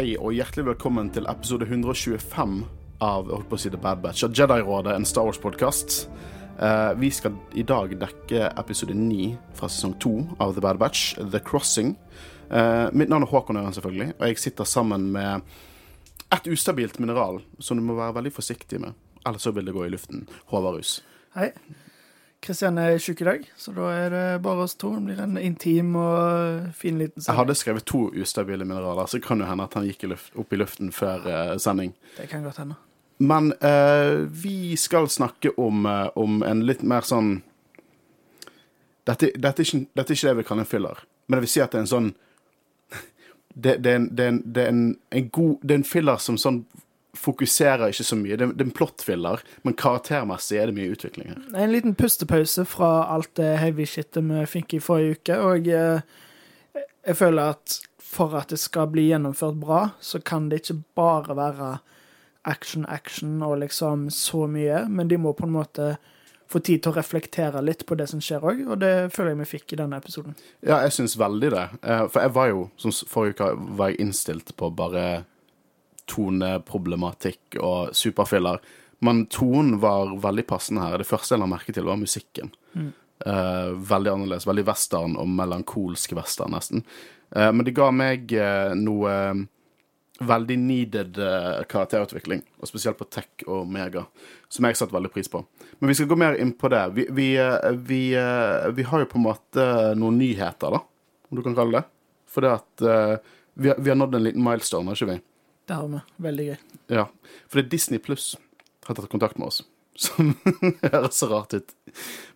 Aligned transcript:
hei 0.00 0.14
og 0.16 0.32
hjertelig 0.32 0.62
velkommen 0.64 1.10
til 1.12 1.26
episode 1.28 1.66
125 1.66 2.52
av 3.04 3.26
holdt 3.28 3.48
på 3.50 3.56
å 3.58 3.60
si 3.60 3.68
The 3.68 3.80
Bad 3.80 3.98
Batch 4.00 4.24
av 4.24 4.32
Jedi-rådet, 4.32 4.94
en 4.96 5.04
Star 5.04 5.26
Wars-podkast. 5.28 6.06
vi 6.96 7.10
skal 7.12 7.36
i 7.52 7.64
dag 7.68 7.92
dekke 8.00 8.46
episode 8.62 8.96
9 8.96 9.26
fra 9.58 9.68
sesong 9.68 9.92
2 10.00 10.12
av 10.40 10.54
The 10.56 10.64
Bad 10.64 10.80
Batch, 10.80 11.02
The 11.20 11.42
Crossing. 11.44 11.92
Eh, 12.48 12.88
mitt 12.96 13.12
navn 13.12 13.26
er 13.26 13.32
Håkon 13.34 13.60
Øren, 13.60 13.76
selvfølgelig, 13.76 14.14
og 14.16 14.26
jeg 14.26 14.38
sitter 14.38 14.64
sammen 14.64 15.12
med 15.12 15.42
et 16.32 16.48
ustabilt 16.48 16.96
mineral 16.98 17.42
som 17.58 17.76
du 17.76 17.84
må 17.84 17.98
være 18.00 18.16
veldig 18.22 18.32
forsiktig 18.32 18.80
med, 18.80 18.96
ellers 19.26 19.44
så 19.44 19.52
vil 19.52 19.68
det 19.68 19.76
gå 19.76 19.84
i 19.84 19.92
luften. 19.92 20.24
Håvard. 20.48 20.80
Hei. 21.36 21.52
Kristian 22.40 22.78
er 22.80 22.96
syk 22.98 23.20
i 23.20 23.26
dag, 23.28 23.42
så 23.60 23.72
da 23.76 23.88
er 23.92 24.14
det 24.14 24.26
bare 24.44 24.64
oss 24.64 24.72
to. 24.80 24.94
Det 24.96 25.10
blir 25.10 25.18
en 25.20 25.36
intim 25.36 25.92
og 26.00 26.70
fin 26.76 26.96
liten 26.96 27.20
Jeg 27.26 27.36
hadde 27.36 27.56
skrevet 27.58 27.84
to 27.84 28.06
ustabile 28.16 28.64
mineraler, 28.64 29.10
så 29.12 29.20
kan 29.20 29.42
jo 29.42 29.48
hende 29.48 29.66
at 29.68 29.76
han 29.76 29.84
gikk 29.84 30.06
i 30.06 30.14
luft, 30.14 30.32
opp 30.40 30.54
i 30.56 30.60
luften 30.60 30.88
før 30.94 31.26
eh, 31.28 31.58
sending. 31.60 31.92
Det 32.16 32.30
kan 32.30 32.46
godt 32.46 32.62
hende. 32.62 32.78
Men 33.20 33.52
uh, 33.60 34.24
vi 34.32 34.76
skal 34.80 35.08
snakke 35.12 35.52
om, 35.60 35.84
eh, 35.86 36.08
om 36.16 36.40
en 36.42 36.64
litt 36.64 36.80
mer 36.82 37.04
sånn 37.04 37.42
dette, 39.04 39.28
dette, 39.36 39.60
er 39.60 39.66
ikke, 39.66 39.84
dette 39.92 40.14
er 40.14 40.16
ikke 40.16 40.30
det 40.30 40.38
vi 40.38 40.44
kaller 40.48 40.64
en 40.64 40.70
filler, 40.70 41.02
men 41.26 41.36
jeg 41.36 41.44
vil 41.44 41.52
si 41.52 41.60
at 41.60 41.74
det 41.74 41.80
er 41.80 41.84
en 41.84 41.94
sånn 41.94 42.10
Det, 43.50 43.74
det 43.82 43.92
en, 43.92 44.06
det 44.14 44.24
er, 44.24 44.32
en, 44.32 44.40
det 44.46 44.62
er 44.62 44.68
en, 44.70 44.84
en 45.10 45.28
god 45.34 45.64
Det 45.66 45.74
er 45.74 45.80
en 45.80 45.88
filler 45.90 46.20
som 46.22 46.38
sånn 46.38 46.62
fokuserer 47.16 47.90
ikke 47.90 48.06
så 48.06 48.16
mye. 48.18 48.36
Det 48.38 48.46
er, 48.46 48.52
det 48.54 48.64
er 48.64 48.68
en 48.70 48.76
plot-filler, 48.76 49.42
men 49.66 49.76
karaktermessig 49.78 50.58
er 50.60 50.70
det 50.70 50.76
mye 50.78 50.94
utvikling 50.94 51.32
her. 51.32 51.40
En 51.58 51.72
liten 51.72 51.94
pustepause 51.98 52.64
fra 52.68 52.90
alt 53.14 53.32
det 53.40 53.56
heavy 53.62 53.86
shitet 53.88 54.22
vi 54.26 54.44
fikk 54.46 54.76
i 54.78 54.82
forrige 54.84 55.18
uke, 55.18 55.38
og 55.42 55.70
eh, 55.74 56.02
jeg 57.06 57.18
føler 57.18 57.56
at 57.56 57.80
for 58.10 58.34
at 58.38 58.50
det 58.50 58.58
skal 58.58 58.88
bli 58.90 59.08
gjennomført 59.10 59.58
bra, 59.62 59.84
så 60.02 60.18
kan 60.18 60.48
det 60.50 60.64
ikke 60.64 60.80
bare 60.98 61.36
være 61.38 61.74
action, 62.48 62.86
action 62.88 63.42
og 63.46 63.60
liksom 63.62 64.08
så 64.10 64.46
mye, 64.50 64.86
men 64.88 65.08
de 65.10 65.18
må 65.20 65.34
på 65.36 65.46
en 65.46 65.54
måte 65.54 65.92
få 66.50 66.58
tid 66.66 66.82
til 66.82 66.90
å 66.90 66.96
reflektere 66.96 67.60
litt 67.62 67.84
på 67.86 67.94
det 67.94 68.08
som 68.10 68.22
skjer 68.24 68.42
òg, 68.42 68.64
og 68.66 68.80
det 68.82 69.12
føler 69.14 69.36
jeg 69.36 69.40
vi 69.44 69.48
fikk 69.52 69.74
i 69.74 69.78
denne 69.78 70.00
episoden. 70.02 70.34
Ja, 70.66 70.80
jeg 70.82 70.96
syns 70.96 71.14
veldig 71.20 71.50
det. 71.54 71.66
Eh, 71.82 72.06
For 72.10 72.24
jeg 72.24 72.34
var 72.34 72.48
jo, 72.50 72.64
som 72.80 72.94
forrige 73.12 73.36
uke, 73.38 73.50
var 73.78 73.92
jeg 73.92 74.00
innstilt 74.02 74.50
på 74.58 74.72
bare 74.74 75.04
toneproblematikk 76.10 77.58
og 77.62 77.94
superfiller. 77.96 78.60
Men 79.00 79.24
tonen 79.32 79.78
var 79.80 80.12
veldig 80.20 80.44
passende 80.48 80.84
her. 80.84 81.00
Det 81.00 81.08
første 81.08 81.34
jeg 81.34 81.42
la 81.42 81.48
merke 81.48 81.72
til, 81.72 81.86
var 81.88 82.00
musikken. 82.00 82.50
Eh, 83.26 83.70
veldig 83.92 84.12
annerledes. 84.12 84.48
Veldig 84.48 84.66
western 84.68 85.16
og 85.20 85.28
melankolsk 85.28 86.12
western, 86.16 86.54
nesten. 86.56 86.84
Uh, 87.30 87.52
men 87.54 87.62
det 87.62 87.76
ga 87.76 87.92
meg 87.94 88.32
uh, 88.34 88.72
noe 88.74 89.12
veldig 90.20 90.56
needed 90.60 91.16
karakterutvikling, 91.70 92.42
og 92.60 92.68
spesielt 92.68 92.98
på 92.98 93.06
Tech 93.08 93.44
og 93.46 93.68
Mega, 93.72 94.02
som 94.52 94.66
jeg 94.66 94.76
satte 94.76 94.92
veldig 94.92 95.08
pris 95.14 95.30
på. 95.32 95.40
Men 95.78 95.88
vi 95.88 95.94
skal 95.96 96.10
gå 96.10 96.18
mer 96.20 96.36
inn 96.36 96.50
på 96.60 96.68
det. 96.68 96.82
Vi, 96.98 97.06
vi, 97.16 97.28
vi, 97.88 98.00
vi 98.76 98.84
har 98.90 99.00
jo 99.00 99.08
på 99.08 99.16
en 99.16 99.24
måte 99.24 99.64
noen 99.96 100.18
nyheter, 100.20 100.76
da, 100.76 100.82
om 101.30 101.40
du 101.40 101.44
kan 101.46 101.56
kalle 101.56 101.80
det. 101.80 101.88
For 102.28 102.44
det 102.44 102.52
at 102.52 102.84
vi 103.54 103.88
har 103.88 103.96
nådd 103.96 104.18
en 104.18 104.26
liten 104.26 104.44
milestone, 104.44 104.92
har 104.92 105.00
ikke 105.00 105.14
vi? 105.14 105.16
Det 105.70 105.76
har 105.78 105.90
vi. 105.90 105.98
Veldig 106.26 106.44
gøy. 106.48 106.56
Ja. 106.90 107.04
For 107.46 107.60
det 107.60 107.68
er 107.68 107.74
Disney 107.76 108.00
Pluss 108.02 108.32
har 108.88 108.96
tatt 108.98 109.10
kontakt 109.12 109.38
med 109.38 109.52
oss. 109.52 109.60
Som 110.00 110.32
høres 110.82 111.20
så 111.20 111.28
rart 111.30 111.54
ut. 111.54 111.74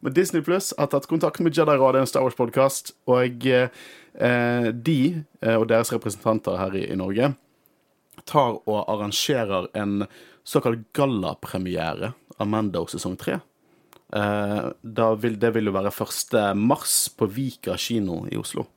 Men 0.04 0.14
Disney 0.14 0.44
Pluss 0.46 0.70
har 0.78 0.86
tatt 0.92 1.08
kontakt 1.10 1.42
med 1.42 1.56
Jedi 1.56 1.74
Radio, 1.74 2.02
en 2.02 2.06
Star 2.06 2.22
Wars-podkast, 2.22 2.92
og 3.10 3.46
eh, 3.50 4.68
de 4.70 4.98
eh, 5.42 5.56
og 5.56 5.66
deres 5.72 5.90
representanter 5.90 6.60
her 6.60 6.76
i, 6.78 6.84
i 6.92 6.98
Norge 7.00 7.32
tar 8.30 8.60
og 8.70 8.84
arrangerer 8.86 9.66
en 9.76 10.04
såkalt 10.46 10.86
gallapremiere 10.94 12.12
av 12.38 12.48
Mando 12.48 12.84
sesong 12.86 13.16
tre. 13.18 13.40
Eh, 14.14 14.60
vil, 15.18 15.40
det 15.42 15.50
vil 15.56 15.72
jo 15.72 15.74
være 15.74 15.90
1. 15.90 16.38
mars 16.54 17.08
på 17.18 17.26
Vika 17.34 17.74
kino 17.80 18.22
i 18.30 18.38
Oslo. 18.38 18.68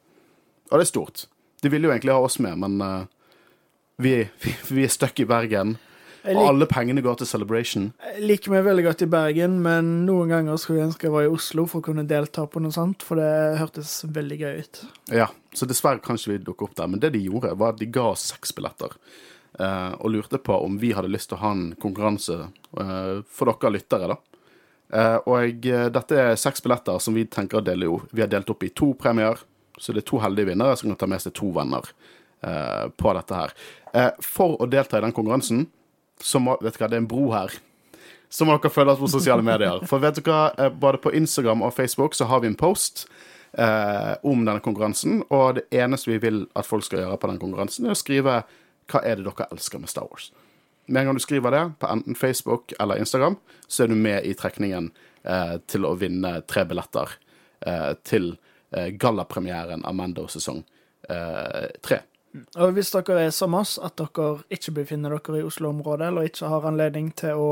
Og 0.71 0.73
det 0.73 0.87
er 0.87 0.89
stort. 0.89 1.27
De 1.61 1.69
ville 1.69 1.85
jo 1.85 1.93
egentlig 1.93 2.17
ha 2.17 2.25
oss 2.25 2.39
med, 2.41 2.57
men 2.65 2.81
eh, 2.81 3.05
vi, 3.97 4.29
vi, 4.43 4.55
vi 4.69 4.83
er 4.85 4.91
stuck 4.93 5.19
i 5.19 5.25
Bergen. 5.29 5.77
Og 6.27 6.41
alle 6.43 6.65
pengene 6.67 6.99
går 6.99 7.21
til 7.21 7.27
Celebration. 7.29 7.85
Jeg 8.03 8.25
liker 8.27 8.51
meg 8.51 8.65
veldig 8.65 8.83
godt 8.83 9.03
i 9.05 9.07
Bergen, 9.07 9.53
men 9.63 9.91
noen 10.07 10.27
ganger 10.33 10.57
skulle 10.59 10.81
jeg 10.81 10.89
ønske 10.89 11.07
jeg 11.07 11.13
var 11.13 11.23
i 11.23 11.29
Oslo 11.31 11.63
for 11.71 11.79
å 11.79 11.85
kunne 11.85 12.03
delta 12.09 12.43
på 12.51 12.59
noe 12.59 12.75
sånt, 12.75 13.05
for 13.07 13.15
det 13.21 13.29
hørtes 13.61 13.93
veldig 14.11 14.37
gøy 14.41 14.57
ut. 14.65 14.81
Ja, 15.15 15.29
Så 15.55 15.69
dessverre 15.69 16.03
kan 16.03 16.19
ikke 16.19 16.33
vi 16.33 16.41
dukke 16.49 16.67
opp 16.67 16.75
der. 16.75 16.89
Men 16.91 16.99
det 16.99 17.13
de 17.15 17.21
gjorde, 17.23 17.53
var 17.55 17.71
at 17.75 17.79
de 17.79 17.87
ga 17.95 18.09
oss 18.11 18.25
seks 18.33 18.51
billetter. 18.57 18.97
eh, 19.59 19.93
og 20.03 20.11
lurte 20.13 20.37
på 20.43 20.53
om 20.65 20.75
vi 20.77 20.91
hadde 20.93 21.09
lyst 21.09 21.31
til 21.31 21.37
å 21.39 21.41
ha 21.45 21.53
en 21.55 21.69
konkurranse 21.81 22.35
eh, 22.43 23.15
for 23.31 23.49
dere 23.53 23.71
lyttere, 23.77 24.11
da. 24.11 24.19
Eh, 24.93 25.17
og 25.31 25.65
eh, 25.65 25.87
dette 25.95 26.19
er 26.27 26.35
seks 26.37 26.61
billetter 26.61 26.99
som 27.01 27.15
vi 27.15 27.23
tenker 27.25 27.61
å 27.61 27.63
dele 27.65 27.87
jo. 27.87 28.01
Vi 28.11 28.21
har 28.21 28.29
delt 28.29 28.51
opp 28.51 28.67
i 28.67 28.73
to 28.75 28.91
premier, 28.99 29.39
så 29.79 29.95
det 29.95 30.03
er 30.03 30.09
to 30.11 30.19
heldige 30.21 30.51
vinnere 30.51 30.75
som 30.77 30.91
kan 30.91 30.99
ta 30.99 31.07
med 31.09 31.23
seg 31.23 31.33
to 31.39 31.49
venner 31.55 31.87
eh, 32.43 32.85
på 32.99 33.15
dette 33.17 33.39
her. 33.41 33.55
Eh, 33.97 34.11
for 34.21 34.59
å 34.61 34.67
delta 34.69 34.99
i 34.99 35.05
den 35.05 35.15
konkurransen, 35.15 35.65
så 36.21 36.41
må 36.41 36.57
Vet 36.61 36.77
du 36.77 36.83
hva, 36.83 36.89
det 36.91 36.99
er 36.99 37.03
en 37.03 37.09
bro 37.09 37.31
her. 37.33 37.53
Så 38.29 38.45
må 38.45 38.57
dere 38.57 38.73
følge 38.73 38.93
oss 38.93 39.01
på 39.01 39.09
sosiale 39.11 39.45
medier. 39.45 39.83
For 39.87 40.03
vet 40.03 40.19
du 40.19 40.25
hva, 40.27 40.51
eh, 40.57 40.69
både 40.69 41.01
på 41.01 41.13
Instagram 41.15 41.63
og 41.63 41.73
Facebook 41.73 42.17
så 42.17 42.27
har 42.27 42.43
vi 42.43 42.51
en 42.51 42.59
post 42.59 43.05
eh, 43.53 44.15
om 44.23 44.43
denne 44.43 44.61
konkurransen. 44.63 45.21
Og 45.29 45.59
det 45.59 45.67
eneste 45.71 46.11
vi 46.11 46.17
vil 46.23 46.43
at 46.55 46.67
folk 46.67 46.85
skal 46.85 47.05
gjøre 47.05 47.21
på 47.21 47.31
den 47.31 47.39
konkurransen, 47.41 47.87
er 47.87 47.95
å 47.95 47.99
skrive 47.99 48.41
hva 48.87 49.03
er 49.03 49.19
det 49.19 49.27
dere 49.27 49.47
elsker 49.51 49.79
med 49.79 49.91
Star 49.91 50.07
Wars. 50.09 50.31
Med 50.87 51.01
en 51.01 51.09
gang 51.09 51.17
du 51.19 51.23
skriver 51.23 51.51
det 51.51 51.63
på 51.79 51.87
enten 51.91 52.15
Facebook 52.15 52.73
eller 52.79 52.99
Instagram, 52.99 53.35
så 53.67 53.83
er 53.83 53.87
du 53.91 53.95
med 53.95 54.25
i 54.25 54.33
trekningen 54.33 54.91
eh, 55.23 55.57
til 55.67 55.87
å 55.87 55.95
vinne 55.99 56.37
tre 56.47 56.63
billetter 56.67 57.17
eh, 57.67 57.91
til 58.07 58.29
eh, 58.71 58.93
gallapremieren 58.95 59.83
av 59.83 59.95
Mando 59.95 60.27
sesong 60.31 60.63
tre. 61.07 62.01
Og 62.57 62.75
hvis 62.75 62.93
dere 62.93 63.27
er 63.27 63.33
som 63.35 63.55
oss, 63.57 63.77
at 63.83 63.97
dere 63.99 64.37
ikke 64.53 64.75
befinner 64.81 65.15
dere 65.17 65.41
i 65.41 65.45
Oslo-området, 65.47 66.09
eller 66.09 66.29
ikke 66.29 66.51
har 66.51 66.67
anledning 66.69 67.09
til 67.17 67.39
å, 67.41 67.49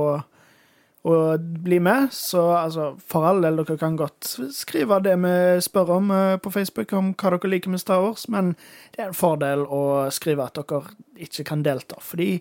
å 1.06 1.16
bli 1.40 1.79
med, 1.84 2.12
så 2.16 2.44
altså, 2.59 2.91
for 3.00 3.28
all 3.29 3.41
del, 3.46 3.62
dere 3.62 3.79
kan 3.81 3.97
godt 4.00 4.35
skrive 4.56 5.01
det 5.06 5.16
vi 5.23 5.35
spør 5.66 5.96
om 5.97 6.13
eh, 6.16 6.35
på 6.41 6.53
Facebook, 6.53 6.94
om 6.97 7.13
hva 7.13 7.35
dere 7.35 7.56
liker 7.56 7.73
med 7.73 7.84
Star 7.84 8.03
Wars, 8.06 8.28
men 8.31 8.53
det 8.96 9.03
er 9.03 9.12
en 9.12 9.18
fordel 9.18 9.66
å 9.66 9.84
skrive 10.16 10.47
at 10.47 10.62
dere 10.62 10.85
ikke 11.28 11.47
kan 11.52 11.66
delta, 11.66 12.00
fordi 12.03 12.35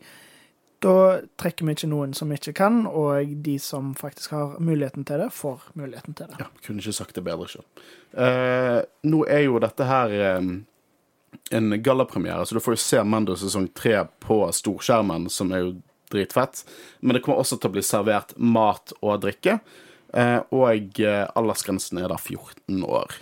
da 0.84 1.20
trekker 1.40 1.66
vi 1.66 1.74
ikke 1.76 1.88
noen 1.88 2.12
som 2.16 2.32
ikke 2.34 2.52
kan, 2.56 2.82
og 2.90 3.30
de 3.44 3.54
som 3.62 3.94
faktisk 3.96 4.34
har 4.36 4.56
muligheten 4.60 5.06
til 5.08 5.22
det, 5.22 5.30
får 5.32 5.70
muligheten 5.80 6.16
til 6.18 6.28
det. 6.30 6.40
Ja, 6.42 6.50
kunne 6.66 6.84
ikke 6.84 6.96
sagt 6.96 7.16
det 7.16 7.24
bedre 7.24 7.48
sjøl. 7.48 7.64
Eh, 8.12 8.80
nå 9.08 9.22
er 9.30 9.46
jo 9.46 9.60
dette 9.64 9.88
her 9.88 10.12
eh, 10.18 10.40
en 11.50 11.82
gallapremiere, 11.82 12.46
så 12.46 12.56
du 12.56 12.62
får 12.62 12.76
jo 12.76 12.82
se 12.84 13.02
Mando 13.04 13.36
sesong 13.38 13.68
tre 13.76 14.02
på 14.22 14.38
storskjermen, 14.52 15.28
som 15.32 15.52
er 15.52 15.64
jo 15.64 15.74
dritfett. 16.12 16.64
Men 17.00 17.16
det 17.16 17.24
kommer 17.24 17.42
også 17.42 17.58
til 17.58 17.70
å 17.70 17.76
bli 17.76 17.84
servert 17.84 18.34
mat 18.36 18.94
og 19.00 19.22
drikke. 19.24 19.58
Eh, 20.14 20.40
og 20.54 21.00
eh, 21.02 21.22
aldersgrensen 21.34 21.98
er 21.98 22.10
da 22.12 22.18
14 22.20 22.84
år. 22.86 23.16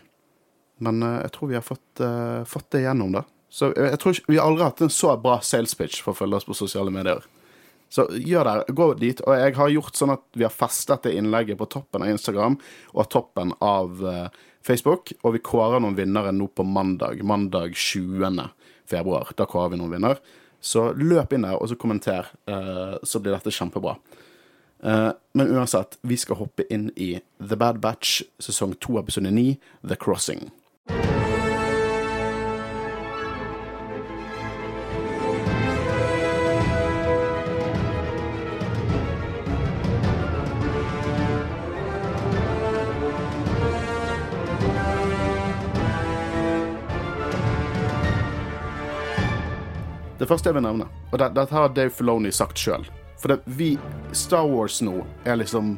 Men 0.84 1.04
eh, 1.06 1.20
jeg 1.24 1.34
tror 1.36 1.52
vi 1.52 1.58
har 1.58 1.66
fått, 1.66 2.02
fått 2.48 2.72
det 2.74 2.84
gjennom, 2.86 3.14
da. 3.16 3.24
Så 3.52 3.68
jeg 3.76 3.98
tror 4.00 4.16
ikke, 4.16 4.32
Vi 4.32 4.38
har 4.40 4.48
aldri 4.48 4.64
hatt 4.64 4.80
en 4.80 4.92
så 4.92 5.12
bra 5.20 5.36
sales 5.44 5.74
pitch 5.76 6.00
for 6.00 6.14
å 6.14 6.20
følge 6.22 6.38
oss 6.38 6.48
på 6.48 6.56
sosiale 6.56 6.92
medier. 6.92 7.24
Så 7.92 8.06
gjør 8.16 8.48
det. 8.48 8.72
Gå 8.72 8.86
dit. 8.96 9.20
Og 9.28 9.36
jeg 9.36 9.56
har 9.58 9.72
gjort 9.74 9.98
sånn 9.98 10.14
at 10.14 10.22
vi 10.32 10.46
har 10.46 10.54
festet 10.54 11.04
det 11.04 11.12
innlegget 11.18 11.60
på 11.60 11.68
toppen 11.68 12.04
av 12.04 12.14
Instagram 12.14 12.56
og 12.94 13.10
toppen 13.12 13.52
av 13.60 14.00
Facebook. 14.66 15.12
Og 15.22 15.36
vi 15.36 15.42
kårer 15.44 15.82
noen 15.82 15.98
vinnere 15.98 16.32
nå 16.34 16.48
på 16.54 16.66
mandag. 16.66 17.22
Mandag 17.26 17.76
20. 17.76 18.48
februar. 18.88 19.32
Da 19.36 19.46
kårer 19.48 19.74
vi 19.74 19.80
noen 19.82 19.94
vinner. 19.94 20.22
Så 20.62 20.92
løp 20.94 21.32
inn 21.34 21.42
der 21.46 21.58
og 21.58 21.70
så 21.70 21.76
kommenter, 21.78 22.28
eh, 22.46 22.98
så 23.02 23.18
blir 23.18 23.34
dette 23.34 23.50
kjempebra. 23.50 23.96
Eh, 24.82 25.10
men 25.34 25.50
uansett, 25.50 25.98
vi 26.02 26.16
skal 26.16 26.38
hoppe 26.38 26.66
inn 26.70 26.90
i 26.96 27.16
The 27.38 27.56
Bad 27.58 27.80
Batch 27.82 28.22
sesong 28.38 28.74
2 28.78 28.98
episode 28.98 29.30
9, 29.30 29.58
The 29.82 29.96
Crossing. 29.96 30.50
Det 50.22 50.28
første 50.30 50.52
jeg 50.52 50.54
vil 50.54 50.62
nevne, 50.62 50.84
og 51.10 51.18
det, 51.18 51.32
dette 51.34 51.56
har 51.56 51.72
Dave 51.74 51.90
Filoni 51.90 52.30
sagt 52.30 52.60
sjøl 52.60 52.84
For 53.18 53.32
det, 53.32 53.40
vi 53.58 53.72
Star 54.14 54.46
Wars 54.46 54.76
nå 54.84 55.00
er 55.26 55.40
liksom 55.40 55.74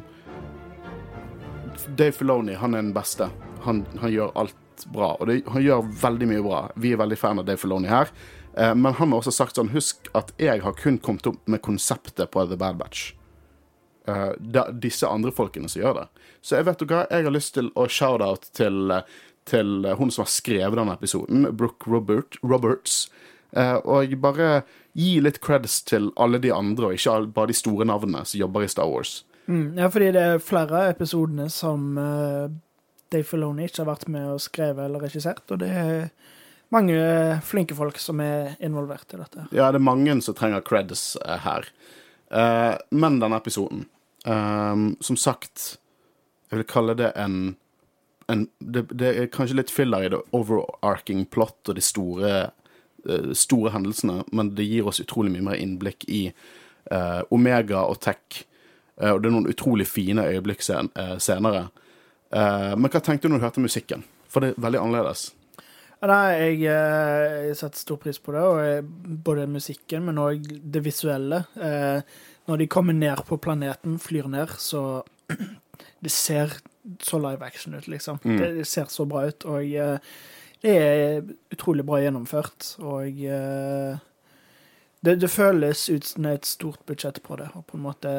Dave 1.97 2.13
Filoni, 2.13 2.53
han 2.53 2.77
er 2.77 2.83
den 2.83 2.93
beste. 2.93 3.27
Han, 3.65 3.81
han 4.01 4.13
gjør 4.13 4.35
alt 4.37 4.85
bra, 4.93 5.15
og 5.17 5.27
det, 5.29 5.39
han 5.49 5.63
gjør 5.65 5.89
veldig 6.01 6.29
mye 6.29 6.43
bra. 6.45 6.61
Vi 6.81 6.93
er 6.93 7.01
veldig 7.01 7.17
fan 7.19 7.41
av 7.41 7.47
Dave 7.47 7.61
Filoni 7.61 7.89
her. 7.89 8.13
Eh, 8.57 8.71
men 8.77 8.93
han 8.93 9.11
har 9.11 9.19
også 9.19 9.33
sagt 9.33 9.59
sånn 9.59 9.73
Husk 9.73 10.09
at 10.17 10.31
jeg 10.41 10.61
har 10.63 10.77
kun 10.79 10.97
kommet 11.03 11.27
opp 11.29 11.41
med 11.49 11.63
konseptet 11.65 12.31
på 12.33 12.45
The 12.45 12.57
Bad 12.59 12.79
Batch. 12.79 13.11
Eh, 14.07 14.31
det 14.39 14.61
er 14.61 14.81
disse 14.87 15.09
andre 15.09 15.33
folkene 15.35 15.69
som 15.71 15.81
gjør 15.81 16.01
det. 16.03 16.07
Så 16.45 16.59
jeg 16.59 16.69
vet 16.69 16.81
du 16.81 16.89
hva, 16.89 17.05
jeg 17.09 17.27
har 17.27 17.35
lyst 17.35 17.55
til 17.57 17.73
å 17.73 17.89
shout-out 17.89 18.49
til, 18.57 18.99
til 19.49 19.89
hun 19.99 20.13
som 20.13 20.25
har 20.25 20.33
skrevet 20.33 20.79
denne 20.79 20.97
episoden, 20.97 21.49
Brooke 21.57 21.89
Robert, 21.91 22.37
Roberts. 22.45 23.07
Eh, 23.55 23.77
og 23.87 24.15
bare 24.19 24.49
gi 24.95 25.15
litt 25.23 25.39
creds 25.43 25.81
til 25.87 26.09
alle 26.19 26.39
de 26.43 26.51
andre, 26.55 26.89
og 26.89 26.97
ikke 26.97 27.31
bare 27.35 27.51
de 27.51 27.57
store 27.57 27.87
navnene 27.87 28.25
som 28.27 28.39
jobber 28.39 28.65
i 28.65 28.71
Star 28.71 28.89
Wars. 28.91 29.23
Mm, 29.47 29.77
ja, 29.77 29.89
fordi 29.91 30.11
det 30.15 30.23
er 30.23 30.43
flere 30.43 30.79
av 30.79 30.93
episodene 30.95 31.47
som 31.53 31.99
uh, 31.99 32.47
Dave 33.13 33.27
Filoni 33.27 33.67
ikke 33.67 33.83
har 33.83 33.91
vært 33.91 34.07
med 34.11 34.31
og 34.33 34.41
skrevet 34.43 34.87
eller 34.87 35.05
regissert, 35.05 35.43
og 35.53 35.61
det 35.61 35.69
er 35.69 36.07
mange 36.73 36.95
eh, 36.97 37.41
flinke 37.45 37.75
folk 37.77 37.99
som 38.01 38.19
er 38.23 38.55
involvert 38.63 39.13
i 39.13 39.19
dette. 39.19 39.45
Ja, 39.55 39.69
det 39.71 39.79
er 39.79 39.85
mange 39.85 40.15
som 40.25 40.35
trenger 40.37 40.65
creds 40.65 41.13
uh, 41.21 41.37
her. 41.45 41.69
Uh, 42.31 42.73
men 42.89 43.19
denne 43.21 43.37
episoden 43.37 43.83
um, 44.25 44.95
Som 44.97 45.13
sagt, 45.13 45.75
jeg 46.49 46.57
vil 46.57 46.65
kalle 46.67 46.95
det 46.97 47.11
en, 47.21 47.53
en 48.33 48.47
det, 48.57 48.87
det 48.89 49.11
er 49.11 49.29
kanskje 49.29 49.59
litt 49.59 49.69
filler 49.71 50.07
i 50.07 50.09
det 50.09 50.23
overarching 50.33 51.27
plot 51.29 51.69
og 51.69 51.77
de 51.77 51.83
store, 51.85 52.31
store 53.37 53.71
hendelsene, 53.75 54.23
men 54.31 54.51
det 54.57 54.67
gir 54.67 54.87
oss 54.89 55.01
utrolig 55.03 55.33
mye 55.33 55.45
mer 55.51 55.61
innblikk 55.61 56.07
i 56.09 56.27
eh, 56.91 57.21
Omega 57.33 57.85
og 57.85 57.99
Tech. 58.03 58.43
Eh, 59.01 59.11
og 59.11 59.21
det 59.21 59.29
er 59.29 59.35
noen 59.35 59.49
utrolig 59.51 59.87
fine 59.89 60.25
øyeblikk 60.31 60.63
sen, 60.65 60.91
eh, 60.99 61.15
senere. 61.21 61.67
Eh, 62.31 62.75
men 62.75 62.91
hva 62.91 63.01
tenkte 63.01 63.27
du 63.27 63.33
når 63.33 63.41
du 63.41 63.47
hørte 63.47 63.65
musikken? 63.65 64.05
For 64.31 64.43
det 64.43 64.53
er 64.53 64.61
veldig 64.67 64.81
annerledes. 64.81 65.29
Ja, 66.01 66.09
Nei, 66.11 66.29
jeg, 66.35 66.61
eh, 66.69 67.49
jeg 67.49 67.57
setter 67.61 67.81
stor 67.81 67.99
pris 68.01 68.19
på 68.21 68.35
det, 68.35 68.45
og 68.45 68.61
jeg, 68.61 68.85
både 69.25 69.47
musikken, 69.49 70.05
men 70.09 70.21
òg 70.21 70.47
det 70.61 70.83
visuelle. 70.85 71.45
Eh, 71.55 72.01
når 72.45 72.61
de 72.61 72.67
kommer 72.69 72.93
ned 72.93 73.23
på 73.25 73.39
planeten, 73.41 73.99
flyr 73.99 74.29
ned, 74.31 74.57
så 74.59 75.03
Det 76.05 76.11
ser 76.11 76.51
så 77.01 77.17
live 77.17 77.41
action 77.43 77.73
ut, 77.73 77.87
liksom. 77.87 78.19
Mm. 78.23 78.37
Det, 78.37 78.49
det 78.59 78.65
ser 78.69 78.85
så 78.93 79.07
bra 79.09 79.23
ut, 79.25 79.45
og 79.49 79.63
eh, 79.65 79.97
det 80.65 80.75
er 80.81 81.21
utrolig 81.53 81.85
bra 81.85 82.01
gjennomført, 82.01 82.73
og 82.81 83.21
eh, 83.21 84.01
det, 85.05 85.15
det 85.21 85.29
føles 85.29 85.85
ut 85.91 86.09
som 86.09 86.25
det 86.25 86.33
er 86.33 86.41
et 86.41 86.49
stort 86.49 86.81
budsjett 86.89 87.21
på 87.23 87.37
det, 87.39 87.51
og 87.53 87.67
på 87.69 87.77
en 87.77 87.85
måte 87.85 88.11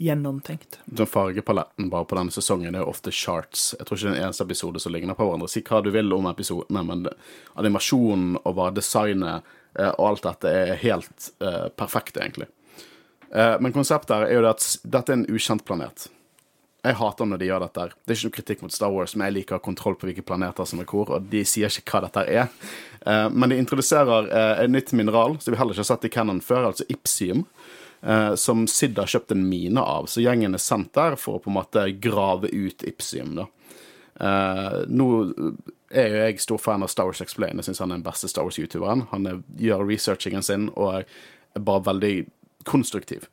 gjennomtenkt. 0.00 0.78
den 0.84 1.06
fargepaletten 1.06 1.90
bare 1.92 2.06
på 2.08 2.16
denne 2.16 2.32
sesongen 2.32 2.74
er 2.74 2.88
ofte 2.88 3.12
charts. 3.12 3.74
Jeg 3.76 3.84
tror 3.84 3.98
ikke 3.98 4.06
det 4.06 4.14
er 4.14 4.22
en 4.22 4.28
eneste 4.30 4.46
episode 4.46 4.80
som 4.80 4.94
ligner 4.94 5.18
på 5.18 5.26
hverandre. 5.28 5.48
Si 5.52 5.60
hva 5.60 5.82
du 5.84 5.90
vil 5.92 6.14
om 6.16 6.28
episodene, 6.30 6.84
men 6.88 7.04
animasjonen 7.60 8.38
og 8.40 8.54
bare 8.56 8.78
designet 8.78 9.50
eh, 9.76 9.90
og 9.90 10.06
alt 10.06 10.24
dette 10.30 10.54
er 10.62 10.80
helt 10.80 11.28
eh, 11.44 11.68
perfekt, 11.76 12.16
egentlig. 12.16 12.48
Eh, 13.28 13.58
men 13.60 13.76
konseptet 13.76 14.16
er 14.16 14.32
jo 14.38 14.46
det 14.46 14.54
at 14.56 14.70
dette 14.96 15.12
er 15.12 15.20
en 15.20 15.28
ukjent 15.28 15.66
planet. 15.68 16.08
Jeg 16.80 16.96
hater 16.96 17.28
når 17.28 17.40
de 17.40 17.48
gjør 17.50 17.64
dette. 17.66 17.86
Det 17.92 18.12
er 18.12 18.16
ikke 18.18 18.28
noe 18.30 18.36
kritikk 18.38 18.62
mot 18.64 18.72
Star 18.72 18.92
Wars, 18.94 19.12
men 19.14 19.28
jeg 19.28 19.36
liker 19.40 19.60
kontroll 19.64 19.98
på 20.00 20.08
hvilke 20.08 20.24
planeter 20.24 20.68
som 20.68 20.80
er 20.80 20.88
hvor, 20.88 21.10
og 21.12 21.26
de 21.28 21.42
sier 21.44 21.68
ikke 21.68 21.92
hva 21.92 22.06
dette 22.06 22.24
er. 22.24 22.46
Eh, 23.04 23.26
men 23.34 23.52
de 23.52 23.58
introduserer 23.60 24.30
eh, 24.30 24.62
et 24.64 24.72
nytt 24.72 24.94
mineral 24.96 25.36
som 25.40 25.52
vi 25.52 25.60
heller 25.60 25.76
ikke 25.76 25.84
har 25.84 25.90
sett 25.92 26.06
i 26.08 26.12
Cannon 26.14 26.40
før, 26.44 26.70
altså 26.70 26.86
ipsium 26.88 27.44
eh, 28.00 28.32
som 28.40 28.64
Sid 28.70 28.96
har 29.00 29.12
kjøpt 29.12 29.34
en 29.36 29.44
mine 29.50 29.84
av. 29.84 30.08
Så 30.08 30.24
gjengen 30.24 30.56
er 30.56 30.62
sendt 30.64 30.94
der 30.96 31.18
for 31.20 31.36
å 31.36 31.42
på 31.44 31.52
en 31.52 31.58
måte 31.58 31.84
grave 32.00 32.48
ut 32.48 32.86
Ipsium. 32.88 33.36
da. 33.42 33.50
Nå 34.20 35.06
er 35.90 36.12
jo 36.12 36.24
jeg 36.24 36.40
stor 36.44 36.60
fan 36.60 36.84
av 36.84 36.90
Star 36.92 37.08
Wars 37.08 37.22
Explain. 37.24 37.60
Jeg 37.60 37.70
syns 37.70 37.80
han 37.80 37.92
er 37.92 38.00
den 38.00 38.08
beste 38.08 38.28
Star 38.28 38.44
Wars-youtuberen. 38.44 39.06
Han 39.12 39.28
gjør 39.56 39.86
researchingen 39.88 40.44
sin 40.44 40.68
og 40.74 41.00
er 41.00 41.64
bare 41.64 41.86
veldig 41.88 42.14
konstruktiv. 42.68 43.28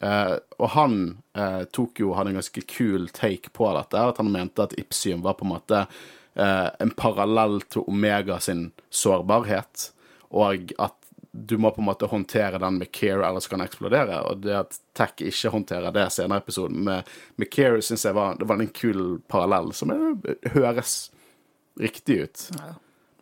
Eh, 0.00 0.34
og 0.58 0.68
han 0.76 1.18
uh, 1.38 1.64
tok 1.74 2.00
jo, 2.02 2.12
hadde 2.14 2.30
en 2.30 2.38
ganske 2.38 2.62
kul 2.70 3.08
take 3.14 3.50
på 3.54 3.66
dette, 3.74 3.98
at 3.98 4.20
han 4.22 4.30
mente 4.30 4.62
at 4.62 4.76
Ipsium 4.78 5.24
var 5.26 5.34
på 5.38 5.46
en 5.46 5.54
måte 5.56 5.80
uh, 5.90 6.68
en 6.78 6.92
parallell 6.94 7.60
til 7.66 7.82
Omega 7.90 8.38
sin 8.42 8.70
sårbarhet, 8.94 9.90
og 10.30 10.72
at 10.78 10.94
du 11.32 11.58
må 11.60 11.70
på 11.70 11.82
en 11.82 11.88
måte 11.90 12.06
håndtere 12.10 12.58
den 12.62 12.78
med 12.80 12.90
care, 12.94 13.26
ellers 13.26 13.46
kan 13.50 13.60
den 13.60 13.68
eksplodere. 13.68 14.22
Og 14.26 14.40
det 14.42 14.54
at 14.58 14.78
Tech 14.96 15.20
ikke 15.22 15.52
håndterer 15.54 15.94
det 15.94 16.08
senere 16.10 16.40
i 16.40 16.42
episoden 16.42 16.80
med, 16.86 17.10
med 17.38 17.50
care, 17.52 17.82
syns 17.84 18.06
jeg 18.08 18.16
var, 18.16 18.38
det 18.40 18.48
var 18.48 18.58
en 18.58 18.74
kul 18.74 19.20
parallell 19.30 19.70
som 19.76 19.92
er, 19.94 20.16
høres 20.56 21.12
riktig 21.78 22.22
ut. 22.24 22.48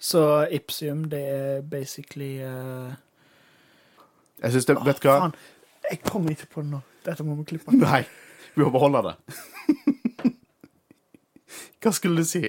Så 0.01 0.23
Ipsium, 0.55 1.05
det 1.13 1.25
er 1.29 1.61
basically 1.67 2.39
Jeg 4.41 4.55
synes 4.55 4.67
det, 4.71 4.79
vet 4.87 5.03
du 5.03 5.09
hva? 5.11 5.19
Faen, 5.27 5.37
jeg 5.91 6.01
kommer 6.05 6.35
ikke 6.35 6.49
på 6.53 6.65
det 6.65 6.71
nå. 6.75 6.81
Dette 7.07 7.27
må 7.27 7.37
vi 7.39 7.47
klippe. 7.53 7.75
Nei, 7.79 8.03
vi 8.55 8.65
må 8.65 8.71
beholde 8.75 9.03
det. 9.07 9.15
Hva 11.83 11.93
skulle 11.95 12.25
du 12.25 12.27
si? 12.27 12.43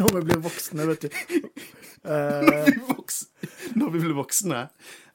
Når 0.00 0.16
vi 0.16 0.22
blir 0.26 0.40
voksne, 0.42 0.86
vet 0.90 1.06
du. 1.06 1.08
Eh, 2.04 2.70
voksne? 2.90 3.50
Når 3.78 3.92
vi 3.94 4.00
blir 4.02 4.16
voksne. 4.18 4.64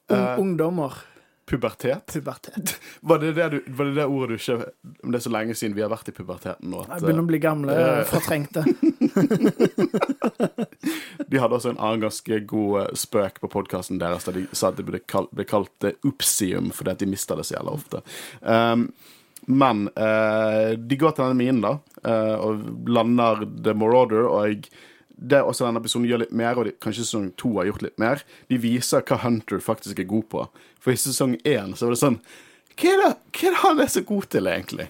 Uh, 0.09 0.39
ungdommer. 0.41 0.95
Pubertet? 1.49 2.13
Pubertet. 2.13 2.79
Var 3.01 3.19
det 3.19 3.33
det, 3.33 3.49
du, 3.49 3.63
var 3.67 3.85
det 3.85 3.93
det 3.97 4.05
ordet 4.05 4.29
du 4.29 4.35
ikke 4.37 4.65
Det 4.83 5.15
er 5.17 5.23
så 5.23 5.29
lenge 5.33 5.55
siden 5.57 5.75
vi 5.75 5.81
har 5.81 5.89
vært 5.89 6.09
i 6.11 6.13
puberteten 6.13 6.69
nå. 6.69 6.83
Jeg 6.85 7.01
begynner 7.01 7.23
å 7.25 7.29
bli 7.29 7.39
gamle, 7.41 7.73
uh, 7.73 8.05
fortrengte. 8.09 8.63
De 11.29 11.41
hadde 11.41 11.55
også 11.57 11.69
en 11.73 11.81
annen 11.81 12.03
ganske 12.05 12.35
god 12.49 12.81
eh, 12.81 12.93
spøk 12.97 13.35
på 13.43 13.51
podkasten 13.53 13.99
deres 14.01 14.25
der 14.27 14.35
de 14.39 14.43
sa 14.53 14.65
at 14.71 14.77
det 14.79 14.87
ble 14.87 14.99
kalt, 15.09 15.31
ble 15.35 15.45
kalt 15.47 15.79
eh, 15.85 15.97
upsium 16.07 16.67
fordi 16.75 16.91
at 16.93 17.01
de 17.03 17.07
mista 17.09 17.33
det 17.37 17.45
så 17.49 17.55
jævla 17.57 17.71
ofte. 17.75 17.97
Um, 18.41 18.81
men 19.49 19.77
uh, 19.97 20.71
de 20.77 20.95
går 20.99 21.11
til 21.15 21.25
denne 21.25 21.39
minen, 21.39 21.61
da, 21.65 21.71
uh, 22.05 22.37
og 22.45 22.53
lander 22.89 23.35
The 23.49 23.73
Marauder, 23.77 24.23
og 24.29 24.67
det 25.19 25.41
også 25.43 25.65
denne 25.65 25.81
episoden 25.81 26.07
gjør 26.07 26.21
litt 26.23 26.35
mer, 26.35 26.59
og 26.59 26.67
de, 26.67 26.75
kanskje 26.79 27.03
sesong 27.03 27.31
to 27.39 27.51
har 27.57 27.67
gjort 27.67 27.83
litt 27.83 27.97
mer. 28.01 28.23
De 28.47 28.59
viser 28.61 29.03
hva 29.03 29.19
Hunter 29.25 29.59
faktisk 29.63 29.99
er 29.99 30.07
god 30.09 30.29
på. 30.31 30.45
For 30.79 30.95
i 30.95 30.99
sesong 30.99 31.35
én 31.43 31.75
så 31.75 31.89
var 31.89 31.95
det 31.95 32.03
sånn 32.03 32.21
Hva 32.79 32.93
er 32.93 33.01
det, 33.01 33.11
hva 33.35 33.49
er 33.49 33.55
det 33.55 33.61
han 33.65 33.83
er 33.83 33.91
så 33.91 34.03
god 34.07 34.29
til, 34.31 34.47
egentlig? 34.47 34.87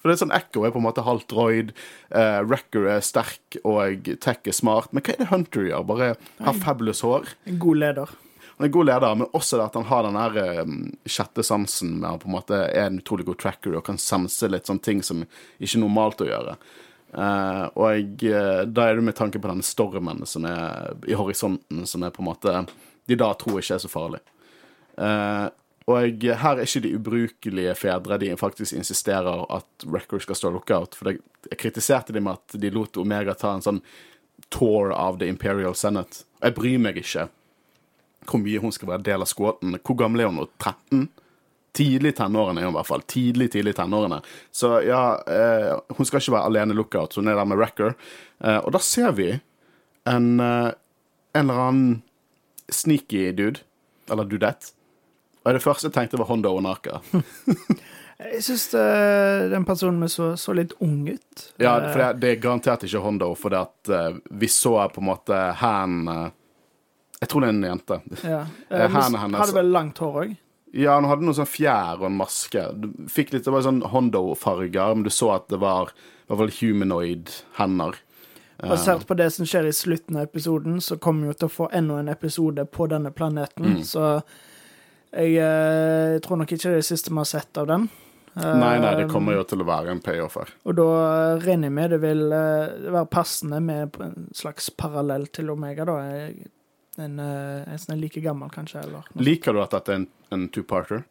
For 0.00 0.08
det 0.08 0.16
er 0.16 0.22
sånn 0.22 0.34
Echo 0.36 0.64
er 0.64 0.72
på 0.72 0.80
en 0.80 0.86
måte 0.86 1.04
halvt 1.04 1.28
droid, 1.32 1.70
uh, 2.12 2.40
Wrecker 2.44 2.88
er 2.88 3.04
sterk, 3.04 3.60
og 3.68 4.08
Tech 4.24 4.48
er 4.48 4.56
smart. 4.56 4.92
Men 4.92 5.04
hva 5.04 5.14
er 5.14 5.22
det 5.22 5.30
Hunter 5.32 5.68
gjør? 5.68 5.86
Bare 5.88 6.10
har 6.40 6.60
fabulous 6.60 7.02
hår? 7.04 7.32
En 7.48 7.60
god 7.60 7.80
leder. 7.82 8.12
Han 8.60 8.66
er 8.66 8.68
en 8.68 8.76
god 8.76 8.88
leder, 8.90 9.16
men 9.16 9.36
også 9.36 9.56
det 9.56 9.66
at 9.70 9.76
han 9.76 9.88
har 9.88 10.04
den 10.04 10.20
her 10.20 10.62
um, 10.64 10.78
sjette 11.08 11.44
sansen 11.44 11.98
med 11.98 12.08
han 12.10 12.20
på 12.20 12.28
en 12.28 12.36
måte 12.36 12.62
er 12.68 12.90
en 12.90 13.00
utrolig 13.00 13.28
god 13.28 13.40
tracker 13.40 13.76
og 13.76 13.86
kan 13.86 14.00
sense 14.00 14.48
litt 14.52 14.68
sånne 14.68 14.84
ting 14.84 15.00
som 15.04 15.22
ikke 15.24 15.78
er 15.78 15.84
normalt 15.84 16.24
å 16.24 16.28
gjøre. 16.28 16.56
Eh, 17.10 17.64
og 17.74 17.86
jeg, 17.94 18.30
eh, 18.30 18.62
da 18.70 18.86
er 18.86 18.98
det 18.98 19.06
med 19.08 19.16
tanke 19.18 19.40
på 19.42 19.50
den 19.50 19.64
stormen 19.66 20.22
som 20.28 20.46
er 20.46 20.94
i 21.10 21.16
horisonten, 21.18 21.86
som 21.86 22.04
er 22.06 22.14
på 22.14 22.22
en 22.22 22.30
måte 22.30 22.54
de 23.10 23.16
da 23.18 23.32
tror 23.34 23.58
ikke 23.58 23.74
er 23.74 23.82
så 23.82 23.90
farlig. 23.90 24.20
Uh, 25.00 25.48
og 25.90 25.96
jeg, 26.04 26.36
her 26.38 26.60
er 26.60 26.68
ikke 26.68 26.82
de 26.84 26.92
ubrukelige 26.94 27.74
fedre. 27.74 28.18
De 28.22 28.30
faktisk 28.38 28.76
insisterer 28.78 29.42
at 29.50 29.86
Record 29.90 30.22
skal 30.22 30.38
stå 30.38 30.52
lookout. 30.54 30.94
For 30.94 31.10
det, 31.10 31.16
jeg 31.48 31.58
kritiserte 31.58 32.14
dem 32.14 32.28
med 32.28 32.38
at 32.38 32.60
de 32.62 32.70
lot 32.70 33.00
Omega 33.00 33.34
ta 33.34 33.56
en 33.56 33.64
sånn 33.64 33.80
tour 34.52 34.94
av 34.94 35.18
The 35.18 35.30
Imperial 35.32 35.74
Senate. 35.74 36.22
Jeg 36.38 36.54
bryr 36.54 36.78
meg 36.82 37.00
ikke 37.02 37.26
hvor 38.28 38.42
mye 38.44 38.60
hun 38.62 38.72
skal 38.74 38.92
være 38.92 39.06
del 39.08 39.24
av 39.24 39.30
skåten. 39.30 39.74
Hvor 39.80 39.98
gammel 39.98 40.22
er 40.22 40.30
hun 40.30 40.38
nå? 40.42 40.46
13? 40.60 41.08
Tidlig 41.72 42.16
tenårene 42.18 42.64
i 42.66 42.72
hvert 42.74 42.86
fall. 42.88 43.02
Tidlig, 43.06 43.50
tidlig 43.54 43.76
tenårene. 43.78 44.20
Så 44.50 44.72
ja, 44.86 45.02
eh, 45.30 45.76
hun 45.96 46.06
skal 46.08 46.18
ikke 46.20 46.34
være 46.34 46.48
alene 46.50 46.74
lookout, 46.74 47.12
så 47.14 47.20
hun 47.22 47.28
er 47.30 47.38
der 47.38 47.46
med 47.46 47.58
Wrecker. 47.60 47.94
Eh, 48.42 48.58
og 48.58 48.72
da 48.74 48.78
ser 48.82 49.12
vi 49.14 49.28
en, 50.10 50.40
eh, 50.40 50.72
en 51.34 51.44
eller 51.50 51.60
annen 51.68 52.02
sneaky 52.70 53.30
dude, 53.38 53.60
eller 54.10 54.24
dudette. 54.26 54.72
Og 55.46 55.54
det 55.54 55.62
første 55.62 55.86
jeg 55.88 55.94
tenkte 55.94 56.18
var 56.20 56.26
Honda 56.28 56.50
Onaka. 56.52 57.00
Jeg 58.20 58.42
syns 58.44 58.66
den 59.48 59.64
personen 59.64 60.04
så, 60.12 60.34
så 60.36 60.52
litt 60.52 60.74
ung 60.84 61.06
ut. 61.08 61.44
Ja, 61.56 61.78
for 61.88 62.02
det, 62.02 62.08
det 62.20 62.32
er 62.34 62.42
garantert 62.42 62.82
ikke 62.84 63.00
Hondo, 63.00 63.30
for 63.38 63.48
det 63.54 63.62
at 63.62 63.88
eh, 63.96 64.18
vi 64.42 64.50
så 64.52 64.74
på 64.92 65.00
en 65.00 65.06
måte 65.08 65.38
hæren 65.56 66.02
eh, 66.12 66.26
Jeg 67.22 67.30
tror 67.32 67.40
det 67.40 67.48
er 67.48 67.54
en 67.56 67.64
jente. 67.70 67.98
Ja. 68.26 68.42
Eh, 68.68 68.82
Eh, 68.84 68.92
hennes- 68.92 69.40
Hadde 69.40 69.56
vel 69.56 69.72
langt 69.72 70.02
hår 70.04 70.18
òg. 70.26 70.34
Ja, 70.72 70.94
han 70.94 71.08
hadde 71.10 71.26
noe 71.26 71.34
sånn 71.34 71.48
fjær 71.50 71.98
og 71.98 72.06
en 72.10 72.18
maske. 72.20 72.62
Du 72.78 72.90
fikk 73.10 73.32
litt, 73.34 73.44
Det 73.44 73.54
var 73.54 73.64
sånn 73.66 73.82
Hondo-farger, 73.90 74.94
men 74.94 75.06
du 75.06 75.10
så 75.10 75.34
at 75.34 75.48
det 75.50 75.58
var 75.62 75.90
i 75.90 76.30
hvert 76.30 76.38
fall 76.44 76.54
humanoid-hender. 76.60 77.98
Basert 78.60 79.06
på 79.08 79.16
det 79.16 79.30
som 79.32 79.48
skjer 79.48 79.70
i 79.70 79.72
slutten 79.72 80.18
av 80.20 80.28
episoden, 80.28 80.80
så 80.84 80.98
kommer 81.00 81.24
vi 81.24 81.32
jo 81.32 81.38
til 81.40 81.48
å 81.48 81.54
få 81.54 81.70
enda 81.72 81.96
en 82.00 82.12
episode 82.12 82.66
på 82.68 82.86
denne 82.92 83.10
planeten. 83.10 83.80
Mm. 83.80 83.82
Så 83.88 84.04
jeg, 85.10 85.32
jeg, 85.40 86.20
tror 86.22 86.42
nok 86.42 86.52
ikke 86.52 86.68
det 86.68 86.76
er 86.76 86.84
det 86.84 86.90
siste 86.90 87.10
vi 87.10 87.18
har 87.22 87.30
sett 87.30 87.60
av 87.60 87.70
den. 87.70 87.88
Nei, 88.36 88.76
nei, 88.78 88.92
det 88.94 89.08
kommer 89.10 89.34
jo 89.34 89.42
til 89.48 89.64
å 89.64 89.66
være 89.66 89.90
en 89.90 90.02
payoff 90.04 90.36
her. 90.38 90.52
Og 90.68 90.76
da 90.78 90.90
regner 91.42 91.66
jeg 91.66 91.76
med 91.80 91.94
det 91.96 91.98
vil 92.04 92.20
eh, 92.30 92.76
være 92.94 93.08
passende 93.10 93.58
med 93.64 93.96
en 94.04 94.28
slags 94.36 94.70
parallell 94.78 95.26
til 95.34 95.50
Omega, 95.50 95.88
da. 95.88 95.96
En, 97.00 97.16
eh, 97.22 97.62
en 97.70 97.80
sånn 97.80 98.00
like 98.00 98.20
gammel, 98.24 98.50
kanskje. 98.52 98.82
Liker 99.20 99.56
du 99.56 99.62
at 99.62 99.72
dette 99.76 99.94
er 99.94 100.02
en, 100.02 100.10
en 100.34 100.48
two-parter? 100.52 101.06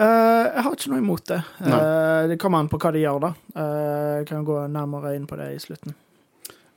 Uh, 0.00 0.46
jeg 0.46 0.62
har 0.64 0.76
ikke 0.76 0.90
noe 0.94 1.02
imot 1.02 1.26
det. 1.28 1.40
Eh, 1.60 2.28
det 2.30 2.38
kommer 2.40 2.62
an 2.62 2.70
på 2.72 2.78
hva 2.80 2.92
de 2.94 3.02
gjør, 3.02 3.18
da. 3.20 3.32
Uh, 3.52 4.12
jeg 4.20 4.30
kan 4.30 4.46
gå 4.48 4.62
nærmere 4.72 5.12
inn 5.18 5.26
på 5.28 5.36
det 5.40 5.50
i 5.56 5.58
slutten. 5.60 5.96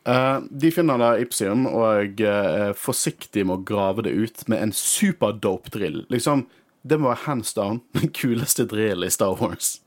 De 0.04 0.68
finner 0.76 1.00
da 1.00 1.14
Ipsium 1.16 1.62
og 1.70 2.20
er 2.28 2.74
forsiktig 2.76 3.46
med 3.48 3.62
å 3.62 3.64
grave 3.70 4.04
det 4.04 4.12
ut 4.12 4.42
med 4.52 4.60
en 4.60 4.74
superdope 4.76 5.72
drill. 5.72 6.02
Liksom, 6.12 6.44
det 6.84 6.98
må 7.00 7.08
være 7.14 7.24
hands 7.24 7.54
down 7.56 7.80
den 7.96 8.12
kuleste 8.12 8.66
drill 8.68 9.08
i 9.08 9.12
Star 9.14 9.38
Wars. 9.40 9.78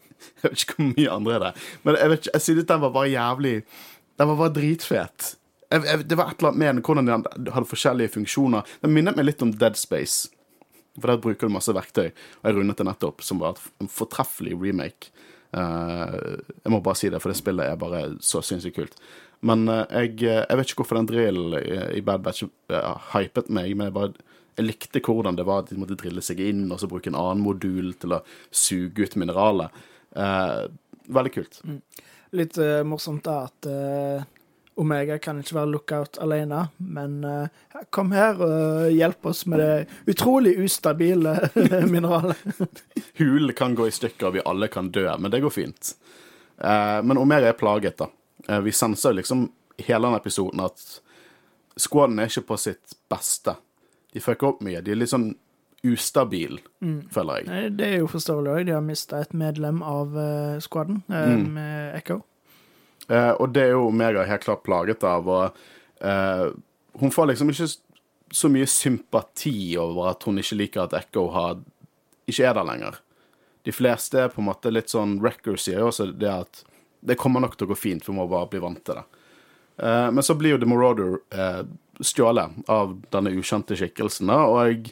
Jeg 0.41 0.55
vet 0.55 0.63
ikke 0.65 0.79
hvor 0.79 0.89
mye 0.95 1.13
andre 1.13 1.35
er 1.35 1.45
det. 1.45 1.51
Men 1.85 1.99
jeg, 2.01 2.13
vet 2.13 2.23
ikke, 2.23 2.33
jeg 2.33 2.45
synes 2.47 2.69
den 2.71 2.81
var 2.87 2.95
bare 2.95 3.11
jævlig 3.13 3.55
Den 4.17 4.31
var 4.31 4.39
bare 4.41 4.55
dritfet. 4.57 5.35
Jeg, 5.73 6.07
det 6.07 6.19
var 6.19 6.31
et 6.31 6.41
eller 6.41 6.53
annet 6.53 6.61
med 6.63 6.69
den, 6.71 6.83
hvordan 6.87 7.09
den 7.11 7.53
hadde 7.55 7.69
forskjellige 7.71 8.15
funksjoner. 8.15 8.67
Den 8.83 8.95
minnet 8.95 9.19
meg 9.19 9.29
litt 9.29 9.45
om 9.45 9.53
Dead 9.55 9.79
Space. 9.79 10.31
For 10.97 11.11
der 11.11 11.21
bruker 11.23 11.49
du 11.49 11.55
masse 11.57 11.75
verktøy. 11.77 12.11
Og 12.41 12.49
jeg 12.49 12.57
rundet 12.57 12.81
det 12.81 12.87
nettopp, 12.89 13.25
som 13.27 13.43
var 13.43 13.59
en 13.83 13.91
fortreffelig 13.91 14.55
remake. 14.61 15.11
Uh, 15.57 16.39
jeg 16.63 16.73
må 16.73 16.81
bare 16.85 16.99
si 17.01 17.11
det, 17.13 17.21
for 17.23 17.33
det 17.33 17.39
spillet 17.41 17.69
er 17.69 17.81
bare 17.81 18.05
så 18.25 18.43
sinnssykt 18.45 18.79
kult. 18.79 18.97
Men 19.47 19.67
uh, 19.69 19.85
jeg, 19.91 20.17
jeg 20.23 20.61
vet 20.61 20.71
ikke 20.71 20.85
hvorfor 20.85 21.01
den 21.01 21.11
drillen 21.11 21.59
i, 21.59 21.77
i 21.99 22.05
Bad 22.05 22.25
Batch 22.25 22.47
uh, 22.47 23.11
hypet 23.13 23.51
meg, 23.53 23.75
men 23.77 23.91
jeg, 23.91 23.97
bare, 23.97 24.41
jeg 24.57 24.69
likte 24.71 25.03
hvordan 25.05 25.37
det 25.37 25.45
var 25.49 25.65
at 25.65 25.73
de 25.73 25.81
måtte 25.81 25.99
drille 26.01 26.25
seg 26.25 26.41
inn 26.47 26.65
og 26.71 26.81
så 26.81 26.89
bruke 26.91 27.13
en 27.13 27.19
annen 27.19 27.45
modul 27.45 27.93
til 28.01 28.17
å 28.17 28.23
suge 28.55 29.05
ut 29.05 29.19
mineralet. 29.21 29.85
Eh, 30.17 30.63
veldig 31.13 31.33
kult. 31.35 31.61
Litt 32.37 32.57
eh, 32.59 32.81
morsomt 32.89 33.25
da 33.27 33.43
at 33.47 33.69
eh, 33.71 34.25
Omega 34.77 35.17
kan 35.19 35.39
ikke 35.41 35.55
være 35.57 35.71
lookout 35.73 36.19
alene, 36.21 36.67
men 36.79 37.15
uh, 37.25 37.83
kom 37.91 38.11
her 38.13 38.37
og 38.45 38.91
hjelp 38.93 39.27
oss 39.31 39.47
med 39.49 39.63
det 39.63 40.13
utrolig 40.13 40.53
ustabile 40.65 41.33
mineralet. 41.93 42.37
Hulen 43.21 43.55
kan 43.57 43.75
gå 43.79 43.87
i 43.89 43.95
stykker, 43.97 44.29
og 44.29 44.37
vi 44.37 44.45
alle 44.45 44.69
kan 44.69 44.91
dø, 44.93 45.07
men 45.19 45.33
det 45.33 45.41
går 45.45 45.55
fint. 45.55 45.95
Uh, 46.61 47.01
men 47.05 47.19
Omega 47.21 47.49
er 47.53 47.59
plaget, 47.59 47.97
da. 48.03 48.11
Uh, 48.51 48.61
vi 48.67 48.73
senser 48.77 49.17
liksom 49.17 49.49
hele 49.79 50.07
denne 50.07 50.21
episoden 50.21 50.61
at 50.65 50.85
squaden 51.77 52.21
er 52.21 52.29
ikke 52.31 52.47
på 52.53 52.57
sitt 52.61 52.95
beste. 53.13 53.57
De 54.13 54.21
fucker 54.25 54.49
opp 54.55 54.63
mye. 54.65 54.81
De 54.85 54.93
er 54.95 55.01
litt 55.01 55.13
sånn 55.13 55.31
ustabil, 55.87 56.57
føler 57.13 57.43
jeg. 57.45 57.75
Det 57.79 57.85
er 57.93 57.99
jo 58.01 58.07
forståelig 58.11 58.53
òg. 58.55 58.63
De 58.67 58.73
har 58.75 58.83
mista 58.85 59.21
et 59.23 59.35
medlem 59.37 59.83
av 59.87 60.17
uh, 60.17 60.57
squaden, 60.65 61.03
eh, 61.13 61.29
Mm. 61.37 61.45
med 61.55 61.95
Echo. 62.01 62.17
Eh, 63.09 63.33
og 63.33 63.51
det 63.55 63.67
er 63.67 63.75
jo 63.75 63.89
Omega 63.91 64.25
helt 64.27 64.45
klart 64.45 64.65
plaget 64.67 65.05
av. 65.07 65.29
Og 65.29 66.07
eh, 66.07 66.47
hun 67.01 67.15
får 67.15 67.33
liksom 67.33 67.53
ikke 67.53 67.69
så 68.35 68.51
mye 68.51 68.67
sympati 68.67 69.77
over 69.79 70.13
at 70.13 70.27
hun 70.27 70.41
ikke 70.43 70.59
liker 70.59 70.87
at 70.87 70.97
Echo 70.99 71.29
har, 71.35 71.61
ikke 72.27 72.49
er 72.49 72.57
der 72.59 72.67
lenger. 72.67 73.03
De 73.67 73.75
fleste 73.75 74.21
er 74.23 74.33
på 74.33 74.43
en 74.43 74.49
måte 74.49 74.71
litt 74.71 74.93
sånn 74.93 75.19
Recker 75.23 75.59
sier 75.59 75.83
jo 75.83 75.91
også 75.91 76.11
det 76.15 76.31
at 76.31 76.63
det 77.07 77.19
kommer 77.19 77.43
nok 77.43 77.57
til 77.57 77.67
å 77.67 77.73
gå 77.73 77.79
fint, 77.79 78.05
for 78.05 78.15
vi 78.15 78.19
må 78.21 78.27
bare 78.31 78.49
bli 78.51 78.63
vant 78.63 78.83
til 78.87 78.99
det. 78.99 79.05
Eh, 79.83 80.09
men 80.11 80.23
så 80.27 80.35
blir 80.39 80.55
jo 80.55 80.61
The 80.63 80.69
Marauder 80.71 81.19
eh, 81.31 81.63
stjålet 82.01 82.71
av 82.71 82.97
denne 83.15 83.33
ukjente 83.37 83.79
skikkelsen, 83.79 84.31
og 84.31 84.91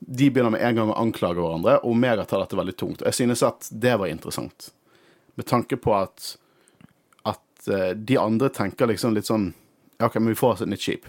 de 0.00 0.28
begynner 0.30 0.54
med 0.54 0.64
en 0.64 0.78
gang 0.78 0.92
å 0.92 0.98
anklage 1.00 1.40
hverandre, 1.42 1.78
og 1.82 1.92
Omega 1.92 2.24
tar 2.24 2.44
dette 2.44 2.58
veldig 2.58 2.76
tungt. 2.80 3.02
Og 3.02 3.10
jeg 3.10 3.18
synes 3.22 3.44
at 3.46 3.68
det 3.70 3.96
var 4.00 4.08
interessant, 4.08 4.70
med 5.36 5.48
tanke 5.50 5.76
på 5.80 5.94
at 5.96 6.34
at 7.60 7.68
eh, 7.68 7.90
de 7.94 8.18
andre 8.18 8.48
tenker 8.48 8.90
liksom 8.90 9.14
litt 9.14 9.28
sånn 9.28 9.52
Ja, 10.00 10.08
OK, 10.08 10.16
men 10.16 10.32
vi 10.32 10.38
får 10.40 10.54
oss 10.54 10.62
et 10.64 10.70
nytt 10.72 10.80
skip. 10.80 11.08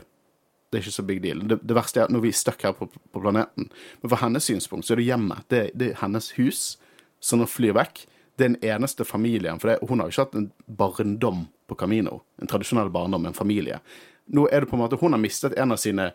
Det 0.67 0.77
er 0.77 0.83
ikke 0.83 0.95
så 0.97 1.03
big 1.07 1.21
deal. 1.23 1.45
Det, 1.47 1.61
det 1.63 1.75
verste 1.75 2.01
er 2.01 2.09
at 2.09 2.11
når 2.11 2.25
vi 2.25 2.31
er 2.33 2.35
stuck 2.35 2.63
her 2.67 2.73
på, 2.75 2.89
på 2.91 3.21
planeten 3.23 3.69
Men 3.71 4.09
for 4.09 4.19
hennes 4.19 4.47
synspunkt 4.47 4.87
så 4.87 4.95
er 4.95 4.99
det 4.99 5.07
hjemmet. 5.07 5.45
Det, 5.47 5.61
det 5.79 5.93
er 5.93 6.01
hennes 6.01 6.27
hus. 6.35 6.75
Når 7.23 7.45
hun 7.45 7.51
flyr 7.53 7.77
vekk, 7.77 8.03
det 8.35 8.45
er 8.45 8.51
den 8.51 8.59
eneste 8.73 9.07
familien. 9.07 9.59
For 9.61 9.71
det, 9.71 9.77
hun 9.87 9.99
har 9.99 10.09
jo 10.09 10.15
ikke 10.15 10.25
hatt 10.25 10.37
en 10.39 10.49
barndom 10.67 11.45
på 11.71 11.79
Camino. 11.79 12.19
En 12.41 12.51
tradisjonell 12.51 12.91
barndom, 12.91 13.29
en 13.29 13.37
familie. 13.37 13.79
Nå 14.27 14.47
er 14.51 14.63
det 14.63 14.71
på 14.71 14.75
en 14.75 14.83
måte 14.83 14.99
Hun 14.99 15.15
har 15.15 15.23
mistet 15.23 15.55
en 15.59 15.71
av 15.71 15.79
sine 15.79 16.11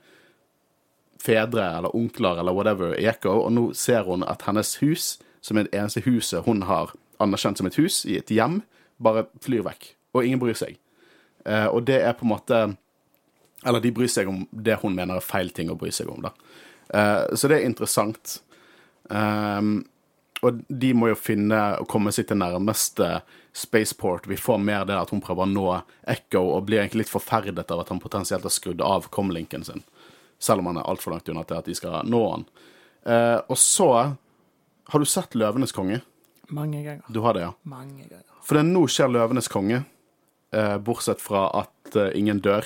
fedre 1.23 1.65
eller 1.79 1.97
onkler 1.97 2.41
eller 2.41 2.53
whatever 2.53 2.93
i 2.97 3.09
Echo, 3.09 3.33
og 3.41 3.53
nå 3.57 3.71
ser 3.75 4.05
hun 4.05 4.25
at 4.29 4.45
hennes 4.47 4.77
hus, 4.83 5.17
som 5.41 5.57
er 5.57 5.67
det 5.67 5.79
eneste 5.79 6.05
huset 6.05 6.45
hun 6.45 6.67
har 6.69 6.93
anerkjent 7.23 7.59
som 7.59 7.69
et 7.69 7.79
hus, 7.81 8.05
i 8.05 8.19
et 8.21 8.31
hjem, 8.31 8.61
bare 9.03 9.27
flyr 9.43 9.65
vekk. 9.67 9.96
Og 10.17 10.27
ingen 10.27 10.41
bryr 10.43 10.57
seg. 10.59 10.79
Eh, 11.45 11.67
og 11.67 11.85
det 11.87 12.01
er 12.03 12.17
på 12.17 12.27
en 12.27 12.33
måte 12.33 12.61
Eller 13.67 13.83
de 13.83 13.93
bryr 13.95 14.11
seg 14.11 14.29
om 14.31 14.45
det 14.51 14.79
hun 14.83 14.95
mener 14.95 15.19
er 15.19 15.25
feil 15.25 15.51
ting 15.55 15.71
å 15.73 15.79
bry 15.79 15.91
seg 15.95 16.11
om, 16.13 16.27
da. 16.27 16.33
Eh, 16.95 17.35
så 17.35 17.49
det 17.51 17.61
er 17.61 17.69
interessant. 17.69 18.41
Um, 19.09 19.81
og 20.45 20.61
de 20.69 20.91
må 20.95 21.09
jo 21.11 21.17
finne 21.19 21.59
og 21.81 21.89
komme 21.91 22.13
seg 22.15 22.29
til 22.29 22.39
nærmeste 22.39 23.23
spaceport. 23.57 24.29
Vi 24.29 24.39
får 24.39 24.61
mer 24.63 24.85
det 24.87 24.99
at 24.99 25.11
hun 25.15 25.23
prøver 25.25 25.47
å 25.47 25.51
nå 25.51 25.67
Echo 26.13 26.43
og 26.45 26.67
blir 26.69 26.83
egentlig 26.83 27.07
litt 27.07 27.13
forferdet 27.13 27.73
av 27.73 27.83
at 27.83 27.93
han 27.93 28.03
potensielt 28.03 28.45
har 28.45 28.55
skrudd 28.55 28.85
av 28.85 29.09
comlinken 29.15 29.65
sin. 29.67 29.83
Selv 30.39 30.61
om 30.61 30.71
han 30.71 30.83
er 30.83 30.91
altfor 30.91 31.15
langt 31.15 31.31
unna 31.33 31.47
til 31.49 31.59
at 31.59 31.69
de 31.71 31.75
skal 31.79 32.03
nå 32.07 32.23
han. 32.29 32.47
Eh, 33.07 33.41
og 33.49 33.59
så 33.59 33.91
Har 34.89 35.01
du 35.01 35.05
sett 35.05 35.35
'Løvenes 35.35 35.73
konge'? 35.75 36.01
Mange 36.49 36.85
ganger. 36.85 37.03
Du 37.11 37.21
har 37.21 37.35
det, 37.35 37.41
ja? 37.41 37.53
Mange 37.65 38.05
ganger. 38.07 38.23
For 38.43 38.55
det 38.55 38.63
nå 38.69 38.85
skjer 38.87 39.11
Løvenes 39.11 39.49
konge, 39.51 39.81
bortsett 40.79 41.21
fra 41.21 41.49
at 41.63 41.97
eh, 41.97 42.13
ingen 42.15 42.41
dør. 42.41 42.65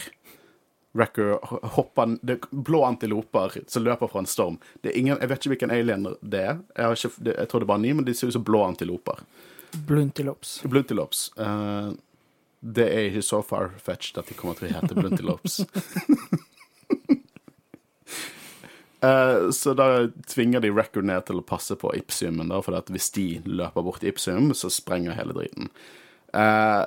Wrecker 0.92 1.38
hopper 1.76 2.16
Det 2.22 2.34
er 2.34 2.46
blå 2.50 2.82
antiloper 2.84 3.60
som 3.70 3.84
løper 3.84 4.10
fra 4.10 4.24
en 4.24 4.26
storm. 4.26 4.58
Det 4.82 4.90
er 4.90 4.98
ingen, 4.98 5.18
Jeg 5.20 5.28
vet 5.28 5.38
ikke 5.38 5.52
hvilken 5.54 5.70
alien 5.74 6.08
det 6.20 6.40
er. 6.40 6.58
Jeg, 6.76 6.98
ikke, 6.98 7.30
jeg 7.30 7.48
tror 7.48 7.60
det 7.60 7.66
er 7.66 7.72
bare 7.72 7.84
ni, 7.84 7.92
men 7.94 8.04
de 8.04 8.14
ser 8.14 8.30
ut 8.30 8.34
som 8.34 8.44
blå 8.44 8.64
antiloper. 8.66 9.22
Bluntilops. 9.86 10.62
Bluntilops. 10.66 11.30
Uh, 11.38 11.94
det 12.60 12.88
er 12.90 13.06
ikke 13.08 13.22
så 13.22 13.38
far-fetched 13.46 14.18
at 14.18 14.28
de 14.28 14.34
kommer 14.34 14.58
til 14.58 14.66
å 14.66 14.74
hete 14.74 14.98
Bluntilops. 14.98 15.60
uh, 19.06 19.46
så 19.60 19.76
da 19.78 20.10
tvinger 20.26 20.66
de 20.66 20.74
Record 20.74 21.06
ned 21.06 21.22
til 21.30 21.38
å 21.38 21.46
passe 21.46 21.78
på 21.78 21.94
Ipsiumen, 22.02 22.50
for 22.66 22.90
hvis 22.90 23.12
de 23.14 23.28
løper 23.46 23.86
bort 23.86 24.02
Ipsium, 24.02 24.50
så 24.58 24.72
sprenger 24.74 25.14
hele 25.14 25.38
driten. 25.38 25.70
Eh, 26.34 26.82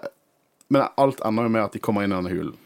men 0.73 0.87
alt 0.99 1.23
ender 1.25 1.47
jo 1.47 1.53
med 1.55 1.65
at 1.67 1.75
de 1.75 1.81
kommer 1.83 2.05
inn 2.05 2.13
i 2.13 2.17
denne 2.17 2.33
hulen. 2.33 2.59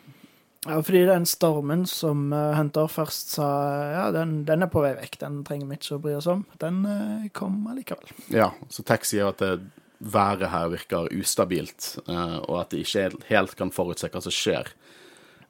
Ja, 0.68 0.82
fordi 0.84 1.06
den 1.08 1.28
stormen 1.30 1.86
som 1.88 2.32
eh, 2.36 2.56
Hunter 2.58 2.90
først 2.92 3.36
sa 3.38 3.48
ja, 3.94 4.06
den, 4.12 4.42
den 4.48 4.66
er 4.66 4.72
på 4.72 4.82
vei 4.84 4.96
vekk, 4.98 5.20
den 5.22 5.44
trenger 5.48 5.70
vi 5.70 5.78
ikke 5.78 5.96
å 5.96 6.02
bry 6.04 6.16
oss 6.18 6.28
om, 6.32 6.42
den 6.60 6.82
uh, 6.84 7.28
kom 7.38 7.62
allikevel. 7.72 8.10
Ja, 8.34 8.50
så 8.74 8.84
Tex 8.88 9.14
sier 9.14 9.30
at 9.30 9.40
det, 9.44 9.54
været 9.98 10.52
her 10.52 10.68
virker 10.74 11.08
ustabilt, 11.16 11.94
uh, 12.10 12.42
og 12.50 12.58
at 12.66 12.74
de 12.74 12.82
ikke 12.84 13.30
helt 13.30 13.56
kan 13.60 13.72
forutse 13.74 14.10
hva 14.12 14.24
som 14.26 14.34
skjer. 14.34 14.74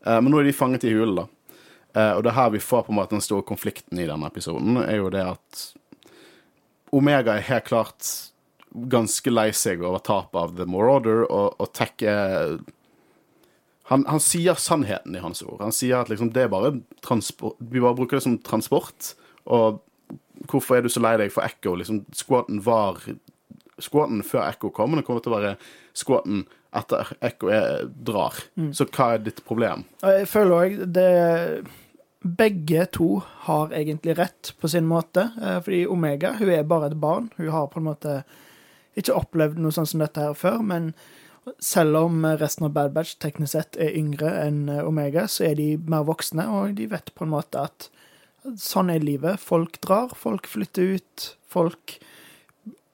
Uh, 0.05 0.19
men 0.19 0.29
nå 0.29 0.43
er 0.43 0.51
de 0.51 0.55
fanget 0.55 0.85
i 0.85 0.93
hulen, 0.93 1.23
da. 1.23 1.25
Eh, 1.97 2.13
og 2.13 2.23
det 2.23 2.31
er 2.31 2.37
her 2.37 2.53
vi 2.53 2.61
får 2.61 2.85
på 2.85 2.93
en 2.93 2.99
måte 2.99 3.15
den 3.15 3.25
store 3.25 3.45
konflikten 3.47 3.99
i 4.01 4.07
denne 4.09 4.29
episoden, 4.29 4.77
er 4.83 4.99
jo 4.99 5.11
det 5.13 5.23
at 5.23 5.63
Omega 6.93 7.35
er 7.35 7.47
helt 7.47 7.67
klart 7.67 8.09
ganske 8.91 9.31
lei 9.33 9.49
seg 9.55 9.81
over 9.83 9.99
tapet 10.05 10.37
av 10.41 10.55
The 10.57 10.65
Marauder, 10.69 11.23
og, 11.31 11.55
og 11.59 11.71
Tech 11.73 12.03
er 12.05 12.57
han, 13.87 14.03
han 14.09 14.19
sier 14.19 14.57
sannheten 14.59 15.15
i 15.15 15.21
hans 15.23 15.39
ord. 15.45 15.61
Han 15.63 15.71
sier 15.71 16.01
at 16.01 16.09
liksom, 16.11 16.33
det 16.35 16.43
er 16.43 16.49
bare 16.51 16.73
transport 17.05 17.55
Vi 17.71 17.79
bare 17.79 17.95
bruker 17.95 18.19
det 18.19 18.25
som 18.25 18.35
transport. 18.43 19.13
Og 19.47 19.79
hvorfor 20.51 20.75
er 20.75 20.83
du 20.83 20.89
så 20.91 20.99
lei 20.99 21.13
deg 21.21 21.31
for 21.31 21.47
Echo? 21.47 21.77
Liksom, 21.79 22.01
squaten 22.15 22.59
var 22.65 22.99
Squaten 23.79 24.23
før 24.25 24.41
Echo 24.49 24.71
kom, 24.73 24.89
men 24.89 24.99
det 24.99 25.05
kommer 25.05 25.21
til 25.21 25.31
å 25.31 25.37
være 25.37 25.51
squaten 25.95 26.39
etter 26.75 27.11
Echo 27.23 27.51
er, 27.53 27.83
drar. 27.85 28.39
Så 28.73 28.87
hva 28.89 29.11
er 29.13 29.21
ditt 29.27 29.43
problem? 29.45 29.83
Jeg 30.01 30.25
føler 30.31 30.55
òg 30.57 30.79
det 30.97 31.11
Begge 32.27 32.87
to 32.91 33.21
har 33.45 33.71
egentlig 33.77 34.17
rett 34.17 34.49
på 34.59 34.67
sin 34.67 34.87
måte. 34.89 35.29
eh, 35.39 35.59
Fordi 35.63 35.83
Omega 35.87 36.33
hun 36.39 36.49
er 36.49 36.65
bare 36.67 36.89
et 36.89 36.97
barn. 36.99 37.29
Hun 37.37 37.51
har 37.53 37.69
på 37.71 37.79
en 37.79 37.85
måte 37.87 38.15
ikke 38.97 39.15
opplevd 39.15 39.61
noe 39.61 39.75
sånt 39.75 39.91
som 39.91 40.01
dette 40.03 40.23
her 40.23 40.35
før. 40.37 40.61
Men 40.65 40.91
selv 41.63 41.99
om 42.01 42.25
resten 42.39 42.67
av 42.67 42.73
Bad 42.75 42.95
Batch 42.95 43.15
teknisk 43.23 43.53
sett 43.53 43.79
er 43.79 43.95
yngre 43.97 44.33
enn 44.41 44.65
eh, 44.71 44.83
Omega, 44.85 45.27
så 45.31 45.49
er 45.51 45.55
de 45.59 45.69
mer 45.89 46.07
voksne, 46.07 46.47
og 46.49 46.75
de 46.79 46.89
vet 46.91 47.13
på 47.15 47.27
en 47.27 47.33
måte 47.35 47.67
at 47.69 47.89
sånn 48.61 48.91
er 48.91 49.03
livet. 49.03 49.41
Folk 49.43 49.79
drar, 49.83 50.13
folk 50.15 50.47
flytter 50.49 50.97
ut, 50.97 51.31
folk 51.47 51.97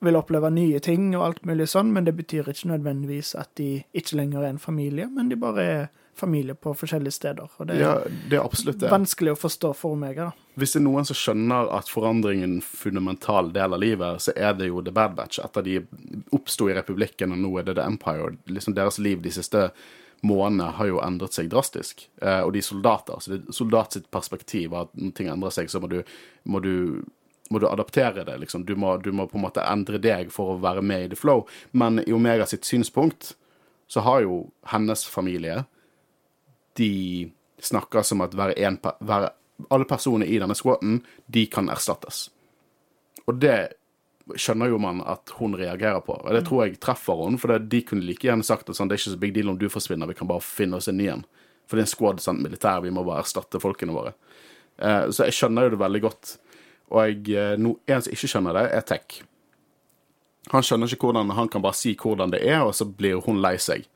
vil 0.04 0.20
oppleve 0.20 0.50
nye 0.52 0.82
ting 0.84 1.14
og 1.16 1.24
alt 1.26 1.46
mulig 1.48 1.70
sånn, 1.72 1.94
men 1.96 2.08
det 2.08 2.16
betyr 2.18 2.50
ikke 2.52 2.74
nødvendigvis 2.74 3.34
at 3.40 3.54
de 3.60 3.86
ikke 3.96 4.18
lenger 4.20 4.44
er 4.44 4.54
en 4.54 4.62
familie, 4.62 5.08
men 5.08 5.30
de 5.32 5.40
bare 5.40 5.64
er 5.64 5.86
familie 6.16 6.54
på 6.56 6.74
forskjellige 6.78 7.12
steder. 7.16 7.50
Og 7.58 7.68
det 7.68 7.76
er 7.76 7.82
Ja, 7.82 7.94
det 8.30 8.38
er 8.38 8.44
absolutt 8.46 8.80
det. 8.80 8.90
vanskelig 8.92 9.32
å 9.34 9.40
forstå 9.40 9.74
for 9.76 9.96
Omega, 9.98 10.30
da. 10.30 10.32
Hvis 10.56 10.74
det 10.74 10.80
er 10.82 10.86
noen 10.86 11.06
som 11.10 11.16
skjønner 11.18 11.72
at 11.74 11.90
forandring 11.90 12.42
er 12.42 12.50
en 12.52 12.62
fundamental 12.62 13.52
del 13.54 13.74
av 13.74 13.80
livet, 13.82 14.22
så 14.22 14.32
er 14.36 14.54
det 14.54 14.68
jo 14.70 14.82
The 14.86 14.92
Bad 14.92 15.16
Batch. 15.16 15.40
Etter 15.44 15.64
de 15.66 15.80
oppsto 16.32 16.70
i 16.70 16.74
republikken, 16.78 17.32
og 17.34 17.38
nå 17.42 17.60
er 17.60 17.64
det 17.64 17.76
The 17.80 17.88
Empire. 17.90 18.36
Liksom 18.46 18.76
Deres 18.78 19.00
liv 19.00 19.22
de 19.22 19.32
siste 19.32 19.72
månedene 20.24 20.70
har 20.78 20.88
jo 20.88 21.02
endret 21.04 21.34
seg 21.36 21.50
drastisk. 21.52 22.06
Eh, 22.22 22.42
og 22.46 22.54
de 22.54 22.62
soldater, 22.62 23.20
så 23.20 23.34
det 23.34 23.42
soldat 23.54 23.94
sitt 23.98 24.10
perspektiv 24.12 24.74
at 24.74 24.94
når 24.96 25.12
ting 25.18 25.28
endrer 25.28 25.52
seg, 25.52 25.70
så 25.70 25.82
må 25.84 25.90
du, 25.92 26.02
må 26.46 26.62
du, 26.64 27.04
må 27.50 27.60
du 27.60 27.68
adaptere 27.68 28.24
det. 28.24 28.38
liksom. 28.40 28.64
Du 28.66 28.76
må, 28.76 28.98
du 29.04 29.12
må 29.12 29.26
på 29.28 29.38
en 29.38 29.44
måte 29.50 29.66
endre 29.68 29.98
deg 30.00 30.32
for 30.32 30.54
å 30.54 30.60
være 30.64 30.82
med 30.82 31.04
i 31.06 31.08
the 31.10 31.16
flow. 31.20 31.48
Men 31.74 32.00
i 32.06 32.14
Omega 32.14 32.46
sitt 32.46 32.64
synspunkt 32.66 33.34
så 33.88 34.00
har 34.06 34.22
jo 34.24 34.52
hennes 34.72 35.04
familie 35.06 35.66
de 36.80 37.32
snakker 37.64 38.06
som 38.06 38.24
at 38.26 38.36
hver 38.36 38.54
en, 38.60 38.80
hver, 39.00 39.30
alle 39.70 39.88
personer 39.88 40.28
i 40.28 40.40
denne 40.42 40.56
squaten, 40.58 41.02
de 41.26 41.46
kan 41.52 41.70
erstattes. 41.72 42.28
Og 43.28 43.40
det 43.40 43.58
skjønner 44.40 44.72
jo 44.72 44.80
man 44.80 45.02
at 45.08 45.34
hun 45.38 45.56
reagerer 45.60 46.00
på. 46.04 46.16
Og 46.16 46.32
det 46.36 46.46
tror 46.48 46.66
jeg 46.66 46.80
treffer 46.84 47.26
hun, 47.26 47.38
for 47.40 47.54
det, 47.54 47.68
de 47.72 47.84
kunne 47.88 48.06
like 48.08 48.28
gjerne 48.28 48.46
sagt 48.46 48.70
at 48.72 48.80
sånn, 48.80 48.92
det 48.92 48.98
er 48.98 49.04
ikke 49.04 49.16
så 49.16 49.22
big 49.22 49.36
deal 49.36 49.52
om 49.52 49.60
du 49.60 49.68
forsvinner, 49.72 50.10
vi 50.10 50.18
kan 50.18 50.30
bare 50.30 50.44
finne 50.46 50.80
oss 50.80 50.90
en 50.92 50.98
ny 51.00 51.10
en. 51.12 51.26
For 51.68 51.78
det 51.78 51.84
er 51.84 51.88
en 51.88 51.94
squad, 51.94 52.24
sant, 52.24 52.44
militær, 52.44 52.84
vi 52.84 52.92
må 52.94 53.06
bare 53.08 53.24
erstatte 53.24 53.62
folkene 53.64 53.96
våre. 53.96 54.16
Eh, 54.78 55.10
så 55.12 55.28
jeg 55.28 55.38
skjønner 55.38 55.68
jo 55.68 55.76
det 55.76 55.84
veldig 55.84 56.02
godt. 56.04 56.34
Og 56.94 57.00
jeg, 57.08 57.22
eh, 57.36 57.56
no, 57.60 57.78
en 57.88 58.04
som 58.04 58.16
ikke 58.16 58.32
skjønner 58.32 58.60
det, 58.60 58.66
er 58.76 58.88
Tech. 58.88 59.22
Han 60.52 60.66
skjønner 60.66 60.92
ikke 60.92 61.08
hvordan 61.08 61.32
han 61.38 61.50
kan 61.52 61.64
bare 61.64 61.78
si 61.80 61.94
hvordan 61.96 62.34
det 62.34 62.44
er, 62.44 62.62
og 62.68 62.76
så 62.76 62.88
blir 62.88 63.22
hun 63.24 63.40
lei 63.44 63.56
seg. 63.62 63.88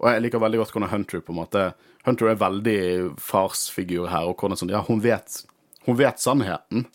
Og 0.00 0.08
jeg 0.08 0.24
liker 0.24 0.42
veldig 0.42 0.62
godt 0.62 0.72
hvordan 0.74 0.90
Hunter 0.90 1.20
på 1.22 1.34
en 1.34 1.40
måte 1.42 1.66
Hunter 2.06 2.32
er 2.32 2.40
veldig 2.40 2.80
farsfigur 3.22 4.08
her, 4.10 4.26
og 4.26 4.40
hvordan 4.40 4.58
sånn 4.58 4.72
Ja, 4.74 4.82
hun 4.88 5.02
vet, 5.04 5.42
hun 5.86 5.98
vet 6.00 6.22
sannheten, 6.22 6.86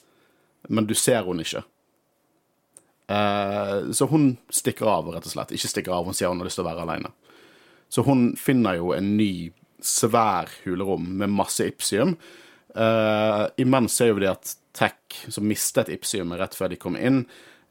men 0.67 0.87
du 0.87 0.93
ser 0.97 1.23
hun 1.27 1.39
ikke. 1.43 1.63
Eh, 3.07 3.91
så 3.91 4.07
hun 4.11 4.33
stikker 4.51 4.89
av, 4.91 5.07
rett 5.13 5.27
og 5.29 5.31
slett. 5.31 5.53
Ikke 5.55 5.71
stikker 5.71 5.95
av, 5.95 6.07
hun 6.07 6.17
sier 6.17 6.31
hun 6.31 6.43
har 6.43 6.49
lyst 6.49 6.59
til 6.59 6.65
å 6.65 6.69
være 6.69 6.83
alene. 6.83 7.13
Så 7.87 8.03
hun 8.03 8.33
finner 8.39 8.79
jo 8.81 8.91
en 8.95 9.15
ny, 9.19 9.53
svær 9.83 10.49
hulerom 10.65 11.05
med 11.19 11.31
masse 11.31 11.63
Ipsium. 11.69 12.15
Eh, 12.75 13.43
imens 13.61 13.95
ser 13.95 14.11
jo 14.11 14.19
de 14.19 14.31
at 14.31 14.55
Tech, 14.77 15.21
som 15.31 15.45
mistet 15.47 15.91
Ipsiumet 15.93 16.41
rett 16.41 16.57
før 16.57 16.73
de 16.73 16.79
kom 16.81 16.97
inn, 16.99 17.23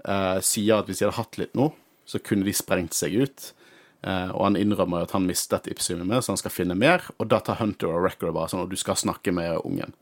eh, 0.06 0.38
sier 0.40 0.80
at 0.80 0.88
hvis 0.88 1.02
de 1.02 1.08
hadde 1.08 1.18
hatt 1.18 1.38
litt 1.38 1.54
nå, 1.58 1.72
så 2.06 2.22
kunne 2.22 2.46
de 2.46 2.54
sprengt 2.54 2.94
seg 2.94 3.18
ut. 3.26 3.50
Eh, 4.02 4.30
og 4.30 4.42
han 4.44 4.56
innrømmer 4.60 5.02
at 5.06 5.14
han 5.16 5.26
mistet 5.26 5.66
Ipsiumet 5.70 6.06
med, 6.06 6.22
så 6.24 6.32
han 6.34 6.40
skal 6.40 6.50
finne 6.54 6.76
mer. 6.78 7.02
Og 7.18 7.28
da 7.32 7.40
tar 7.40 7.58
Hunter 7.60 7.88
og 7.94 8.04
Record 8.04 8.34
bare 8.36 8.48
sånn, 8.52 8.64
og 8.66 8.70
du 8.70 8.76
skal 8.76 8.98
snakke 9.00 9.32
med 9.34 9.60
ungen. 9.64 9.94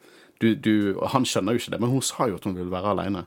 Du, 0.42 0.54
du, 0.54 0.98
han 1.12 1.24
skjønner 1.24 1.54
jo 1.54 1.62
ikke 1.62 1.70
det, 1.76 1.80
men 1.80 1.92
hun 1.94 2.02
sa 2.02 2.26
jo 2.28 2.36
at 2.40 2.44
hun 2.44 2.56
ville 2.58 2.72
være 2.74 2.90
alene. 2.96 3.24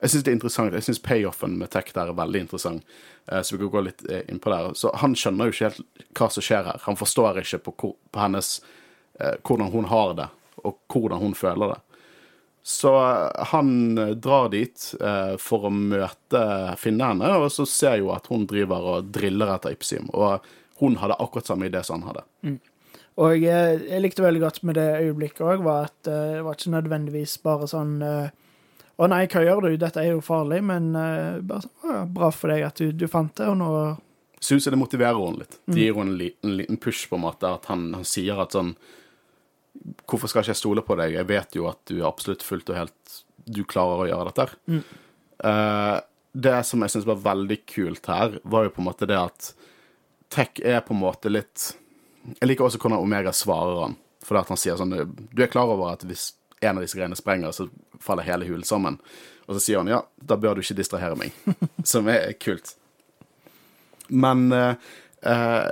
Jeg 0.00 0.10
syns 0.14 0.24
det 0.24 0.30
er 0.32 0.36
interessant. 0.38 0.72
Jeg 0.74 0.84
syns 0.86 1.02
payoffen 1.04 1.58
med 1.60 1.70
Tech 1.70 1.92
der 1.94 2.08
er 2.10 2.16
veldig 2.16 2.40
interessant. 2.46 2.84
Eh, 3.30 3.42
så 3.44 3.54
vi 3.56 3.62
kan 3.62 3.72
gå 3.76 3.82
litt 3.86 4.04
eh, 4.10 4.22
inn 4.32 4.40
på 4.42 4.50
der. 4.52 4.72
Så 4.74 4.92
han 5.00 5.14
skjønner 5.16 5.48
jo 5.50 5.54
ikke 5.54 5.70
helt 5.70 6.06
hva 6.18 6.28
som 6.32 6.44
skjer 6.44 6.66
her. 6.70 6.80
Han 6.86 6.96
forstår 7.00 7.40
ikke 7.44 7.62
på, 7.68 7.74
hvor- 7.84 7.96
på 8.10 8.22
hennes 8.26 8.58
hvordan 9.20 9.68
hun 9.74 9.84
har 9.90 10.14
det, 10.16 10.24
og 10.64 10.78
hvordan 10.88 11.18
hun 11.20 11.34
føler 11.36 11.74
det. 11.74 11.80
Så 12.62 12.94
eh, 12.96 13.44
han 13.52 13.98
eh, 13.98 14.14
drar 14.20 14.50
dit 14.52 14.86
eh, 15.00 15.36
for 15.40 15.68
å 15.68 15.74
møte 15.74 16.42
finne 16.80 17.12
henne, 17.12 17.30
og 17.40 17.48
så 17.52 17.66
ser 17.68 18.00
jo 18.02 18.10
at 18.14 18.28
hun 18.30 18.44
driver 18.50 18.90
og 18.96 19.12
driller 19.14 19.54
etter 19.54 19.76
Ipsium. 19.76 20.10
Og 20.12 20.44
hun 20.80 20.98
hadde 21.00 21.18
akkurat 21.20 21.48
samme 21.48 21.68
idé 21.68 21.82
som 21.84 22.00
han 22.00 22.12
hadde. 22.12 22.58
Og 23.20 23.36
jeg, 23.42 23.80
jeg 23.84 24.00
likte 24.00 24.24
veldig 24.24 24.42
godt 24.44 24.60
med 24.64 24.78
det 24.78 24.88
øyeblikket 25.02 25.42
òg, 25.44 25.64
var 25.64 25.90
at 25.90 26.08
eh, 26.08 26.36
det 26.36 26.44
var 26.46 26.56
ikke 26.56 26.76
nødvendigvis 26.76 27.40
bare 27.44 27.68
sånn 27.70 27.98
eh, 28.04 28.36
Å 29.00 29.08
nei, 29.08 29.24
hva 29.32 29.42
gjør 29.44 29.64
du? 29.64 29.74
Dette 29.80 30.02
er 30.02 30.14
jo 30.14 30.22
farlig. 30.24 30.60
Men 30.68 30.92
eh, 30.96 31.40
bare 31.44 31.64
sånn 31.64 31.74
«Å 31.84 31.96
ja, 31.96 32.04
Bra 32.16 32.30
for 32.36 32.52
deg 32.52 32.64
at 32.68 32.80
du, 32.80 32.92
du 32.92 33.06
fant 33.08 33.32
det, 33.36 33.48
og 33.48 33.58
nå 33.60 33.72
jeg 34.40 34.72
det 34.72 34.80
motiverer 34.80 35.18
henne 35.20 35.42
litt. 35.42 35.58
Det 35.68 35.82
gir 35.82 35.96
henne 35.98 36.14
en 36.14 36.16
liten, 36.16 36.52
liten 36.56 36.78
push, 36.80 37.02
på 37.10 37.18
en 37.18 37.26
måte, 37.26 37.44
at 37.44 37.66
han, 37.68 37.90
han 37.92 38.06
sier 38.08 38.40
at 38.40 38.56
sånn 38.56 38.70
Hvorfor 40.08 40.30
skal 40.30 40.42
ikke 40.42 40.54
jeg 40.54 40.60
stole 40.60 40.84
på 40.84 40.96
deg? 40.98 41.14
Jeg 41.14 41.28
vet 41.28 41.56
jo 41.56 41.68
at 41.70 41.80
du 41.88 42.00
er 42.00 42.08
absolutt 42.08 42.44
fullt 42.46 42.72
og 42.72 42.78
helt 42.80 43.18
Du 43.50 43.62
klarer 43.68 44.04
å 44.04 44.08
gjøre 44.10 44.30
dette. 44.30 44.46
Mm. 44.70 44.82
Uh, 45.40 45.98
det 46.32 46.58
som 46.68 46.82
jeg 46.84 46.92
syns 46.92 47.08
var 47.08 47.22
veldig 47.24 47.58
kult 47.66 48.06
her, 48.10 48.38
var 48.42 48.66
jo 48.66 48.74
på 48.74 48.82
en 48.82 48.88
måte 48.90 49.08
det 49.08 49.18
at 49.18 49.52
Tech 50.30 50.60
er 50.62 50.82
på 50.86 50.94
en 50.94 51.00
måte 51.02 51.30
litt 51.32 51.72
Jeg 52.38 52.46
liker 52.46 52.68
også 52.68 52.78
hvordan 52.78 53.00
Omega 53.02 53.32
svarer 53.34 53.80
han. 53.86 53.96
For 54.22 54.38
at 54.38 54.50
han 54.52 54.60
sier 54.60 54.78
sånn 54.78 54.94
Du 54.94 55.42
er 55.42 55.50
klar 55.50 55.70
over 55.72 55.94
at 55.94 56.04
hvis 56.06 56.32
en 56.60 56.76
av 56.76 56.84
disse 56.84 56.98
greiene 56.98 57.16
sprenger, 57.16 57.54
så 57.56 57.70
faller 58.04 58.26
hele 58.26 58.44
hulen 58.44 58.66
sammen. 58.68 58.98
Og 59.48 59.56
så 59.56 59.62
sier 59.64 59.80
han 59.80 59.88
ja, 59.88 60.02
da 60.20 60.36
bør 60.36 60.58
du 60.58 60.60
ikke 60.60 60.76
distrahere 60.76 61.16
meg. 61.16 61.32
Som 61.88 62.10
er 62.12 62.34
kult. 62.36 62.74
Men 64.12 64.50
uh, 64.52 64.74
uh, 65.24 65.70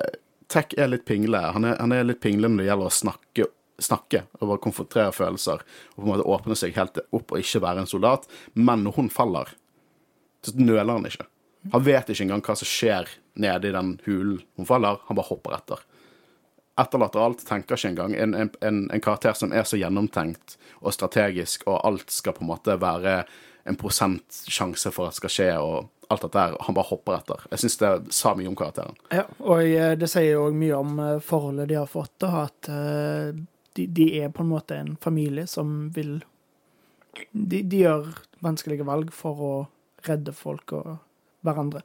Tech 0.48 0.72
er 0.80 0.88
litt 0.88 1.04
pingle. 1.04 1.42
Han 1.54 1.68
er, 1.68 1.76
han 1.76 1.92
er 1.92 2.08
litt 2.08 2.22
pingle 2.24 2.48
når 2.48 2.62
det 2.62 2.68
gjelder 2.70 2.88
å 2.88 2.96
snakke, 2.98 3.48
snakke 3.78 4.24
og 4.40 4.44
bare 4.50 4.62
konfrontere 4.62 5.14
følelser. 5.14 5.62
Og 5.94 6.02
på 6.02 6.06
en 6.06 6.12
måte 6.12 6.28
åpne 6.28 6.58
seg 6.58 6.76
helt 6.78 7.00
opp 7.04 7.32
og 7.32 7.42
ikke 7.42 7.62
være 7.64 7.84
en 7.84 7.90
soldat. 7.90 8.26
Men 8.54 8.84
når 8.86 8.98
hun 8.98 9.10
faller, 9.12 9.52
så 10.44 10.54
nøler 10.58 10.94
han 10.94 11.06
ikke. 11.08 11.28
Han 11.72 11.84
vet 11.84 12.10
ikke 12.10 12.24
engang 12.26 12.44
hva 12.46 12.56
som 12.58 12.68
skjer 12.68 13.10
nede 13.38 13.68
i 13.68 13.74
den 13.74 13.96
hulen 14.06 14.40
hun 14.56 14.68
faller. 14.68 15.00
Han 15.08 15.18
bare 15.18 15.30
hopper 15.30 15.58
etter. 15.58 15.84
Etterlater 16.78 17.22
alt, 17.22 17.42
tenker 17.46 17.74
ikke 17.74 17.90
engang. 17.90 18.14
En, 18.14 18.34
en, 18.38 18.50
en, 18.86 19.02
karakter 19.02 19.34
som 19.34 19.52
er 19.52 19.66
så 19.66 19.78
gjennomtenkt 19.80 20.54
og 20.78 20.94
strategisk, 20.94 21.66
og 21.66 21.80
alt 21.82 22.14
skal 22.14 22.36
på 22.36 22.44
en 22.44 22.52
måte 22.52 22.76
være 22.78 23.24
en 23.68 23.76
prosentsjanse 23.76 24.92
for 24.94 25.08
at 25.08 25.16
det 25.16 25.18
skal 25.18 25.34
skje, 25.34 25.48
og 25.58 25.88
alt 26.08 26.22
dette 26.24 26.38
der. 26.38 26.54
Han 26.68 26.76
bare 26.78 26.88
hopper 26.88 27.18
etter. 27.18 27.42
Jeg 27.50 27.64
syns 27.64 27.78
det 27.82 27.92
sa 28.14 28.32
mye 28.38 28.48
om 28.48 28.56
karakteren. 28.56 28.96
Ja, 29.12 29.26
og 29.42 29.98
det 30.00 30.08
sier 30.08 30.38
også 30.38 30.60
mye 30.62 30.78
om 30.78 31.00
eh, 31.02 31.18
forholdet 31.24 31.68
de 31.72 31.80
har 31.80 31.90
fått, 31.90 32.14
da, 32.22 32.46
at 32.46 32.70
eh, 32.72 33.42
de, 33.86 34.08
er 34.22 34.32
på 34.34 34.42
en 34.42 34.50
måte 34.50 34.76
en 34.76 34.96
familie 35.00 35.46
som 35.46 35.88
vil 35.94 36.18
de, 37.32 37.62
de 37.62 37.82
gjør 37.82 38.10
vanskelige 38.44 38.86
valg 38.86 39.12
for 39.14 39.42
å 39.42 39.52
redde 40.06 40.34
folk 40.36 40.74
og 40.76 40.98
hverandre. 41.46 41.82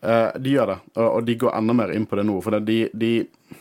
Uh, 0.00 0.32
de 0.40 0.54
gjør 0.54 0.72
det, 0.72 0.78
og, 0.96 1.08
og 1.08 1.26
de 1.26 1.36
går 1.40 1.56
enda 1.58 1.76
mer 1.76 1.92
inn 1.92 2.06
på 2.08 2.16
det 2.18 2.24
nå. 2.28 2.38
For 2.44 2.56
det, 2.56 2.62
de, 2.68 2.78
de, 2.96 3.56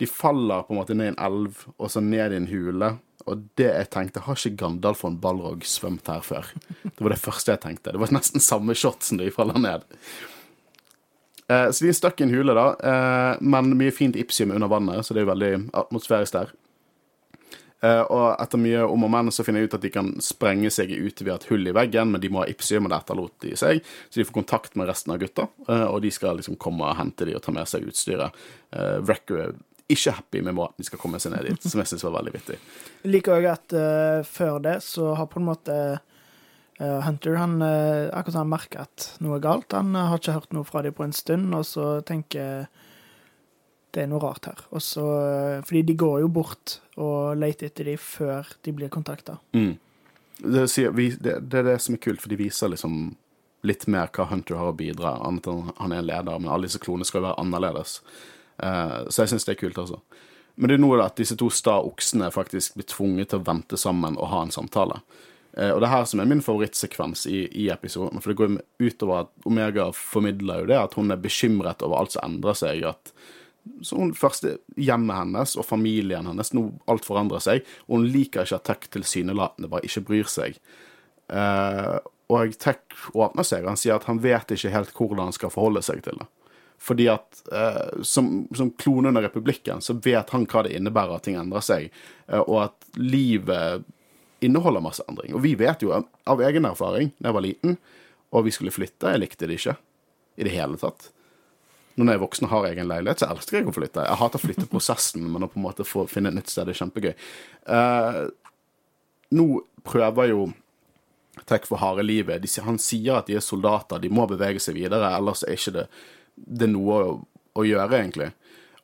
de 0.00 0.08
faller 0.10 0.66
på 0.66 0.74
en 0.74 0.80
måte 0.80 0.96
ned 0.98 1.12
i 1.12 1.14
en 1.14 1.22
elv, 1.28 1.64
og 1.78 1.92
så 1.92 2.02
ned 2.04 2.34
i 2.34 2.40
en 2.42 2.50
hule. 2.50 2.94
Og 3.24 3.46
det 3.56 3.70
jeg 3.70 3.88
tenkte, 3.94 4.24
har 4.26 4.36
ikke 4.36 4.58
Gandalf 4.60 5.04
en 5.08 5.16
Balrog 5.20 5.64
svømt 5.64 6.10
her 6.12 6.24
før? 6.24 6.50
Det 6.84 7.00
var 7.00 7.14
det 7.14 7.22
første 7.22 7.54
jeg 7.54 7.62
tenkte. 7.62 7.94
Det 7.94 8.02
var 8.02 8.12
nesten 8.12 8.42
samme 8.44 8.76
shot 8.76 9.06
som 9.06 9.20
de 9.20 9.30
faller 9.32 9.56
ned. 9.62 9.86
Eh, 11.54 11.70
så 11.70 11.84
de 11.84 11.92
er 11.92 11.96
stuck 11.96 12.20
i 12.20 12.26
en 12.26 12.34
hule, 12.34 12.56
da. 12.56 12.66
Eh, 12.90 13.40
men 13.44 13.72
mye 13.78 13.94
fint 13.94 14.16
Ipsium 14.16 14.54
under 14.54 14.70
vannet, 14.70 15.06
så 15.06 15.16
det 15.16 15.24
er 15.24 15.32
veldig 15.32 15.52
atmosfærisk 15.84 16.36
der. 16.36 16.54
Eh, 17.84 18.00
og 18.00 18.40
etter 18.40 18.60
mye 18.60 18.86
om 18.88 19.04
og 19.04 19.12
men 19.12 19.32
så 19.34 19.44
finner 19.44 19.62
jeg 19.62 19.70
ut 19.70 19.76
at 19.78 19.84
de 19.84 19.92
kan 19.92 20.08
sprenge 20.24 20.72
seg 20.72 20.94
ut 20.94 21.20
via 21.20 21.36
et 21.36 21.46
hull 21.50 21.68
i 21.68 21.76
veggen, 21.76 22.14
men 22.14 22.22
de 22.22 22.32
må 22.32 22.42
ha 22.42 22.48
Ipsium, 22.50 22.88
og 22.88 22.94
det 22.94 23.02
etterlot 23.02 23.36
de 23.44 23.52
seg. 23.60 23.84
Så 24.08 24.20
de 24.20 24.26
får 24.28 24.38
kontakt 24.40 24.80
med 24.80 24.88
resten 24.88 25.14
av 25.14 25.20
gutta, 25.22 25.48
og 25.68 26.00
de 26.04 26.12
skal 26.14 26.40
liksom 26.40 26.58
komme 26.60 26.88
og 26.88 26.98
hente 26.98 27.28
de 27.28 27.36
og 27.36 27.44
ta 27.44 27.54
med 27.54 27.68
seg 27.68 27.86
utstyret. 27.90 28.44
Wrecker 29.04 29.42
er 29.42 29.54
ikke 29.88 30.14
happy 30.16 30.42
med 30.42 30.54
måten 30.56 30.80
de 30.80 30.86
skal 30.88 31.00
komme 31.00 31.20
seg 31.20 31.34
ned 31.34 31.44
dit, 31.48 31.66
som 31.68 31.80
jeg 31.80 31.92
syns 31.92 32.06
var 32.06 32.16
veldig 32.16 32.32
vittig. 32.34 32.56
Jeg 33.02 33.12
liker 33.12 33.36
òg 33.36 33.48
at 33.52 33.76
uh, 33.76 34.24
før 34.24 34.60
det 34.64 34.78
så 34.86 35.12
har 35.18 35.28
på 35.28 35.42
en 35.42 35.48
måte 35.50 35.74
eh, 35.74 36.13
Hunter 36.78 37.36
han 37.38 37.60
uh, 37.62 38.10
akkurat 38.10 38.40
han 38.40 38.50
merker 38.50 38.80
at 38.82 39.12
noe 39.22 39.38
er 39.38 39.44
galt. 39.44 39.76
Han 39.76 39.94
eh, 39.94 40.08
har 40.10 40.18
ikke 40.18 40.34
hørt 40.34 40.56
noe 40.56 40.66
fra 40.66 40.82
dem 40.82 40.96
på 40.96 41.06
en 41.06 41.14
stund, 41.14 41.54
og 41.54 41.62
så 41.68 42.00
tenker 42.06 42.66
det 43.94 44.02
er 44.02 44.10
noe 44.10 44.22
rart 44.22 44.48
her. 44.50 44.62
Og 44.74 44.82
så, 44.82 45.04
eh, 45.22 45.62
fordi 45.66 45.82
de 45.90 45.96
går 45.98 46.20
jo 46.24 46.30
bort 46.34 46.78
og 46.98 47.38
leter 47.38 47.70
etter 47.70 47.92
dem 47.92 48.00
før 48.00 48.48
de 48.66 48.74
blir 48.74 48.90
kontakta. 48.92 49.38
Mm. 49.54 49.76
Det, 50.38 50.64
det, 50.66 51.36
det 51.46 51.60
er 51.60 51.68
det 51.68 51.78
som 51.82 51.94
er 51.94 52.02
kult, 52.02 52.22
for 52.22 52.32
de 52.32 52.40
viser 52.40 52.72
liksom 52.72 53.14
litt 53.64 53.86
mer 53.88 54.10
hva 54.12 54.26
Hunter 54.28 54.58
har 54.60 54.72
å 54.72 54.76
bidra, 54.76 55.14
annet 55.24 55.46
han 55.48 55.92
er 55.94 56.02
en 56.02 56.08
leder, 56.08 56.40
men 56.40 56.50
alle 56.52 56.68
disse 56.68 56.82
klonene 56.82 57.06
skal 57.08 57.22
jo 57.22 57.28
være 57.28 57.40
annerledes. 57.40 58.00
Eh, 58.58 58.98
så 59.08 59.22
jeg 59.22 59.32
syns 59.32 59.46
det 59.46 59.54
er 59.54 59.62
kult, 59.62 59.78
altså. 59.80 60.02
Men 60.54 60.70
det 60.70 60.76
er 60.76 60.84
noe 60.84 61.00
at 61.02 61.16
disse 61.18 61.36
to 61.38 61.48
sta 61.50 61.78
oksene 61.82 62.28
faktisk 62.34 62.76
blir 62.78 62.86
tvunget 62.90 63.32
til 63.32 63.40
å 63.40 63.46
vente 63.46 63.78
sammen 63.80 64.18
og 64.18 64.30
ha 64.30 64.42
en 64.44 64.54
samtale. 64.54 65.00
Eh, 65.56 65.70
og 65.70 65.80
det 65.80 65.88
er 65.88 65.94
her 65.94 66.08
som 66.10 66.22
er 66.22 66.30
min 66.30 66.42
favorittsekvens 66.44 67.26
i, 67.30 67.44
i 67.64 67.68
episoden, 67.72 68.20
for 68.20 68.32
det 68.32 68.38
går 68.40 68.58
utover 68.82 69.24
at 69.24 69.48
Omega 69.48 69.88
formidler 69.96 70.62
jo 70.62 70.70
det, 70.72 70.80
at 70.80 70.98
hun 70.98 71.14
er 71.14 71.22
bekymret 71.22 71.84
over 71.86 72.00
alt 72.00 72.16
som 72.16 72.26
endrer 72.26 72.58
seg, 72.58 72.86
at 72.90 73.14
så 73.80 73.96
hun 73.96 74.10
først 74.12 74.44
hjemmet 74.76 75.16
hennes 75.16 75.54
og 75.56 75.64
familien 75.64 76.26
hennes, 76.28 76.50
nå 76.52 76.66
alt 76.90 77.06
forandrer 77.06 77.40
seg, 77.40 77.62
og 77.86 77.96
hun 77.96 78.10
liker 78.12 78.44
ikke 78.44 78.58
at 78.58 78.66
Tech 78.68 78.90
tilsynelatende 78.92 79.70
bare 79.72 79.88
ikke 79.88 80.04
bryr 80.10 80.28
seg. 80.28 80.58
Eh, 81.32 81.94
og 82.32 82.56
Tech 82.60 83.08
åpner 83.14 83.46
seg, 83.46 83.64
han 83.68 83.80
sier 83.80 83.96
at 83.96 84.08
han 84.08 84.20
vet 84.20 84.52
ikke 84.52 84.72
helt 84.74 84.92
hvordan 84.96 85.30
han 85.30 85.36
skal 85.36 85.52
forholde 85.54 85.84
seg 85.84 86.04
til 86.04 86.20
det. 86.20 86.28
Fordi 86.84 87.06
at 87.08 87.40
eh, 87.54 88.02
som, 88.04 88.44
som 88.56 88.72
klone 88.80 89.08
under 89.08 89.24
republikken, 89.24 89.80
så 89.80 89.96
vet 90.04 90.32
han 90.34 90.44
hva 90.50 90.66
det 90.66 90.74
innebærer 90.76 91.16
at 91.16 91.24
ting 91.24 91.38
endrer 91.40 91.64
seg, 91.64 91.88
eh, 92.28 92.42
og 92.42 92.66
at 92.66 92.98
livet 93.00 93.86
inneholder 94.44 94.84
masse 94.84 95.04
endring. 95.08 95.34
Og 95.34 95.42
vi 95.44 95.54
vet 95.58 95.82
jo 95.84 95.92
av 95.94 96.44
egen 96.44 96.68
erfaring, 96.68 97.12
da 97.18 97.30
jeg 97.30 97.38
var 97.38 97.46
liten, 97.46 97.76
og 98.34 98.46
vi 98.46 98.54
skulle 98.54 98.74
flytte, 98.74 99.12
jeg 99.14 99.22
likte 99.22 99.48
det 99.48 99.58
ikke 99.60 99.76
i 100.36 100.46
det 100.46 100.54
hele 100.54 100.78
tatt. 100.80 101.10
Når 101.94 102.10
jeg 102.10 102.18
er 102.18 102.24
voksen 102.24 102.48
og 102.48 102.52
har 102.56 102.72
egen 102.72 102.90
leilighet, 102.90 103.22
så 103.22 103.30
elsker 103.30 103.60
jeg 103.60 103.68
å 103.70 103.74
flytte. 103.74 104.02
Jeg 104.02 104.18
hater 104.18 104.42
flytteprosessen, 104.42 105.28
men 105.30 105.46
å 105.46 105.50
på 105.50 105.60
en 105.60 105.66
måte 105.68 105.86
få 105.86 106.08
finne 106.10 106.32
et 106.32 106.38
nytt 106.40 106.50
sted 106.50 106.70
er 106.70 106.78
kjempegøy. 106.78 107.12
Uh, 107.70 108.24
nå 109.34 109.46
prøver 109.86 110.32
jo 110.32 110.48
Tech 111.50 111.66
for 111.66 111.80
harde 111.82 112.04
livet. 112.06 112.42
De, 112.42 112.48
han 112.62 112.78
sier 112.78 113.18
at 113.18 113.26
de 113.26 113.34
er 113.34 113.42
soldater, 113.42 113.98
de 113.98 114.10
må 114.12 114.22
bevege 114.30 114.62
seg 114.62 114.76
videre, 114.78 115.10
ellers 115.16 115.42
er 115.42 115.58
ikke 115.58 115.72
det, 115.74 115.84
det 116.34 116.68
noe 116.70 116.98
å, 117.02 117.16
å, 117.58 117.64
gjøre, 117.66 117.98
egentlig. 117.98 118.28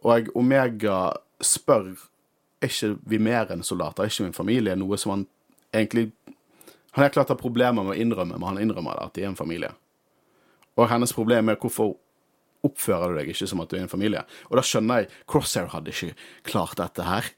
Og 0.03 0.31
Omega 0.35 1.13
spør 1.41 1.93
er 2.61 2.73
ikke 2.73 2.97
vi 3.09 3.21
mer 3.23 3.53
enn 3.55 3.63
soldater, 3.65 4.03
er 4.03 4.13
ikke 4.13 4.27
min 4.27 4.37
familie 4.37 4.75
noe 4.77 4.99
som 5.01 5.15
han 5.15 5.29
egentlig 5.73 6.11
Han 6.93 7.05
har 7.05 7.13
klart 7.15 7.31
å 7.31 7.37
ha 7.37 7.39
problemer 7.39 7.85
med 7.87 7.95
å 7.95 8.01
innrømme, 8.03 8.35
men 8.35 8.49
han 8.49 8.59
innrømmer 8.59 8.97
det, 8.99 9.05
at 9.07 9.15
de 9.15 9.23
er 9.23 9.29
en 9.29 9.37
familie. 9.39 9.69
Og 10.75 10.89
hennes 10.91 11.13
problem 11.15 11.53
er 11.53 11.59
hvorfor 11.63 11.93
oppfører 12.67 13.13
du 13.13 13.21
deg 13.21 13.31
ikke 13.31 13.47
som 13.47 13.63
at 13.63 13.71
du 13.71 13.77
er 13.79 13.85
en 13.85 13.93
familie? 13.93 14.25
Og 14.51 14.59
da 14.59 14.65
skjønner 14.67 15.05
jeg 15.05 15.11
Crosshair 15.31 15.71
hadde 15.71 15.95
ikke 15.95 16.17
klart 16.51 16.81
dette 16.81 17.07
her. 17.07 17.31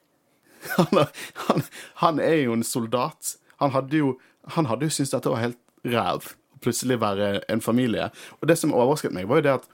Han, 0.79 1.03
han, 1.49 1.63
han 1.99 2.21
er 2.23 2.37
jo 2.45 2.53
en 2.55 2.63
soldat. 2.65 3.35
Han 3.59 3.73
hadde 3.75 3.99
jo, 3.99 4.13
han 4.55 4.69
hadde 4.71 4.87
jo 4.87 4.95
syntes 4.95 5.11
dette 5.11 5.33
var 5.33 5.43
helt 5.43 5.59
ræv. 5.85 6.29
Plutselig 6.63 7.01
være 7.03 7.41
en 7.51 7.61
familie. 7.61 8.09
Og 8.41 8.47
det 8.49 8.57
som 8.61 8.73
overrasket 8.73 9.13
meg, 9.13 9.27
var 9.29 9.41
jo 9.41 9.47
det 9.49 9.57
at 9.59 9.67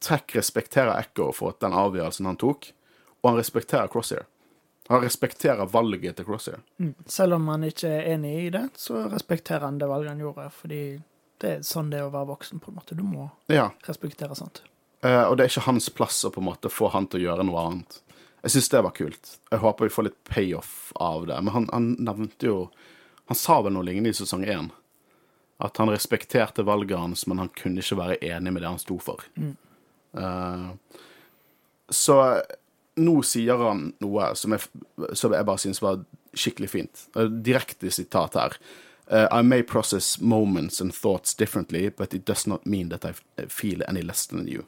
Tech 0.00 0.32
respekterer 0.32 0.96
Echo 0.96 1.28
for 1.36 1.52
den 1.60 1.76
avgjørelsen 1.76 2.24
han 2.24 2.40
tok, 2.40 2.70
og 3.20 3.30
han 3.30 3.40
respekterer 3.42 3.90
Crosshair. 3.92 4.24
Han 4.90 5.04
respekterer 5.04 5.66
valget 5.70 6.16
til 6.18 6.26
Crosshair. 6.26 6.62
Mm. 6.82 6.94
Selv 7.06 7.36
om 7.36 7.44
han 7.48 7.62
ikke 7.68 7.88
er 7.94 8.08
enig 8.16 8.32
i 8.40 8.50
det, 8.50 8.64
så 8.74 9.04
respekterer 9.12 9.62
han 9.68 9.78
det 9.78 9.86
valget 9.86 10.10
han 10.16 10.22
gjorde, 10.24 10.48
fordi 10.50 10.80
det 11.40 11.50
er 11.50 11.60
sånn 11.64 11.92
det 11.92 12.00
er 12.00 12.08
å 12.08 12.10
være 12.10 12.26
voksen, 12.32 12.58
på 12.58 12.72
en 12.72 12.78
måte. 12.80 12.96
Du 12.98 13.04
må 13.06 13.28
ja. 13.46 13.68
respektere 13.86 14.34
sånt. 14.34 14.64
Uh, 15.04 15.30
og 15.30 15.36
det 15.38 15.46
er 15.46 15.52
ikke 15.52 15.68
hans 15.68 15.86
plass 15.94 16.18
å 16.26 16.32
på 16.34 16.42
en 16.42 16.48
måte 16.50 16.72
få 16.74 16.90
han 16.90 17.06
til 17.06 17.22
å 17.22 17.24
gjøre 17.28 17.46
noe 17.46 17.62
annet. 17.68 18.00
Jeg 18.42 18.56
syns 18.56 18.70
det 18.72 18.82
var 18.88 18.96
kult. 18.96 19.32
Jeg 19.52 19.62
håper 19.62 19.86
vi 19.86 19.94
får 19.94 20.08
litt 20.08 20.18
payoff 20.26 20.74
av 21.06 21.28
det. 21.30 21.38
Men 21.38 21.54
han, 21.54 21.68
han 21.72 21.88
nevnte 22.00 22.50
jo 22.50 22.60
Han 23.30 23.38
sa 23.38 23.60
vel 23.62 23.76
noe 23.76 23.86
lignende 23.86 24.10
i 24.10 24.16
sesong 24.18 24.42
én. 24.42 24.72
At 25.62 25.78
han 25.78 25.92
respekterte 25.92 26.64
valget 26.66 26.98
hans, 26.98 27.28
men 27.30 27.38
han 27.38 27.52
kunne 27.54 27.78
ikke 27.78 28.00
være 28.00 28.16
enig 28.26 28.50
med 28.50 28.64
det 28.64 28.72
han 28.72 28.80
sto 28.82 28.96
for. 28.98 29.22
Mm. 29.38 29.52
Uh, 30.18 30.72
så 31.94 32.16
nå 33.00 33.20
sier 33.26 33.60
han 33.60 33.90
noe 34.02 34.30
som 34.38 34.54
jeg, 34.54 34.66
som 35.18 35.34
jeg 35.34 35.48
bare 35.48 35.62
syns 35.62 35.82
var 35.82 36.02
skikkelig 36.36 36.70
fint. 36.70 37.04
Uh, 37.16 37.26
direkte 37.26 37.90
sitat 37.90 38.36
her. 38.38 38.56
Uh, 39.10 39.26
I 39.30 39.42
may 39.42 39.62
process 39.62 40.20
moments 40.20 40.80
and 40.80 40.94
thoughts 40.94 41.34
differently, 41.34 41.88
but 41.90 42.14
it 42.14 42.24
does 42.24 42.46
not 42.46 42.66
mean 42.66 42.88
that 42.90 43.04
I 43.04 43.12
feel 43.48 43.82
any 43.88 44.02
less 44.02 44.26
than 44.26 44.46
you. 44.48 44.64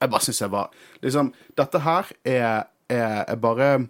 Jeg 0.00 0.10
bare 0.10 0.24
syns 0.24 0.40
jeg 0.42 0.50
var 0.50 0.70
Liksom, 1.02 1.32
dette 1.54 1.78
her 1.84 2.08
er, 2.24 2.64
er, 2.88 3.24
er, 3.28 3.36
bare 3.36 3.86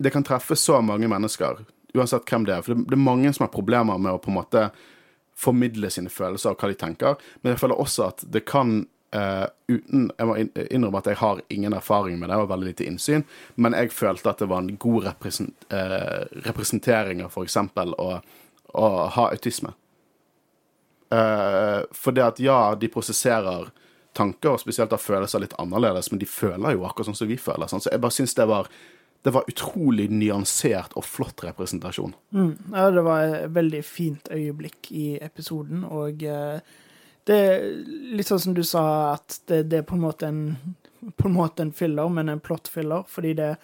Det 0.00 0.12
kan 0.12 0.24
treffe 0.24 0.56
så 0.56 0.80
mange 0.80 1.08
mennesker, 1.08 1.64
uansett 1.94 2.28
hvem 2.30 2.44
det 2.46 2.54
er. 2.54 2.62
For 2.62 2.74
det, 2.74 2.86
det, 2.86 2.96
er 2.96 3.08
mange 3.08 3.32
som 3.32 3.44
har 3.44 3.52
problemer 3.52 3.98
med 3.98 4.12
å 4.12 4.20
på 4.20 4.30
en 4.30 4.38
måte 4.38 4.68
formidle 5.36 5.90
sine 5.92 6.12
følelser 6.12 6.52
og 6.52 6.60
hva 6.60 6.70
de 6.70 6.78
tenker. 6.80 7.16
Men 7.42 7.54
jeg 7.54 7.62
føler 7.64 7.80
også 7.80 8.06
at 8.10 8.24
det 8.32 8.44
kan 8.48 8.84
Uh, 9.16 9.46
uten, 9.70 10.10
Jeg 10.18 10.28
må 10.28 10.34
innrømme 10.36 11.00
at 11.00 11.06
jeg 11.08 11.16
har 11.22 11.38
ingen 11.48 11.72
erfaring 11.72 12.18
med 12.20 12.28
det, 12.28 12.36
og 12.36 12.50
veldig 12.50 12.66
lite 12.68 12.84
innsyn, 12.84 13.22
men 13.56 13.72
jeg 13.72 13.94
følte 13.94 14.28
at 14.28 14.42
det 14.42 14.48
var 14.50 14.60
en 14.60 14.74
god 14.76 15.06
represent, 15.06 15.54
uh, 15.72 16.26
representering 16.44 17.22
av 17.24 17.32
f.eks. 17.32 17.56
å 17.96 18.10
å 18.76 18.88
ha 19.14 19.28
autisme. 19.30 19.72
Uh, 21.12 21.86
for 21.94 22.12
det 22.12 22.24
at 22.24 22.40
ja, 22.42 22.74
de 22.74 22.90
prosesserer 22.92 23.70
tanker, 24.16 24.56
og 24.56 24.62
spesielt 24.62 24.92
da 24.92 24.98
følelser 25.00 25.44
litt 25.44 25.56
annerledes, 25.60 26.10
men 26.10 26.20
de 26.20 26.28
føler 26.28 26.74
jo 26.74 26.86
akkurat 26.88 27.10
sånn 27.10 27.18
som 27.18 27.30
vi 27.30 27.38
føler. 27.40 27.70
Sånn. 27.70 27.84
Så 27.84 27.92
jeg 27.92 28.02
bare 28.02 28.16
syns 28.16 28.36
det 28.38 28.48
var 28.50 28.70
det 29.26 29.32
var 29.34 29.48
utrolig 29.50 30.04
nyansert 30.12 30.92
og 30.94 31.02
flott 31.02 31.42
representasjon. 31.42 32.12
Mm. 32.36 32.52
Ja, 32.70 32.84
det 32.94 33.02
var 33.02 33.24
et 33.24 33.54
veldig 33.56 33.80
fint 33.82 34.28
øyeblikk 34.30 34.92
i 34.94 35.06
episoden, 35.18 35.82
og 35.82 36.22
uh, 36.22 36.60
det 37.26 37.36
er 37.36 37.64
litt 38.16 38.28
sånn 38.28 38.42
som 38.42 38.54
du 38.54 38.62
sa, 38.66 38.84
at 39.16 39.40
det, 39.50 39.64
det 39.70 39.80
er 39.80 39.88
på 39.88 39.96
en 39.96 40.04
måte 40.04 40.28
en, 40.30 40.42
på 41.16 41.28
en 41.28 41.34
måte 41.34 41.64
en 41.64 41.74
filler, 41.74 42.08
men 42.12 42.30
en 42.30 42.42
plot-filler, 42.42 43.06
fordi 43.10 43.34
det 43.40 43.56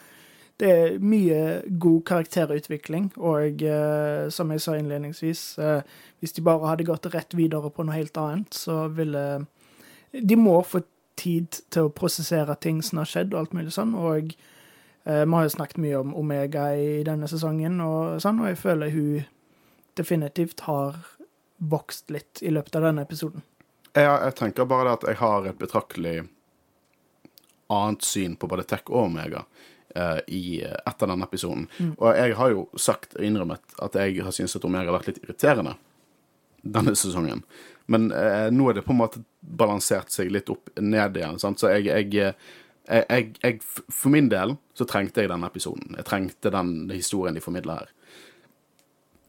det 0.63 0.71
er 0.71 0.99
mye 1.03 1.39
god 1.81 2.03
karakterutvikling, 2.07 3.09
og 3.19 3.63
uh, 3.67 4.29
som 4.31 4.51
jeg 4.53 4.63
sa 4.63 4.77
innledningsvis, 4.79 5.41
uh, 5.59 5.81
hvis 6.21 6.37
de 6.37 6.45
bare 6.47 6.69
hadde 6.71 6.87
gått 6.87 7.09
rett 7.15 7.35
videre 7.35 7.71
på 7.73 7.83
noe 7.83 7.97
helt 7.97 8.19
annet, 8.21 8.55
så 8.55 8.87
ville 8.89 9.47
De 10.13 10.37
må 10.37 10.61
få 10.63 10.83
tid 11.17 11.63
til 11.73 11.89
å 11.89 11.93
prosessere 11.97 12.55
ting 12.61 12.83
som 12.83 13.01
har 13.01 13.09
skjedd, 13.09 13.33
og 13.33 13.41
alt 13.41 13.55
mulig 13.57 13.73
sånn, 13.75 13.95
og 13.97 14.35
uh, 15.09 15.25
vi 15.25 15.35
har 15.35 15.49
jo 15.49 15.55
snakket 15.57 15.83
mye 15.83 16.03
om 16.05 16.15
Omega 16.15 16.69
i 16.77 17.03
denne 17.03 17.29
sesongen, 17.29 17.81
og 17.81 18.21
sånn, 18.23 18.43
og 18.45 18.53
jeg 18.53 18.61
føler 18.61 18.95
hun 18.95 19.25
definitivt 19.99 20.63
har 20.69 21.01
vokst 21.59 22.11
litt 22.11 22.43
i 22.43 22.51
løpet 22.55 22.77
av 22.77 22.87
denne 22.91 23.03
episoden. 23.07 23.43
Ja, 23.93 24.17
jeg 24.25 24.35
tenker 24.39 24.69
bare 24.69 24.95
at 24.97 25.05
jeg 25.05 25.19
har 25.21 25.47
et 25.47 25.59
betraktelig 25.61 26.23
annet 27.73 28.05
syn 28.05 28.37
på 28.37 28.49
både 28.49 28.65
Tech 28.69 28.89
og 28.89 29.07
Omega 29.07 29.45
uh, 29.97 30.21
i, 30.27 30.63
etter 30.63 31.11
denne 31.11 31.29
episoden. 31.29 31.67
Mm. 31.79 31.93
Og 31.99 32.17
jeg 32.17 32.37
har 32.39 32.55
jo 32.55 32.65
sagt 32.81 33.17
og 33.19 33.27
innrømmet 33.27 33.77
at 33.85 33.99
jeg 34.01 34.25
har 34.25 34.35
syntes 34.35 34.57
at 34.57 34.65
Omega 34.69 34.89
har 34.89 34.99
vært 34.99 35.13
litt 35.13 35.23
irriterende 35.25 35.77
denne 36.63 36.95
sesongen. 36.97 37.43
Men 37.93 38.09
uh, 38.15 38.49
nå 38.55 38.71
er 38.71 38.79
det 38.79 38.87
på 38.87 38.95
en 38.97 39.03
måte 39.03 39.25
balansert 39.41 40.13
seg 40.15 40.33
litt 40.33 40.49
opp 40.53 40.73
ned 40.81 41.21
igjen. 41.21 41.41
Sant? 41.43 41.61
Så 41.61 41.73
jeg, 41.75 41.91
jeg, 41.91 42.33
jeg, 42.89 43.35
jeg, 43.43 43.61
For 43.93 44.13
min 44.15 44.31
del 44.33 44.57
så 44.79 44.89
trengte 44.89 45.25
jeg 45.25 45.33
denne 45.33 45.53
episoden. 45.53 45.99
Jeg 45.99 46.09
trengte 46.09 46.55
den 46.55 46.75
historien 46.95 47.37
de 47.37 47.45
formidler 47.45 47.83
her. 47.83 47.93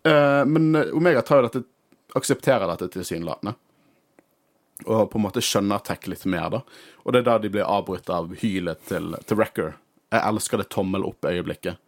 Uh, 0.07 0.43
men 0.47 0.71
Omega 0.95 1.23
tar 1.23 1.41
jo 1.41 1.49
dette, 1.49 1.65
aksepterer 2.15 2.67
dette 2.71 2.91
tilsynelatende. 2.95 3.57
Og 4.85 5.09
på 5.11 5.19
en 5.19 5.25
måte 5.25 5.43
skjønner 5.43 5.83
Tech 5.85 6.07
litt 6.11 6.25
mer, 6.29 6.49
da. 6.49 6.61
Og 7.03 7.13
det 7.13 7.23
er 7.23 7.29
da 7.29 7.37
de 7.39 7.51
blir 7.53 7.67
avbrutt 7.67 8.09
av 8.11 8.33
hylet 8.41 8.83
til, 8.89 9.15
til 9.27 9.39
Wrecker, 9.39 9.73
jeg 10.13 10.29
elsker 10.29 10.61
det 10.61 10.69
tommel 10.73 11.05
opp-øyeblikket. 11.07 11.79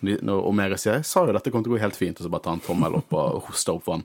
Når 0.00 0.52
Mere 0.56 0.76
sier 0.80 0.94
'jeg 0.94 1.04
sa 1.04 1.24
jo 1.26 1.32
dette 1.32 1.50
kom 1.50 1.62
til 1.64 1.72
å 1.72 1.76
gå 1.76 1.80
helt 1.80 1.96
fint', 1.96 2.20
og 2.20 2.24
så 2.24 2.30
bare 2.30 2.42
tar 2.42 2.56
han 2.56 2.60
tommel 2.60 2.94
opp 2.94 3.12
og 3.12 3.42
hoster 3.48 3.72
opp 3.74 3.86
han. 3.86 4.04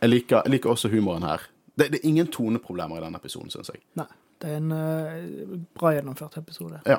Jeg 0.00 0.10
liker, 0.10 0.42
jeg 0.44 0.52
liker 0.52 0.70
også 0.70 0.90
humoren 0.90 1.22
her. 1.22 1.40
Det, 1.76 1.90
det, 1.92 2.00
er 2.00 2.08
ingen 2.08 2.26
toneproblemer 2.26 2.98
i 2.98 3.04
denne 3.04 3.18
episoden, 3.18 3.50
syns 3.50 3.70
jeg. 3.70 3.82
Nei. 3.94 4.06
Det 4.38 4.50
er 4.50 4.56
en 4.56 4.72
uh, 4.72 5.58
bra 5.74 5.92
gjennomført 5.94 6.38
episode. 6.38 6.80
Ja. 6.86 6.98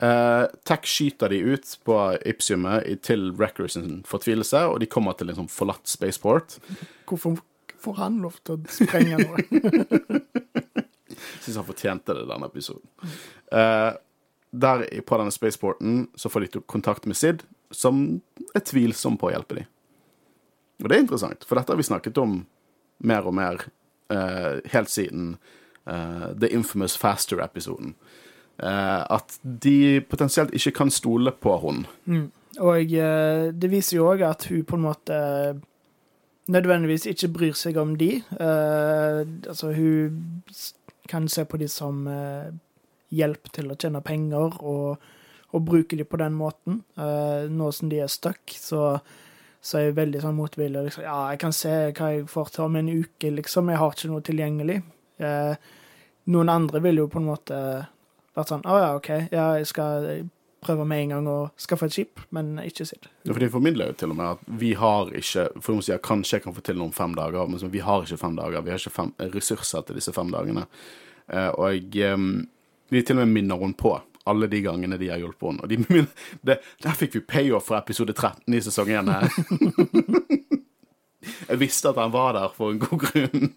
Uh, 0.00 0.48
Tech 0.64 0.84
skyter 0.84 1.28
de 1.28 1.40
ut 1.52 1.78
på 1.84 1.96
Ipsiumet 2.24 3.02
til 3.02 3.32
Wreckers 3.32 3.76
fortvilelse, 4.04 4.64
og 4.68 4.80
de 4.80 4.86
kommer 4.86 5.12
til 5.12 5.28
en 5.28 5.36
sånn 5.36 5.52
forlatt 5.52 5.88
spaceport. 5.88 6.58
Hvorfor 7.08 7.36
får 7.86 8.00
han 8.00 8.18
lov 8.24 8.40
til 8.42 8.56
å 8.56 8.74
sprenge 8.78 9.20
noe? 9.22 9.44
Syns 11.44 11.56
han 11.56 11.66
fortjente 11.66 12.16
det 12.16 12.26
denne 12.28 12.48
episoden. 12.50 12.86
Uh, 13.54 13.94
der 14.50 14.84
på 15.06 15.18
denne 15.20 15.34
spaceporten 15.34 16.06
så 16.18 16.30
får 16.32 16.46
de 16.46 16.62
kontakt 16.66 17.06
med 17.06 17.18
Sid, 17.18 17.44
som 17.70 18.20
er 18.54 18.64
tvilsom 18.66 19.18
på 19.20 19.30
å 19.30 19.34
hjelpe 19.34 19.60
dem. 19.60 19.68
Og 20.82 20.88
det 20.88 20.96
er 20.96 21.04
interessant, 21.04 21.44
for 21.48 21.58
dette 21.58 21.72
har 21.72 21.80
vi 21.80 21.88
snakket 21.88 22.18
om 22.20 22.38
mer 23.06 23.28
og 23.28 23.36
mer 23.36 23.62
uh, 24.12 24.58
helt 24.72 24.92
siden 24.92 25.36
uh, 25.88 26.32
The 26.36 26.50
Infamous 26.52 26.96
Faster-episoden. 27.00 27.94
Uh, 28.56 29.04
at 29.12 29.38
de 29.42 30.00
potensielt 30.08 30.54
ikke 30.56 30.74
kan 30.80 30.92
stole 30.92 31.32
på 31.32 31.56
hun. 31.64 31.84
Mm. 32.04 32.28
Og 32.64 32.92
det 33.52 33.68
viser 33.68 33.98
jo 33.98 34.06
òg 34.08 34.22
at 34.24 34.46
hun 34.48 34.62
på 34.64 34.78
en 34.78 34.84
måte 34.86 35.16
nødvendigvis 36.52 37.08
ikke 37.10 37.32
bryr 37.34 37.56
seg 37.58 37.76
om 37.80 37.96
de. 37.98 38.22
altså, 38.38 39.72
hun 39.74 40.42
kan 41.08 41.28
se 41.28 41.44
på 41.44 41.58
de 41.58 41.68
som 41.68 42.06
hjelp 43.14 43.52
til 43.54 43.70
å 43.70 43.76
tjene 43.78 44.02
penger, 44.04 44.58
og, 44.66 45.06
og 45.54 45.64
bruke 45.66 45.98
de 45.98 46.06
på 46.08 46.20
den 46.20 46.36
måten. 46.38 46.82
Uh, 46.98 47.46
nå 47.50 47.70
som 47.74 47.90
de 47.92 48.02
er 48.02 48.12
stuck, 48.12 48.54
så, 48.58 48.98
så 49.60 49.78
er 49.78 49.88
jeg 49.88 49.98
veldig 50.00 50.22
sånn 50.24 50.38
motvillig. 50.38 50.86
Liksom, 50.88 51.06
ja, 51.06 51.18
jeg 51.32 51.42
kan 51.42 51.56
se 51.56 51.74
hva 51.90 52.12
jeg 52.14 52.30
får 52.32 52.54
til 52.54 52.66
om 52.66 52.78
en 52.80 52.92
uke, 52.92 53.32
liksom. 53.40 53.72
Jeg 53.72 53.82
har 53.82 53.96
ikke 53.96 54.12
noe 54.12 54.26
tilgjengelig. 54.26 54.80
Uh, 55.22 55.54
noen 56.32 56.50
andre 56.52 56.82
vil 56.84 57.04
jo 57.04 57.10
på 57.10 57.22
en 57.22 57.30
måte 57.30 57.58
vært 58.36 58.50
sånn 58.50 58.66
Å 58.68 58.72
oh, 58.74 58.80
ja, 58.82 58.88
OK, 58.98 59.06
ja, 59.32 59.44
jeg 59.56 59.68
skal 59.70 60.08
prøve 60.66 60.86
med 60.88 61.04
en 61.04 61.14
gang 61.14 61.28
å 61.30 61.36
skaffe 61.60 61.88
et 61.88 61.94
skip, 61.94 62.22
men 62.34 62.56
ikke 62.62 62.86
Sid. 62.88 63.08
Ja, 63.24 63.32
for 63.32 63.42
De 63.42 63.50
formidler 63.52 63.92
jo 63.92 63.98
til 64.02 64.12
og 64.14 64.18
med 64.18 64.26
at 64.34 64.50
vi 64.60 64.72
har 64.78 65.12
ikke 65.16 65.46
For 65.62 65.76
hun 65.76 65.84
sier 65.84 66.02
kanskje 66.02 66.38
jeg 66.38 66.46
kan 66.46 66.56
få 66.56 66.64
til 66.66 66.78
noe 66.80 66.90
om 66.90 66.96
fem 66.96 67.14
dager, 67.16 67.48
men 67.50 67.72
vi 67.72 67.84
har 67.84 68.04
ikke 68.04 68.20
fem 68.20 68.36
dager. 68.38 68.64
Vi 68.66 68.74
har 68.74 68.82
ikke 68.82 68.94
fem, 68.98 69.14
ressurser 69.34 69.86
til 69.86 69.98
disse 70.00 70.14
fem 70.16 70.30
dagene. 70.34 70.66
Eh, 71.32 71.48
og 71.54 71.72
jeg, 71.72 71.88
eh, 72.06 72.28
de 72.92 73.02
til 73.02 73.18
og 73.18 73.24
med 73.24 73.34
minner 73.34 73.62
hun 73.62 73.74
på 73.78 73.96
alle 74.26 74.48
de 74.50 74.60
gangene 74.60 74.98
de 74.98 75.10
har 75.10 75.22
hjulpet 75.22 75.48
henne. 75.50 75.62
Og 75.62 75.70
de, 75.70 75.78
minner, 75.86 76.30
det, 76.42 76.60
der 76.82 76.98
fikk 76.98 77.18
vi 77.18 77.26
payoff 77.34 77.70
fra 77.70 77.80
episode 77.82 78.14
13 78.16 78.54
i 78.54 78.62
sesong 78.64 78.90
1 78.90 79.12
her. 79.14 79.28
jeg 81.50 81.60
visste 81.62 81.92
at 81.92 82.00
han 82.02 82.14
var 82.14 82.34
der 82.38 82.50
for 82.56 82.74
en 82.74 82.82
god 82.82 83.06
grunn. 83.06 83.52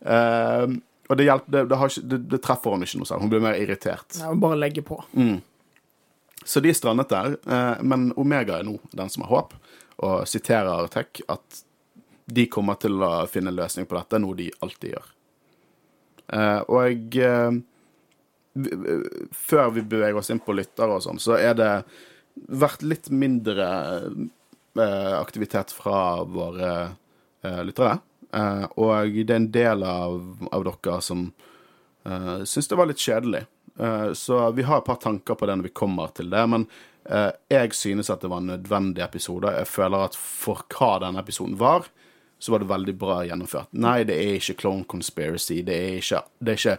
Eh, 0.00 0.78
og 1.10 1.18
det, 1.18 1.26
hjelper, 1.26 1.52
det, 1.52 1.64
det, 1.68 1.76
har 1.76 1.92
ikke, 1.92 2.18
det, 2.30 2.38
treffer 2.44 2.76
henne 2.76 2.86
ikke 2.86 3.02
noe 3.02 3.08
særlig. 3.10 3.26
Hun 3.26 3.32
blir 3.32 3.44
mer 3.44 3.60
irritert. 3.60 4.20
Ja, 4.20 4.30
bare 4.38 4.58
legger 4.60 4.86
på. 4.86 5.00
Så 6.44 6.60
de 6.60 6.74
strandet 6.74 7.08
der, 7.08 7.36
eh, 7.46 7.82
men 7.82 8.12
Omega 8.16 8.58
er 8.58 8.64
nå 8.64 8.78
den 8.96 9.10
som 9.12 9.24
har 9.26 9.34
håp, 9.34 9.54
og 10.00 10.28
siterer 10.28 10.88
Tech 10.92 11.20
at 11.28 11.64
de 12.30 12.46
kommer 12.48 12.78
til 12.80 13.02
å 13.04 13.26
finne 13.28 13.52
en 13.52 13.58
løsning 13.58 13.88
på 13.90 13.98
dette, 13.98 14.20
noe 14.22 14.38
de 14.38 14.48
alltid 14.64 14.94
gjør. 14.94 15.10
Eh, 16.32 16.60
og 16.70 17.18
eh, 17.20 17.58
før 19.36 19.74
vi 19.76 19.84
beveger 19.84 20.16
oss 20.20 20.30
inn 20.32 20.40
på 20.42 20.56
lyttere 20.56 20.96
og 20.96 21.04
sånn, 21.04 21.20
så 21.20 21.36
er 21.36 21.58
det 21.58 21.72
vært 22.48 22.84
litt 22.86 23.10
mindre 23.12 23.66
aktivitet 24.80 25.74
fra 25.74 26.22
våre 26.24 26.70
lyttere. 27.66 27.98
Og 28.78 29.16
det 29.26 29.34
er 29.34 29.36
en 29.36 29.48
del 29.52 29.82
av, 29.84 30.20
av 30.54 30.64
dere 30.64 31.00
som 31.04 31.24
syns 32.46 32.70
det 32.70 32.78
var 32.78 32.88
litt 32.88 33.02
kjedelig. 33.02 33.42
Eh, 33.80 34.12
så 34.12 34.50
vi 34.50 34.62
har 34.62 34.78
et 34.78 34.84
par 34.84 34.94
tanker 34.94 35.34
på 35.34 35.46
det 35.46 35.56
når 35.56 35.62
vi 35.62 35.68
kommer 35.68 36.12
til 36.14 36.30
det. 36.30 36.44
Men 36.46 36.66
eh, 37.04 37.30
jeg 37.48 37.74
synes 37.74 38.10
at 38.10 38.20
det 38.20 38.30
var 38.30 38.42
en 38.42 38.52
nødvendig 38.54 39.04
episode. 39.04 39.52
Jeg 39.56 39.68
føler 39.68 40.06
at 40.10 40.18
for 40.18 40.64
hva 40.68 40.98
denne 41.04 41.22
episoden 41.22 41.56
var, 41.60 41.88
så 42.40 42.52
var 42.52 42.62
det 42.62 42.70
veldig 42.70 42.96
bra 43.00 43.20
gjennomført. 43.28 43.72
Nei, 43.76 44.02
det 44.08 44.16
er 44.16 44.38
ikke 44.38 44.58
Clone 44.62 44.88
Conspiracy. 44.88 45.60
Det 45.64 45.76
er 45.76 46.00
ikke, 46.00 46.24
det 46.40 46.54
er 46.54 46.60
ikke 46.60 46.78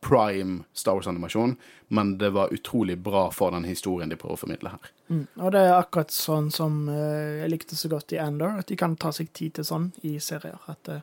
prime 0.00 0.62
Star 0.72 0.96
Wars-animasjon, 0.96 1.56
men 1.92 2.12
det 2.18 2.30
var 2.32 2.54
utrolig 2.54 2.96
bra 2.98 3.26
for 3.34 3.52
den 3.52 3.66
historien 3.68 4.08
de 4.08 4.16
prøver 4.16 4.38
å 4.38 4.40
formidle 4.40 4.72
her. 4.72 4.92
Mm. 5.10 5.24
Og 5.42 5.50
det 5.52 5.64
er 5.66 5.74
akkurat 5.74 6.14
sånn 6.14 6.48
som 6.54 6.86
eh, 6.88 7.42
jeg 7.42 7.52
likte 7.52 7.76
så 7.76 7.90
godt 7.92 8.14
i 8.16 8.22
Andor, 8.22 8.62
at 8.62 8.70
de 8.70 8.78
kan 8.80 8.96
ta 8.96 9.12
seg 9.12 9.32
tid 9.36 9.58
til 9.58 9.66
sånn 9.66 9.90
i 10.06 10.16
serier. 10.22 10.56
At 10.70 10.94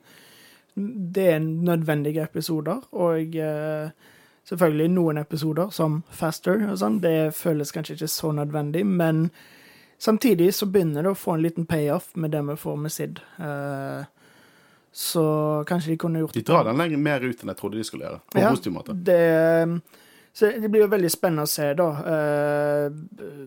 det 0.78 1.28
er 1.36 1.44
nødvendige 1.44 2.26
episoder, 2.26 2.88
og 2.98 3.36
eh, 3.36 4.08
selvfølgelig 4.48 4.90
noen 4.96 5.22
episoder, 5.22 5.72
som 5.76 6.02
Faster 6.14 6.64
og 6.70 6.78
sånn, 6.80 7.02
det 7.04 7.36
føles 7.36 7.74
kanskje 7.76 7.98
ikke 7.98 8.12
så 8.12 8.32
nødvendig, 8.36 8.86
men 8.88 9.28
samtidig 10.00 10.54
så 10.56 10.70
begynner 10.72 11.04
det 11.04 11.14
å 11.14 11.20
få 11.20 11.36
en 11.36 11.44
liten 11.44 11.68
payoff 11.70 12.14
med 12.16 12.32
det 12.36 12.44
vi 12.52 12.58
får 12.60 12.78
med 12.84 12.94
Sid. 12.94 13.22
Uh, 13.42 14.08
så 14.98 15.24
kanskje 15.68 15.92
de 15.92 15.98
kunne 16.02 16.20
gjort 16.24 16.34
De 16.34 16.42
drar 16.42 16.64
den 16.66 16.80
lenger 16.80 16.98
mer 16.98 17.22
ut 17.22 17.42
enn 17.44 17.52
jeg 17.52 17.60
trodde 17.60 17.78
de 17.78 17.84
skulle 17.86 18.08
gjøre. 18.08 18.20
På 18.34 18.42
Ja, 18.42 18.50
positiv 18.50 18.74
måte. 18.74 18.96
Det, 18.98 19.18
så 20.34 20.50
det 20.58 20.72
blir 20.74 20.88
jo 20.88 20.88
veldig 20.90 21.12
spennende 21.14 21.46
å 21.46 21.52
se, 21.52 21.68
da. 21.78 21.86
Eh, 22.14 22.88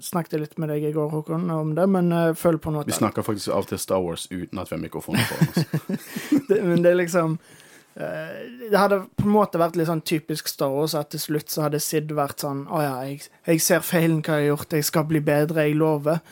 snakket 0.02 0.44
litt 0.44 0.54
med 0.62 0.70
deg 0.70 0.86
i 0.86 0.92
går, 0.94 1.08
Håkon, 1.10 1.48
om 1.50 1.72
det, 1.74 1.88
men 1.90 2.12
uh, 2.14 2.34
følg 2.38 2.62
på 2.62 2.70
noe. 2.74 2.86
Vi 2.86 2.94
snakker 2.94 3.26
faktisk 3.26 3.50
av 3.50 3.64
og 3.64 3.72
til 3.72 3.82
Star 3.82 4.02
Wars 4.04 4.28
uten 4.30 4.62
at 4.62 4.70
vi 4.70 4.76
har 4.76 4.82
mikrofoner 4.84 5.26
foran 5.26 5.50
oss. 5.50 5.98
det, 6.52 6.60
men 6.62 6.86
det 6.86 6.92
er 6.92 7.00
liksom 7.00 7.36
eh, 7.40 7.69
Det 8.00 8.78
hadde 8.78 9.00
på 9.16 9.26
en 9.26 9.34
måte 9.34 9.60
vært 9.60 9.76
litt 9.78 9.88
sånn 9.90 10.04
typisk 10.06 10.48
Star 10.50 10.72
Wars 10.72 10.94
at 10.98 11.10
til 11.14 11.22
slutt 11.22 11.52
så 11.52 11.66
hadde 11.66 11.80
Sid 11.82 12.12
vært 12.16 12.44
sånn 12.44 12.62
Å 12.70 12.82
ja, 12.84 12.94
jeg, 13.08 13.26
jeg 13.48 13.64
ser 13.64 13.84
feilen 13.84 14.22
hva 14.22 14.38
jeg 14.38 14.48
har 14.48 14.54
gjort, 14.54 14.78
jeg 14.78 14.88
skal 14.88 15.06
bli 15.10 15.22
bedre, 15.24 15.66
jeg 15.66 15.78
lover. 15.80 16.22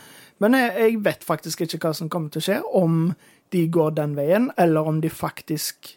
Men 0.42 0.56
jeg, 0.56 0.72
jeg 0.78 1.00
vet 1.04 1.26
faktisk 1.26 1.64
ikke 1.66 1.80
hva 1.82 1.92
som 1.96 2.10
kommer 2.12 2.32
til 2.32 2.42
å 2.42 2.46
skje, 2.46 2.58
om 2.78 2.98
de 3.54 3.64
går 3.72 3.94
den 3.96 4.14
veien, 4.18 4.50
eller 4.60 4.88
om 4.88 5.00
de 5.04 5.10
faktisk 5.12 5.94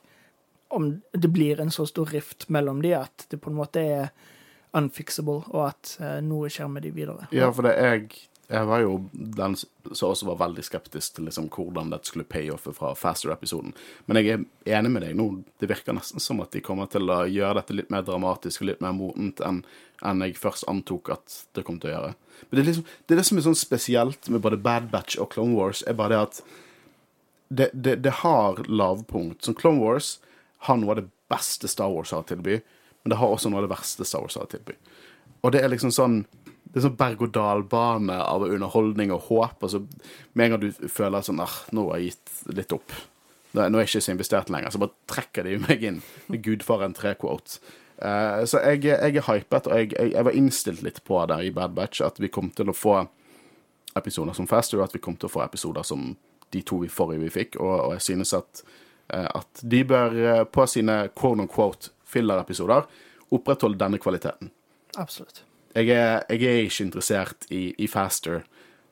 Om 0.71 1.01
det 1.11 1.27
blir 1.27 1.59
en 1.59 1.71
så 1.71 1.83
stor 1.83 2.07
rift 2.15 2.45
mellom 2.47 2.77
de 2.81 2.93
at 2.95 3.25
det 3.27 3.41
på 3.43 3.49
en 3.51 3.57
måte 3.57 3.81
er 3.83 4.05
unfixable, 4.71 5.41
og 5.51 5.65
at 5.65 5.97
eh, 5.99 6.21
noe 6.23 6.47
skjer 6.47 6.69
med 6.71 6.85
de 6.87 6.93
videre. 6.95 7.25
Ja, 7.35 7.49
for 7.51 7.67
det 7.67 7.73
jeg 7.75 8.05
Jeg 8.51 8.67
var 8.67 8.81
jo 8.83 8.97
den 9.13 9.53
som 9.55 10.09
også 10.09 10.27
var 10.27 10.39
veldig 10.41 10.63
skeptisk 10.67 11.15
til 11.15 11.27
liksom 11.29 11.47
hvordan 11.53 11.93
dette 11.93 12.09
skulle 12.11 12.27
payoffe 12.27 12.73
fra 12.75 12.91
Faster-episoden. 12.99 13.71
Men 14.05 14.19
jeg 14.19 14.33
er 14.33 14.79
enig 14.79 14.91
med 14.91 15.05
deg 15.05 15.15
nå. 15.15 15.27
Det 15.61 15.69
virker 15.71 15.95
nesten 15.95 16.23
som 16.23 16.41
at 16.43 16.51
de 16.51 16.63
kommer 16.65 16.89
til 16.91 17.07
å 17.07 17.21
gjøre 17.31 17.61
dette 17.61 17.77
litt 17.77 17.93
mer 17.93 18.03
dramatisk 18.07 18.63
og 18.63 18.71
litt 18.73 18.83
mer 18.83 18.97
modent 18.97 19.39
enn 19.47 19.63
enn 20.01 20.23
jeg 20.25 20.37
først 20.41 20.65
antok 20.69 21.11
at 21.13 21.35
det 21.55 21.63
kom 21.65 21.77
til 21.77 21.91
å 21.91 21.93
gjøre. 21.93 22.11
Men 22.49 22.57
det 22.57 22.61
er, 22.61 22.67
liksom, 22.71 22.85
det, 23.05 23.13
er 23.13 23.19
det 23.19 23.25
som 23.27 23.37
er 23.37 23.45
sånn 23.45 23.59
spesielt 23.59 24.29
med 24.33 24.41
både 24.41 24.57
Bad 24.57 24.89
Batch 24.93 25.19
og 25.21 25.29
Clone 25.35 25.53
Wars, 25.53 25.83
er 25.85 25.97
bare 25.97 26.15
det 26.15 26.21
at 26.25 26.39
det, 27.51 27.67
det, 27.73 27.95
det 28.05 28.15
har 28.23 28.63
lavpunkt. 28.65 29.43
Som 29.45 29.57
Clone 29.59 29.81
Wars 29.83 30.15
har 30.67 30.79
noe 30.81 30.95
av 30.95 31.03
det 31.03 31.09
beste 31.31 31.69
Star 31.69 31.91
Wars 31.93 32.13
har 32.15 32.25
å 32.25 32.29
tilby, 32.31 32.57
men 33.03 33.13
det 33.13 33.19
har 33.21 33.33
også 33.33 33.51
noe 33.51 33.61
av 33.61 33.67
det 33.67 33.75
verste 33.75 34.07
Star 34.07 34.25
Wars 34.25 34.39
har 34.39 34.47
å 34.47 34.51
tilby. 34.51 34.77
Og 35.41 35.53
det 35.53 35.61
er 35.61 35.71
liksom 35.73 35.93
sånn 35.93 36.21
det 36.71 36.79
er 36.79 36.85
sånn 36.85 36.99
berg-og-dal-bane 36.99 38.15
av 38.15 38.45
underholdning 38.47 39.11
og 39.11 39.27
håp. 39.27 39.63
Og 39.65 39.73
så 39.73 39.81
med 40.33 40.45
en 40.45 40.53
gang 40.55 40.61
du 40.63 40.87
føler 40.87 41.25
sånn 41.25 41.41
ah, 41.43 41.57
nå 41.75 41.89
har 41.89 41.99
jeg 41.99 42.13
gitt 42.13 42.57
litt 42.61 42.75
opp. 42.75 42.95
Nå 43.51 43.65
er 43.65 43.81
jeg 43.81 43.89
ikke 43.89 44.03
så 44.05 44.13
investert 44.13 44.51
lenger, 44.53 44.71
så 44.71 44.79
bare 44.79 44.95
trekker 45.11 45.47
de 45.47 45.57
meg 45.59 45.83
inn 45.83 45.99
med 46.31 46.43
Gudfaren 46.45 46.95
3-quote. 46.95 47.59
Uh, 48.01 48.41
så 48.49 48.61
jeg, 48.63 48.85
jeg 48.87 49.17
er 49.19 49.27
hypet, 49.27 49.67
og 49.67 49.75
jeg, 49.75 49.91
jeg, 49.91 50.13
jeg 50.15 50.25
var 50.25 50.37
innstilt 50.37 50.85
litt 50.85 51.01
på 51.05 51.19
det 51.29 51.41
i 51.45 51.51
Bad 51.53 51.75
Batch, 51.75 51.99
at 52.01 52.17
vi 52.23 52.31
kom 52.31 52.47
til 52.55 52.71
å 52.71 52.75
få 52.75 52.95
episoder 53.99 54.33
som 54.33 54.47
Faster, 54.47 54.79
og 54.79 54.87
at 54.87 54.95
vi 54.95 55.03
kom 55.03 55.19
til 55.19 55.27
å 55.27 55.33
få 55.33 55.43
episoder 55.43 55.85
som 55.85 56.13
de 56.51 56.63
to 56.67 56.79
vi 56.81 56.89
forrige 56.91 57.25
vi 57.25 57.33
fikk, 57.33 57.59
og, 57.59 57.75
og 57.75 57.93
jeg 57.97 58.07
synes 58.07 58.33
at, 58.39 58.63
eh, 59.13 59.27
at 59.27 59.61
de 59.75 59.83
bør 59.87 60.17
eh, 60.23 60.43
på 60.47 60.65
sine 60.67 60.97
quote-on-quote 61.11 61.91
filler-episoder 62.11 62.87
opprettholde 63.31 63.79
denne 63.79 63.99
kvaliteten 64.01 64.51
Absolutt. 64.99 65.45
Jeg 65.75 65.91
er, 65.95 66.23
jeg 66.29 66.43
er 66.43 66.63
ikke 66.65 66.85
interessert 66.85 67.45
i, 67.49 67.71
i 67.77 67.87
Faster. 67.87 68.41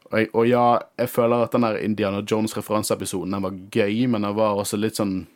Og, 0.10 0.32
og 0.34 0.48
ja, 0.50 0.66
jeg 0.98 1.12
føler 1.12 1.46
at 1.46 1.56
den 1.56 1.66
der 1.66 1.80
Indiana 1.84 2.22
Jones-referanseepisoden 2.26 3.36
den 3.36 3.46
var 3.46 3.58
gøy, 3.72 4.06
men 4.08 4.26
den 4.26 4.38
var 4.38 4.58
også 4.58 4.80
litt 4.80 5.00
sånn 5.00 5.28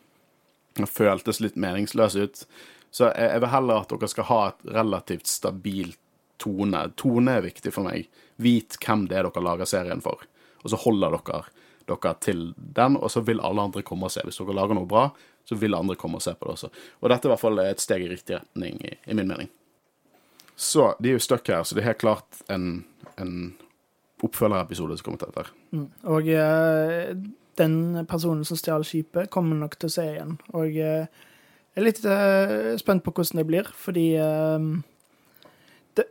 Den 0.74 0.90
føltes 0.90 1.38
litt 1.38 1.54
meningsløs 1.54 2.16
ut. 2.18 2.40
Så 2.90 3.12
jeg, 3.12 3.28
jeg 3.30 3.42
vil 3.44 3.52
heller 3.54 3.84
at 3.84 3.92
dere 3.92 4.08
skal 4.10 4.26
ha 4.26 4.40
et 4.48 4.64
relativt 4.74 5.30
stabilt 5.30 6.00
tone. 6.42 6.80
Tone 6.98 7.36
er 7.38 7.46
viktig 7.46 7.74
for 7.76 7.86
meg. 7.86 8.08
Vit 8.42 8.80
hvem 8.82 9.06
det 9.10 9.20
er 9.20 9.28
dere 9.28 9.44
lager 9.46 9.70
serien 9.70 10.02
for. 10.02 10.26
Og 10.64 10.74
så 10.74 10.80
holder 10.82 11.14
dere 11.20 11.44
dere 11.90 12.14
til 12.24 12.42
den, 12.58 12.98
og 12.98 13.12
så 13.12 13.22
vil 13.22 13.44
alle 13.44 13.68
andre 13.68 13.84
komme 13.86 14.10
og 14.10 14.16
se. 14.16 14.24
Hvis 14.26 14.42
dere 14.42 14.56
lager 14.58 14.78
noe 14.78 14.90
bra, 14.90 15.08
så 15.46 15.58
vil 15.60 15.76
andre 15.78 15.98
komme 16.00 16.18
og 16.18 16.26
se 16.26 16.34
på 16.34 16.48
det 16.48 16.56
også. 16.58 16.72
Og 17.02 17.12
dette 17.12 17.28
er 17.28 17.30
i 17.30 17.34
hvert 17.36 17.44
fall 17.44 17.64
et 17.66 17.84
steg 17.84 18.06
i 18.06 18.10
riktig 18.10 18.40
retning, 18.40 18.80
i, 18.82 18.96
i 19.06 19.18
min 19.18 19.30
mening. 19.30 19.52
Så 20.56 20.94
de 21.02 21.10
er 21.12 21.18
jo 21.18 21.24
stuck 21.24 21.48
her, 21.50 21.64
så 21.64 21.76
det 21.76 21.84
er 21.84 21.92
helt 21.92 22.04
klart 22.04 22.44
en, 22.52 22.86
en 23.18 23.54
oppfølgerepisode 24.24 24.98
som 24.98 25.08
kommer 25.08 25.22
til 25.22 25.32
dette. 25.34 25.50
Mm. 25.74 25.88
Og 26.14 26.30
eh, 26.32 27.14
den 27.60 28.06
personen 28.10 28.46
som 28.48 28.60
stjal 28.60 28.86
skipet, 28.88 29.32
kommer 29.34 29.60
nok 29.60 29.78
til 29.80 29.92
å 29.92 29.96
se 29.98 30.08
igjen. 30.14 30.38
Og 30.54 30.80
eh, 30.80 31.06
jeg 31.74 31.82
er 31.82 31.88
litt 31.88 32.02
eh, 32.06 32.74
spent 32.82 33.06
på 33.06 33.14
hvordan 33.16 33.42
det 33.42 33.48
blir, 33.50 33.70
fordi 33.78 34.08
det, 35.98 36.06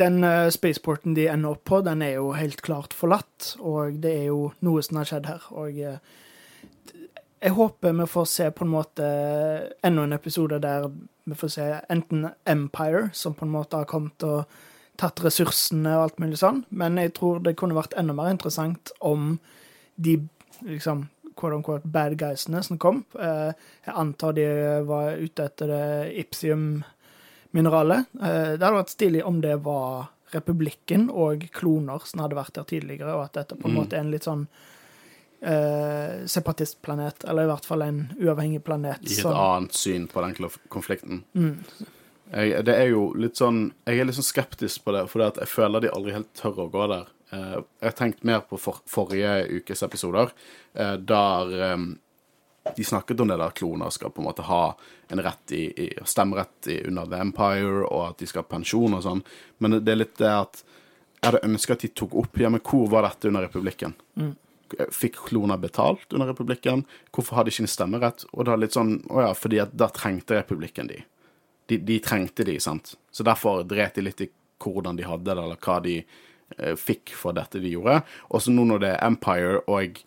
den 0.00 0.28
spaceporten 0.50 1.14
de 1.16 1.28
ender 1.30 1.54
opp 1.54 1.66
på, 1.68 1.82
den 1.84 2.02
er 2.02 2.16
jo 2.16 2.32
helt 2.34 2.64
klart 2.64 2.96
forlatt, 2.96 3.54
og 3.60 4.00
det 4.02 4.14
er 4.22 4.28
jo 4.32 4.48
noe 4.64 4.82
som 4.82 5.02
har 5.02 5.10
skjedd 5.10 5.28
her. 5.28 5.44
Og 5.52 5.82
jeg 7.44 7.52
håper 7.52 7.92
vi 7.92 8.06
får 8.08 8.30
se 8.32 8.48
på 8.56 8.64
en 8.64 8.72
måte 8.72 9.08
enda 9.84 10.06
en 10.08 10.16
episode 10.16 10.58
der 10.64 10.88
vi 11.26 11.34
får 11.34 11.48
se 11.54 11.80
enten 11.90 12.30
Empire, 12.46 13.10
som 13.12 13.34
på 13.34 13.44
en 13.46 13.52
måte 13.52 13.76
har 13.76 13.84
kommet 13.86 14.22
og 14.22 14.44
tatt 14.96 15.16
ressursene 15.24 15.96
og 15.96 16.02
alt 16.04 16.18
mulig 16.22 16.38
sånn, 16.38 16.64
men 16.70 16.96
jeg 16.96 17.14
tror 17.14 17.40
det 17.42 17.56
kunne 17.56 17.74
vært 17.74 17.96
enda 17.98 18.14
mer 18.14 18.30
interessant 18.30 18.92
om 19.00 19.38
de 19.96 20.18
liksom 20.62 21.08
quote 21.34 21.56
unquote 21.56 21.88
bad 21.90 22.14
guysene 22.16 22.62
som 22.62 22.78
kom. 22.78 23.04
Eh, 23.18 23.52
Jeg 23.86 23.94
antar 23.96 24.32
de 24.34 24.44
var 24.86 25.16
ute 25.18 25.44
etter 25.44 25.66
det 25.66 26.14
Ipsium-mineralet. 26.24 28.06
Eh, 28.22 28.56
Det 28.56 28.60
hadde 28.62 28.78
vært 28.84 28.94
stilig 28.94 29.24
om 29.26 29.40
det 29.40 29.56
var 29.64 30.08
republikken 30.32 31.10
og 31.10 31.44
kloner 31.52 32.00
som 32.06 32.20
hadde 32.20 32.36
vært 32.38 32.54
der 32.54 32.64
tidligere, 32.64 33.14
og 33.14 33.24
at 33.24 33.32
dette 33.32 33.56
på 33.56 33.66
en 33.68 33.74
Mm. 33.74 33.80
måte 33.82 33.92
er 33.94 34.00
en 34.00 34.10
litt 34.10 34.24
sånn 34.24 34.48
eh, 35.44 36.24
separatistplanet, 36.26 37.24
eller 37.28 37.44
i 37.46 37.50
hvert 37.52 37.66
fall 37.68 37.82
en 37.86 37.98
uavhengig 38.20 38.62
planet. 38.64 39.02
I 39.04 39.12
et 39.12 39.20
som- 39.22 39.34
annet 39.36 39.72
syn 39.76 40.06
på 40.08 40.22
den 40.24 40.50
konflikten. 40.68 41.24
Mm. 41.34 41.58
Jeg, 42.34 42.64
det 42.64 42.74
er 42.74 42.88
jo 42.88 43.12
litt 43.20 43.36
sånn 43.36 43.72
Jeg 43.86 43.98
er 44.00 44.06
litt 44.08 44.16
sånn 44.16 44.24
skeptisk 44.32 44.84
på 44.84 44.92
det, 44.96 45.08
for 45.10 45.20
jeg 45.22 45.46
føler 45.46 45.80
de 45.84 45.90
aldri 45.92 46.12
helt 46.16 46.32
tør 46.34 46.56
å 46.64 46.70
gå 46.72 46.86
der. 46.88 47.06
Eh, 47.32 47.60
Jeg 47.82 47.90
har 47.90 47.92
tenkt 47.98 48.24
mer 48.24 48.40
på 48.40 48.58
for, 48.58 48.80
forrige 48.86 49.60
ukes 49.60 49.82
episoder, 49.82 50.32
eh, 50.74 50.96
der 50.96 51.52
eh, 51.74 51.76
de 52.76 52.82
snakket 52.84 53.20
om 53.20 53.28
det 53.28 53.36
der 53.38 53.50
kloner 53.50 53.90
skal 53.92 54.10
på 54.10 54.22
en 54.22 54.28
måte 54.30 54.42
ha 54.42 54.74
en 55.10 55.18
rett 55.20 55.52
i, 55.52 55.66
i 55.84 55.88
stemmerett 56.04 56.66
i, 56.72 56.78
under 56.88 57.04
The 57.06 57.20
Empire, 57.20 57.84
og 57.84 58.08
at 58.08 58.18
de 58.18 58.26
skal 58.26 58.42
ha 58.42 58.48
pensjon 58.56 58.94
og 58.94 59.02
sånn. 59.04 59.20
Men 59.60 59.84
det 59.84 59.92
er 59.92 59.96
litt 60.00 60.16
det 60.16 60.30
at 60.32 60.62
jeg 61.20 61.28
hadde 61.32 61.44
ønska 61.44 61.72
at 61.76 61.80
de 61.84 61.88
tok 61.88 62.14
opp 62.14 62.38
ja, 62.40 62.48
men 62.48 62.60
hvor 62.64 62.88
var 62.88 63.02
dette 63.02 63.28
under 63.28 63.44
republikken. 63.46 63.94
Fikk 64.92 65.18
kloner 65.28 65.60
betalt 65.60 66.12
under 66.12 66.30
republikken? 66.32 66.84
Hvorfor 67.14 67.38
hadde 67.38 67.50
de 67.50 67.56
ikke 67.56 67.66
en 67.66 67.72
stemmerett? 67.74 68.24
Og 68.32 68.46
da 68.48 68.56
litt 68.58 68.76
sånn 68.76 68.96
Å 69.10 69.28
ja, 69.28 69.32
fordi 69.38 69.60
at 69.62 69.74
da 69.76 69.90
trengte 69.94 70.38
republikken 70.40 70.90
de. 70.90 71.02
De, 71.70 71.78
de 71.80 71.98
trengte 72.04 72.44
de, 72.44 72.58
sant. 72.60 72.94
Så 73.14 73.24
derfor 73.26 73.64
dret 73.68 73.96
de 73.96 74.04
litt 74.04 74.20
i 74.24 74.30
hvordan 74.64 74.96
de 74.98 75.06
hadde 75.08 75.28
det, 75.30 75.36
eller 75.40 75.60
hva 75.60 75.78
de 75.84 75.98
eh, 76.00 76.74
fikk 76.78 77.14
for 77.18 77.36
dette 77.36 77.60
de 77.60 77.72
gjorde. 77.74 78.02
Og 78.30 78.44
så 78.44 78.52
nå 78.52 78.66
når 78.68 78.82
det 78.84 78.92
er 78.94 79.06
Empire, 79.06 79.62
og 79.68 80.00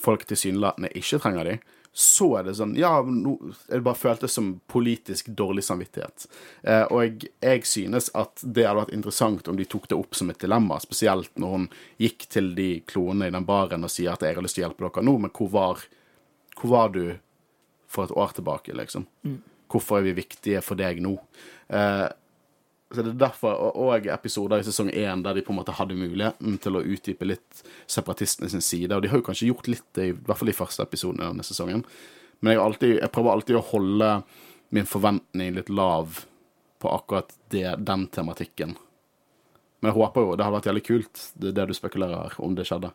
folk 0.00 0.26
tilsynelatende 0.28 0.92
ikke 0.98 1.20
trenger 1.22 1.48
de, 1.50 1.56
så 1.92 2.38
er 2.38 2.46
det 2.46 2.54
sånn 2.56 2.72
Ja, 2.78 2.94
nå 3.04 3.34
det 3.68 3.82
bare 3.84 3.98
føltes 4.00 4.32
som 4.38 4.54
politisk 4.70 5.28
dårlig 5.36 5.64
samvittighet. 5.66 6.24
Eh, 6.62 6.84
og 6.88 7.02
jeg, 7.04 7.32
jeg 7.44 7.66
synes 7.68 8.08
at 8.16 8.40
det 8.40 8.64
hadde 8.64 8.80
vært 8.80 8.94
interessant 8.96 9.50
om 9.52 9.58
de 9.60 9.66
tok 9.68 9.90
det 9.90 9.98
opp 9.98 10.16
som 10.16 10.32
et 10.32 10.40
dilemma, 10.40 10.80
spesielt 10.80 11.36
når 11.36 11.56
hun 11.56 11.66
gikk 12.00 12.26
til 12.32 12.54
de 12.56 12.70
kloene 12.88 13.28
i 13.28 13.34
den 13.34 13.48
baren 13.48 13.84
og 13.84 13.92
sier 13.92 14.14
at 14.14 14.24
'jeg 14.24 14.38
har 14.38 14.46
lyst 14.46 14.56
til 14.56 14.64
å 14.64 14.68
hjelpe 14.68 14.88
dere 14.88 15.04
nå', 15.04 15.18
men 15.20 15.34
hvor 15.36 15.52
var, 15.52 15.84
hvor 16.56 16.70
var 16.70 16.88
du 16.96 17.18
for 17.88 18.04
et 18.04 18.16
år 18.16 18.32
tilbake, 18.32 18.72
liksom? 18.72 19.06
Hvorfor 19.68 19.98
er 19.98 20.08
vi 20.08 20.20
viktige 20.22 20.62
for 20.64 20.80
deg 20.80 21.00
nå? 21.00 21.18
Eh, 21.68 22.08
så 22.92 23.02
det 23.02 23.14
er 23.14 23.20
derfor, 23.22 23.56
og, 23.72 24.06
episoder 24.12 24.60
i 24.60 24.66
sesong 24.66 24.90
én 24.92 25.22
der 25.24 25.36
de 25.38 25.44
på 25.44 25.54
en 25.54 25.58
måte 25.60 25.74
hadde 25.78 25.96
muligheten 25.96 26.58
til 26.60 26.76
å 26.76 26.82
utdype 26.84 27.28
litt 27.28 27.62
separatistene 27.90 28.50
sin 28.52 28.64
side, 28.64 28.92
og 28.92 29.04
de 29.04 29.08
har 29.12 29.22
jo 29.22 29.26
kanskje 29.26 29.48
gjort 29.48 29.70
litt 29.72 29.86
det, 29.96 30.08
i 30.10 30.16
hvert 30.16 30.40
fall 30.40 30.52
i 30.52 30.56
første 30.56 30.84
episoden 30.84 31.22
i 31.22 31.28
denne 31.30 31.46
sesongen. 31.46 31.86
Men 32.42 32.56
jeg, 32.56 32.62
alltid, 32.62 32.94
jeg 32.98 33.12
prøver 33.14 33.32
alltid 33.32 33.58
å 33.58 33.64
holde 33.70 34.12
min 34.76 34.88
forventning 34.88 35.56
litt 35.56 35.72
lav 35.72 36.24
på 36.82 36.90
akkurat 36.90 37.32
det, 37.54 37.76
den 37.78 38.06
tematikken. 38.12 38.76
Men 39.80 39.90
jeg 39.90 39.98
håper 39.98 40.24
jo 40.24 40.36
Det 40.36 40.44
hadde 40.44 40.56
vært 40.56 40.68
jævlig 40.70 40.84
kult, 40.86 41.24
det 41.34 41.52
det 41.56 41.66
du 41.70 41.74
spekulerer 41.74 42.36
om 42.42 42.54
det 42.58 42.66
skjedde. 42.68 42.92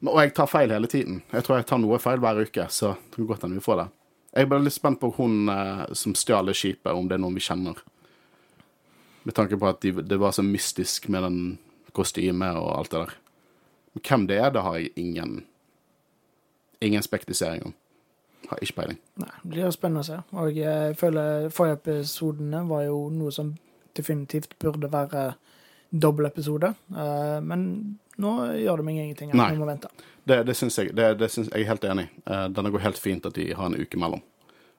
Men, 0.00 0.12
og 0.12 0.20
jeg 0.20 0.34
tar 0.36 0.50
feil 0.50 0.74
hele 0.74 0.90
tiden. 0.90 1.22
Jeg 1.32 1.46
tror 1.46 1.58
jeg 1.58 1.68
tar 1.70 1.80
noe 1.82 2.00
feil 2.02 2.22
hver 2.22 2.40
uke, 2.44 2.66
så 2.70 2.94
det 2.98 3.16
kan 3.16 3.28
godt 3.30 3.46
hende 3.46 3.60
vi 3.60 3.64
får 3.64 3.80
det. 3.80 3.88
Jeg 4.34 4.50
ble 4.50 4.60
litt 4.64 4.74
spent 4.74 5.00
på 5.00 5.12
hun 5.16 5.50
eh, 5.50 5.84
som 5.94 6.14
stjal 6.18 6.50
skipet, 6.54 6.92
om 6.92 7.06
det 7.08 7.16
er 7.16 7.22
noen 7.22 7.38
vi 7.38 7.44
kjenner. 7.44 7.78
Med 9.24 9.36
tanke 9.36 9.58
på 9.60 9.68
at 9.68 9.80
de, 9.84 9.92
det 10.04 10.18
var 10.20 10.34
så 10.36 10.44
mystisk 10.44 11.08
med 11.12 11.24
den 11.24 11.38
kostymet 11.96 12.58
og 12.60 12.70
alt 12.78 12.92
det 12.92 13.00
der. 13.04 13.14
Men 13.94 14.04
hvem 14.08 14.26
det 14.28 14.38
er, 14.38 14.50
det 14.52 14.64
har 14.66 14.78
jeg 14.80 14.92
ingen 14.96 15.42
Ingen 16.84 17.02
spektisering 17.02 17.62
om. 17.64 17.72
Har 18.50 18.58
ikke 18.60 18.74
peiling. 18.76 18.98
Nei, 19.16 19.30
det 19.40 19.50
blir 19.54 19.70
spennende 19.72 20.02
å 20.02 20.04
se. 20.04 20.18
Og 20.36 20.56
jeg 20.58 20.96
føler 21.00 21.46
forrige 21.54 21.78
episodene 21.78 22.60
var 22.68 22.82
jo 22.84 22.98
noe 23.14 23.32
som 23.32 23.54
definitivt 23.96 24.52
burde 24.60 24.90
være 24.92 25.22
dobbeltepisode. 25.94 26.74
Uh, 26.92 27.38
men 27.46 27.64
nå 28.20 28.34
gjør 28.58 28.82
det 28.82 28.86
meg 28.90 29.00
ingenting. 29.00 29.32
at 29.32 29.38
Nei. 29.38 29.48
Vi 29.54 29.62
må 29.62 29.70
vente. 29.70 29.88
Det, 30.24 30.42
det 30.48 30.56
syns 30.58 30.78
jeg. 30.78 30.92
Det, 30.96 31.08
det 31.20 31.30
syns 31.32 31.48
jeg 31.52 31.64
er 31.64 31.70
helt 31.70 31.84
enig 31.88 32.06
i. 32.06 32.12
Eh, 32.32 32.44
Denne 32.56 32.70
går 32.72 32.84
helt 32.86 33.00
fint 33.00 33.26
at 33.28 33.36
de 33.36 33.50
har 33.52 33.68
en 33.68 33.76
uke 33.76 33.98
mellom. 34.00 34.22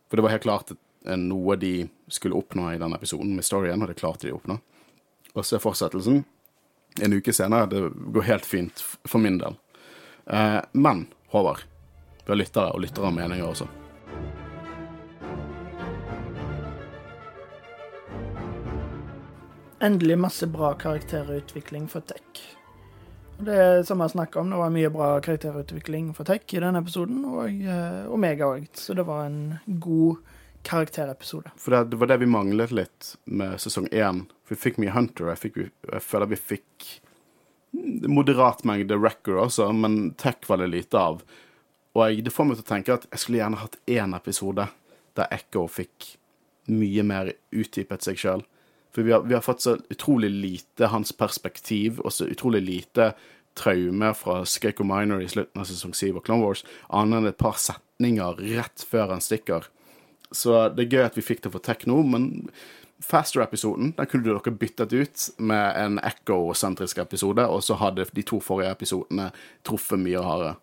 For 0.09 0.17
det 0.17 0.25
var 0.25 0.33
helt 0.33 0.45
klart 0.45 0.71
eh, 0.73 0.79
noe 1.17 1.55
de 1.61 1.73
skulle 2.11 2.37
oppnå 2.37 2.71
i 2.73 2.79
denne 2.81 2.97
episoden 2.97 3.35
med 3.35 3.45
storyen, 3.45 3.81
og 3.81 3.91
det 3.91 3.99
klarte 3.99 4.27
de 4.27 4.33
å 4.33 4.39
oppnå. 4.39 4.57
Og 5.35 5.45
så 5.45 5.57
er 5.57 5.63
fortsettelsen 5.63 6.23
en 7.01 7.13
uke 7.13 7.33
senere. 7.33 7.65
Det 7.65 7.89
går 8.15 8.21
helt 8.21 8.45
fint 8.45 8.83
for 9.03 9.19
min 9.19 9.37
del. 9.37 9.55
Eh, 10.25 10.61
Men, 10.71 11.07
Håvard, 11.27 11.65
vi 12.25 12.31
har 12.31 12.39
lyttere, 12.39 12.71
og 12.71 12.81
lyttere 12.81 13.05
har 13.05 13.11
meninger 13.11 13.45
også. 13.45 13.67
Endelig 19.83 20.17
masse 20.17 20.47
bra 20.47 20.73
karakterutvikling 20.73 21.89
for 21.91 22.01
Tech. 22.01 22.45
Det 23.37 23.55
er 23.59 23.81
som 23.83 23.99
jeg 23.99 24.13
snakket 24.13 24.39
om, 24.39 24.49
det 24.49 24.57
var 24.57 24.71
mye 24.71 24.89
bra 24.89 25.09
karakterutvikling 25.19 26.13
for 26.15 26.23
Tech 26.25 26.47
i 26.55 26.61
denne 26.63 26.79
episoden, 26.79 27.19
og 27.27 27.51
eh, 27.51 28.07
Omega 28.07 28.47
òg. 28.55 28.69
Så 28.79 28.95
det 28.95 29.05
var 29.05 29.27
en 29.27 29.59
god 29.67 30.23
karakterepisode. 30.65 31.53
For 31.61 31.75
det, 31.75 31.83
det 31.93 31.99
var 32.01 32.11
det 32.11 32.19
vi 32.23 32.29
manglet 32.29 32.73
litt 32.75 33.15
med 33.25 33.59
sesong 33.61 33.87
én. 33.93 34.25
Vi 34.49 34.57
fikk 34.59 34.79
mye 34.81 34.93
Hunter. 34.95 35.31
Jeg, 35.33 35.41
fikk, 35.43 35.59
jeg 35.91 36.05
føler 36.05 36.31
vi 36.33 36.41
fikk 36.41 36.89
moderat 38.07 38.63
mengde 38.67 38.97
Wrecker 38.97 39.39
også, 39.41 39.69
men 39.75 40.13
Tech 40.21 40.47
var 40.47 40.61
det 40.61 40.71
lite 40.73 40.99
av. 40.99 41.21
Og 41.95 42.03
jeg, 42.03 42.25
det 42.25 42.33
får 42.33 42.49
meg 42.49 42.59
til 42.59 42.65
å 42.65 42.71
tenke 42.71 42.97
at 42.97 43.07
jeg 43.11 43.23
skulle 43.23 43.41
gjerne 43.41 43.61
hatt 43.61 43.79
én 43.87 44.15
episode 44.17 44.67
der 45.15 45.31
Echo 45.31 45.65
fikk 45.71 46.15
mye 46.71 47.05
mer 47.07 47.31
utdypet 47.55 48.05
seg 48.05 48.19
sjøl. 48.19 48.43
For 48.95 49.05
vi 49.05 49.11
har, 49.11 49.23
vi 49.27 49.35
har 49.35 49.43
fått 49.43 49.63
så 49.63 49.75
utrolig 49.91 50.31
lite 50.31 50.89
hans 50.91 51.11
perspektiv, 51.15 51.99
og 52.03 52.13
så 52.15 52.27
utrolig 52.31 52.63
lite 52.63 53.11
traume 53.55 54.11
fra 54.15 54.41
Skako 54.47 54.83
Minor 54.87 55.23
i 55.23 55.29
slutten 55.31 55.61
av 55.61 55.67
sesong 55.67 55.93
7 55.95 56.17
og 56.17 56.23
Clone 56.25 56.43
Wars, 56.43 56.63
annet 56.89 57.21
enn 57.21 57.29
et 57.31 57.39
par 57.39 57.59
setninger 57.59 58.39
rett 58.55 58.83
før 58.87 59.13
han 59.15 59.23
stikker. 59.23 59.67
Så 60.31 60.69
det 60.73 60.85
er 60.85 60.97
gøy 60.97 61.05
at 61.05 61.17
vi 61.17 61.23
fikk 61.25 61.43
det 61.45 61.51
for 61.53 61.63
Tekno, 61.63 62.01
men 62.03 62.49
Faster-episoden 63.03 63.91
den 63.97 64.07
kunne 64.07 64.23
dere 64.23 64.51
byttet 64.55 64.93
ut 64.93 65.25
med 65.37 65.77
en 65.77 65.99
Echo-sentrisk 65.99 66.97
episode, 67.03 67.43
og 67.47 67.63
så 67.63 67.75
hadde 67.75 68.05
de 68.15 68.23
to 68.23 68.39
forrige 68.39 68.71
episodene 68.71 69.31
truffet 69.67 69.99
mye 69.99 70.21
hardere. 70.23 70.55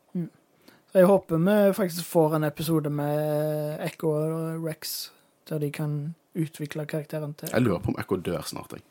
Så 0.92 1.02
jeg 1.02 1.08
håper 1.08 1.44
vi 1.44 1.58
faktisk 1.76 2.08
får 2.08 2.36
en 2.36 2.44
episode 2.48 2.90
med 2.90 3.84
Echo 3.84 4.14
og 4.16 4.64
Rex, 4.64 5.10
der 5.48 5.60
de 5.60 5.70
kan 5.70 6.14
utvikle 6.34 6.86
karakteren 6.88 7.34
til 7.34 7.52
Jeg 7.52 7.62
lurer 7.62 7.84
på 7.84 7.92
om 7.92 8.00
Echo 8.00 8.16
dør 8.16 8.42
snart. 8.48 8.72
Jeg. 8.72 8.82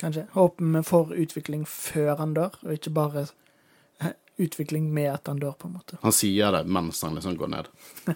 Kanskje. 0.00 0.26
Håper 0.32 0.64
vi 0.76 0.82
får 0.82 1.12
utvikling 1.24 1.66
før 1.68 2.16
han 2.16 2.34
dør, 2.34 2.60
og 2.62 2.72
ikke 2.72 2.90
bare 2.90 3.26
utvikling 4.44 4.92
med 4.92 5.10
at 5.16 5.26
han 5.26 5.40
dør, 5.40 5.56
på 5.58 5.68
en 5.68 5.78
måte. 5.80 5.98
Han 6.02 6.12
sier 6.12 6.52
det 6.52 6.66
mens 6.66 7.02
han 7.02 7.14
liksom 7.16 7.36
går 7.40 7.52
ned. 7.56 7.72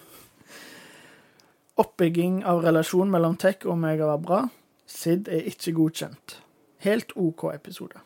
Oppbygging 1.79 2.41
av 2.49 2.63
relasjon 2.65 3.11
mellom 3.11 3.37
Tech 3.39 3.63
og 3.67 3.73
Omega 3.77 4.09
var 4.11 4.19
bra. 4.23 4.41
Sid 4.89 5.29
er 5.31 5.47
ikke 5.51 5.75
godkjent. 5.77 6.39
Helt 6.83 7.13
OK 7.19 7.45
episode. 7.55 8.01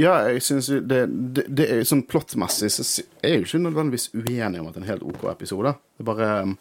Ja, 0.00 0.16
jeg 0.26 0.42
synes 0.42 0.68
jo 0.72 0.80
det, 0.82 1.04
det, 1.36 1.44
det 1.54 1.66
er 1.70 1.84
sånn 1.86 2.02
plottmessig 2.10 2.70
så 2.74 2.82
er 3.22 3.36
jeg 3.36 3.44
ikke 3.44 3.60
nødvendigvis 3.62 4.08
uenig 4.16 4.58
om 4.62 4.66
at 4.70 4.74
det 4.74 4.80
er 4.80 4.86
en 4.86 4.90
helt 4.90 5.04
OK 5.12 5.26
episode. 5.30 5.74
Det 5.94 6.02
er 6.02 6.08
bare, 6.08 6.30
um, 6.48 6.56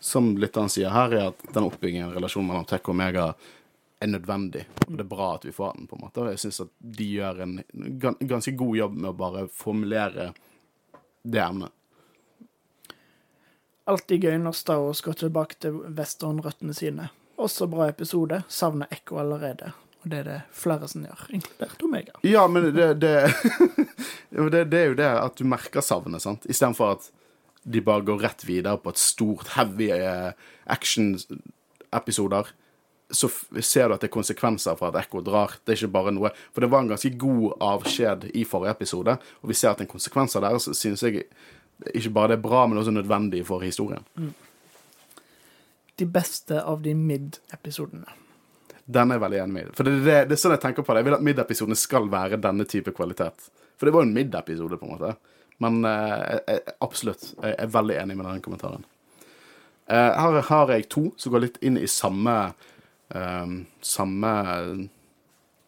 som 0.00 0.30
lytteren 0.40 0.70
sier 0.72 0.94
her, 0.94 1.12
er 1.18 1.26
at 1.32 1.42
den 1.52 1.66
oppbyggingen 1.66 2.08
av 2.08 2.14
relasjonen 2.16 2.48
mellom 2.48 2.68
Tech 2.70 2.86
og 2.86 2.94
Omega 2.94 3.26
er 4.00 4.08
nødvendig. 4.14 4.62
Og 4.86 4.94
det 4.96 5.04
er 5.04 5.10
bra 5.10 5.32
at 5.36 5.44
vi 5.44 5.52
får 5.52 5.74
den, 5.76 5.90
på 5.90 5.98
en 5.98 6.04
måte. 6.06 6.24
Jeg 6.32 6.40
syns 6.46 6.62
at 6.64 6.70
de 7.00 7.10
gjør 7.18 7.42
en 7.44 7.58
gan- 8.00 8.16
ganske 8.32 8.54
god 8.62 8.78
jobb 8.80 8.96
med 8.96 9.10
å 9.12 9.18
bare 9.18 9.44
formulere 9.52 10.30
det 11.28 11.42
emnet. 11.44 11.74
Alltid 13.90 14.22
gøy 14.22 14.36
når 14.38 14.54
Star 14.54 14.78
Wars 14.84 15.00
går 15.02 15.16
tilbake 15.18 15.56
til 15.62 15.80
westernrøttene 15.98 16.74
sine. 16.76 17.08
Også 17.40 17.66
bra 17.70 17.88
episode. 17.90 18.42
Savner 18.48 18.90
Echo 18.94 19.18
allerede. 19.18 19.72
Og 20.00 20.12
det 20.12 20.20
er 20.20 20.28
det 20.28 20.36
flere 20.56 20.88
som 20.88 21.02
gjør, 21.04 21.24
inkludert 21.36 21.82
Omega. 21.84 22.14
Ja, 22.24 22.46
men 22.48 22.70
det, 22.72 22.86
det, 23.02 23.14
det, 24.54 24.62
det 24.72 24.78
er 24.78 24.86
jo 24.92 24.96
det 24.96 25.08
at 25.10 25.36
du 25.36 25.44
merker 25.48 25.84
savnet, 25.84 26.22
sant? 26.24 26.46
Istedenfor 26.48 26.94
at 26.94 27.10
de 27.68 27.82
bare 27.84 28.06
går 28.06 28.22
rett 28.22 28.46
videre 28.48 28.78
på 28.80 28.94
et 28.94 29.02
stort, 29.02 29.50
heavy 29.58 29.90
eh, 29.92 30.30
action-episoder. 30.72 32.54
Så 33.10 33.28
ser 33.58 33.90
du 33.90 33.96
at 33.96 34.04
det 34.04 34.08
er 34.08 34.14
konsekvenser 34.14 34.78
for 34.78 34.88
at 34.88 35.02
Ekko 35.02 35.20
drar. 35.26 35.58
Det 35.66 35.74
er 35.74 35.80
ikke 35.82 35.96
bare 35.98 36.12
noe 36.14 36.30
For 36.54 36.62
det 36.62 36.70
var 36.70 36.84
en 36.84 36.92
ganske 36.92 37.10
god 37.18 37.58
avskjed 37.66 38.28
i 38.38 38.46
forrige 38.46 38.78
episode, 38.78 39.16
og 39.42 39.50
vi 39.50 39.58
ser 39.58 39.74
at 39.74 39.82
det 39.82 39.88
er 39.88 39.96
konsekvenser 39.96 40.46
der. 40.46 40.60
Så 40.62 40.76
synes 40.78 41.02
jeg 41.04 41.26
ikke 41.94 42.12
bare 42.14 42.32
det 42.32 42.38
er 42.38 42.44
bra, 42.44 42.64
men 42.66 42.80
også 42.80 42.94
nødvendig 42.94 43.44
for 43.48 43.64
historien. 43.64 44.04
De 46.00 46.08
beste 46.08 46.60
av 46.62 46.82
de 46.84 46.94
mid-episodene. 46.96 48.18
Den 48.90 49.10
er 49.10 49.18
jeg 49.18 49.24
veldig 49.24 49.40
enig 49.42 49.54
med. 49.54 49.74
For 49.78 49.86
det, 49.86 49.98
det, 50.04 50.16
det 50.30 50.36
er 50.36 50.40
sånn 50.42 50.56
jeg 50.56 50.62
tenker 50.64 50.86
på 50.86 50.94
det. 50.94 51.02
Jeg 51.02 51.08
vil 51.10 51.18
at 51.18 51.26
mid-episodene 51.26 51.78
skal 51.78 52.08
være 52.10 52.40
denne 52.42 52.66
type 52.68 52.94
kvalitet. 52.96 53.50
For 53.78 53.86
det 53.86 53.94
var 53.94 54.04
jo 54.04 54.10
en 54.10 54.16
mid-episode, 54.16 54.78
på 54.80 54.88
en 54.88 54.94
måte. 54.96 55.12
Men 55.62 55.84
eh, 55.84 56.40
jeg, 56.48 56.64
absolutt. 56.82 57.28
Jeg 57.38 57.54
er 57.54 57.70
veldig 57.70 58.00
enig 58.00 58.16
med 58.18 58.26
den 58.26 58.42
kommentaren. 58.44 58.86
Eh, 59.90 60.10
her 60.16 60.40
har 60.48 60.72
jeg 60.74 60.88
to 60.90 61.10
som 61.20 61.34
går 61.34 61.44
litt 61.46 61.60
inn 61.66 61.78
i 61.78 61.88
samme 61.90 62.36
eh, 63.14 63.54
samme 63.84 64.34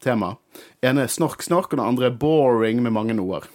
tema. 0.02 0.36
ene 0.82 1.04
er 1.06 1.12
snork-snork, 1.12 1.70
og 1.70 1.78
den 1.78 1.86
andre 1.86 2.08
er 2.10 2.18
boring 2.18 2.82
med 2.82 2.94
mange 2.94 3.14
noer. 3.14 3.46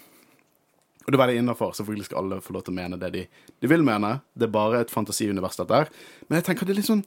Og 1.08 1.14
det 1.14 1.16
er 1.16 1.22
veldig 1.24 1.40
innafor. 1.40 1.72
Selvfølgelig 1.72 2.10
skal 2.10 2.20
alle 2.20 2.42
få 2.44 2.54
lov 2.54 2.66
til 2.68 2.74
å 2.74 2.78
mene 2.82 3.00
det 3.00 3.10
de, 3.14 3.24
de 3.64 3.68
vil 3.72 3.84
mene. 3.86 4.18
Det 4.36 4.50
er 4.50 4.52
bare 4.52 4.82
et 4.84 4.92
fantasiunivers, 4.92 5.56
dette 5.56 5.78
her. 5.80 5.92
Men 6.28 6.42
jeg 6.42 6.50
tenker 6.50 6.68
det 6.68 6.76
er 6.76 6.82
litt 6.82 6.90
sånn 6.90 7.06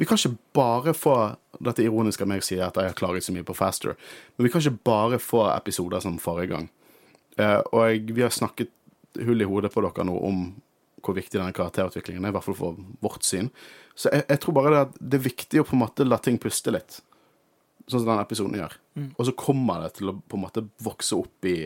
Vi 0.00 0.08
kan 0.08 0.18
ikke 0.18 0.38
bare 0.56 0.94
få 0.96 1.16
Dette 1.60 1.84
ironiske 1.84 1.92
ironisk 1.92 2.22
av 2.24 2.30
meg 2.32 2.40
å 2.40 2.46
si 2.48 2.56
at 2.58 2.80
jeg 2.80 2.88
har 2.88 2.96
klaget 2.98 3.26
så 3.26 3.34
mye 3.36 3.46
på 3.46 3.54
Faster, 3.54 3.94
men 4.34 4.46
vi 4.46 4.50
kan 4.50 4.64
ikke 4.64 4.88
bare 4.88 5.20
få 5.22 5.44
episoder 5.52 6.02
som 6.02 6.16
forrige 6.18 6.50
gang. 6.50 6.64
Uh, 7.38 7.60
og 7.70 7.84
jeg, 7.86 8.00
vi 8.16 8.24
har 8.24 8.32
snakket 8.34 8.72
hull 9.22 9.38
i 9.38 9.46
hodet 9.46 9.70
på 9.70 9.84
dere 9.84 10.06
nå 10.08 10.16
om 10.18 10.40
hvor 10.98 11.14
viktig 11.14 11.38
denne 11.38 11.54
karakterutviklingen 11.54 12.26
er, 12.26 12.32
i 12.32 12.34
hvert 12.34 12.46
fall 12.48 12.58
for 12.58 12.80
vårt 13.06 13.22
syn. 13.22 13.52
Så 13.94 14.10
jeg, 14.10 14.26
jeg 14.32 14.42
tror 14.42 14.56
bare 14.58 14.72
det, 14.72 14.82
at 14.88 14.98
det 14.98 15.20
er 15.20 15.26
viktig 15.28 15.62
å 15.62 15.66
på 15.68 15.76
en 15.76 15.84
måte 15.84 16.08
la 16.08 16.18
ting 16.18 16.40
puste 16.42 16.74
litt, 16.74 16.98
sånn 17.86 18.00
som 18.00 18.10
denne 18.10 18.26
episoden 18.26 18.58
gjør. 18.58 18.74
Og 19.14 19.28
så 19.28 19.36
kommer 19.38 19.84
det 19.84 19.94
til 20.00 20.10
å 20.10 20.16
på 20.18 20.38
en 20.38 20.44
måte 20.48 20.66
vokse 20.82 21.22
opp 21.22 21.50
i 21.50 21.58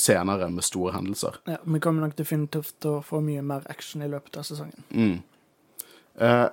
senere 0.00 0.46
med 0.48 0.64
store 0.64 0.94
hendelser. 0.94 1.34
Ja, 1.44 1.58
vi 1.68 1.80
kommer 1.84 2.06
nok 2.06 2.14
definitivt 2.16 2.78
til 2.80 2.94
å 2.96 3.02
få 3.04 3.18
mye 3.20 3.42
mer 3.44 3.66
action 3.68 4.00
i 4.00 4.08
løpet 4.08 4.38
av 4.40 4.46
sesongen. 4.48 4.86
Mm. 4.88 5.18
Eh, 6.14 6.48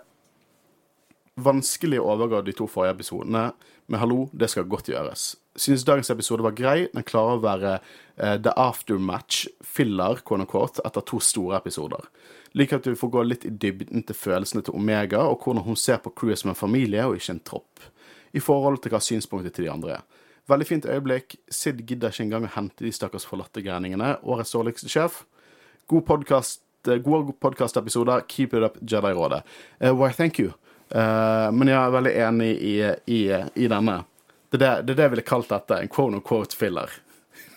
vanskelig 1.41 2.01
å 2.01 2.09
overgå 2.15 2.41
de 2.45 2.55
to 2.57 2.67
forrige 2.69 2.97
episodene, 2.97 3.51
men 3.91 3.99
hallo, 3.99 4.25
det 4.33 4.49
skal 4.51 4.69
godt 4.69 4.91
gjøres. 4.91 5.35
Synes 5.59 5.83
dagens 5.87 6.11
episode 6.13 6.45
var 6.45 6.55
grei. 6.55 6.77
Den 6.93 7.03
klarer 7.07 7.37
å 7.37 7.43
være 7.43 7.73
eh, 7.75 8.37
the 8.39 8.53
aftermatch-filler 8.55 10.21
quote 10.23 10.45
unquote, 10.45 10.83
etter 10.87 11.03
to 11.07 11.19
store 11.23 11.59
episoder. 11.59 12.07
Liker 12.55 12.79
at 12.79 12.87
vi 12.87 12.97
får 12.99 13.11
gå 13.11 13.25
litt 13.27 13.47
i 13.47 13.51
dybden 13.51 14.05
til 14.07 14.17
følelsene 14.17 14.63
til 14.67 14.75
Omega, 14.75 15.25
og 15.27 15.43
hvordan 15.43 15.65
hun 15.67 15.79
ser 15.79 16.01
på 16.03 16.13
crewet 16.15 16.41
som 16.41 16.51
en 16.51 16.59
familie 16.59 17.03
og 17.07 17.19
ikke 17.19 17.35
en 17.35 17.45
tropp, 17.51 17.85
i 18.31 18.39
forhold 18.43 18.79
til 18.83 18.93
hva 18.93 19.01
synspunktet 19.03 19.57
til 19.57 19.67
de 19.67 19.71
andre 19.73 19.97
er. 19.99 20.07
Veldig 20.49 20.67
fint 20.67 20.85
øyeblikk. 20.89 21.35
Sid 21.51 21.83
gidder 21.87 22.11
ikke 22.11 22.25
engang 22.25 22.47
å 22.47 22.55
hente 22.55 22.85
de 22.85 22.91
stakkars 22.93 23.27
forlatte 23.29 23.61
gærningene. 23.63 24.15
Årets 24.23 24.53
dårligste 24.55 24.89
sjef. 24.89 25.23
God 25.91 26.05
podcast, 26.07 26.63
eh, 26.87 26.97
gode 26.97 27.35
podkastepisoder. 27.39 28.25
Keep 28.27 28.53
it 28.53 28.63
up, 28.63 28.77
Jedi-rådet. 28.81 29.43
Uh, 29.83 29.93
why, 29.93 30.11
thank 30.11 30.39
you. 30.39 30.53
Uh, 30.95 31.51
men 31.51 31.67
jeg 31.67 31.77
er 31.77 31.91
veldig 31.91 32.15
enig 32.27 32.49
i, 32.57 32.75
i, 33.05 33.21
i 33.55 33.67
denne. 33.67 34.03
Det 34.49 34.61
er 34.61 34.81
det, 34.81 34.87
det 34.87 34.95
det 34.97 35.03
jeg 35.03 35.13
ville 35.15 35.27
kalt 35.27 35.49
dette. 35.49 35.77
En 35.77 35.91
quote 35.91 36.15
on 36.17 36.25
quote 36.25 36.57
filler. 36.57 36.89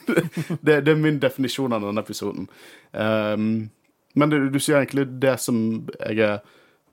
det, 0.61 0.83
det 0.85 0.93
er 0.93 1.01
min 1.01 1.19
definisjon 1.19 1.73
av 1.73 1.83
denne 1.83 2.05
episoden. 2.05 2.51
Um, 2.93 3.71
men 4.15 4.31
du, 4.31 4.37
du 4.51 4.61
sier 4.61 4.79
egentlig 4.79 5.09
det 5.23 5.39
som 5.43 5.57
jeg 5.97 6.21
er 6.21 6.45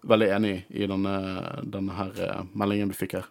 veldig 0.08 0.32
enig 0.34 0.56
i 0.72 0.82
i 0.82 0.88
denne, 0.90 1.14
denne 1.62 1.94
her 1.94 2.48
meldingen 2.58 2.90
vi 2.90 3.04
fikk 3.04 3.20
her. 3.20 3.28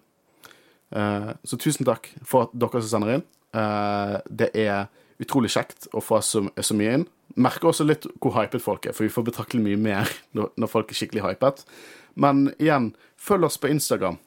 Eh, 0.91 1.31
så 1.45 1.59
tusen 1.61 1.87
takk 1.87 2.11
for 2.27 2.49
at 2.49 2.57
dere 2.57 2.83
som 2.83 2.91
sender 2.95 3.19
inn. 3.19 3.25
Eh, 3.57 4.17
det 4.27 4.51
er 4.59 4.89
utrolig 5.23 5.53
kjekt 5.55 5.89
å 5.95 6.03
få 6.03 6.21
så, 6.25 6.45
så 6.57 6.77
mye 6.77 6.99
inn. 6.99 7.07
Merker 7.41 7.71
også 7.71 7.87
litt 7.87 8.09
hvor 8.19 8.35
hypet 8.39 8.65
folk 8.65 8.89
er, 8.89 8.97
for 8.97 9.07
vi 9.07 9.13
får 9.13 9.29
betraktelig 9.29 9.63
mye 9.65 9.81
mer 9.81 10.11
når, 10.37 10.71
folk 10.71 10.91
er 10.91 11.01
skikkelig 11.01 11.27
hypet. 11.29 11.65
Men 12.21 12.49
igjen, 12.59 12.93
følg 13.21 13.47
oss 13.49 13.61
på 13.61 13.71
Instagram. 13.71 14.19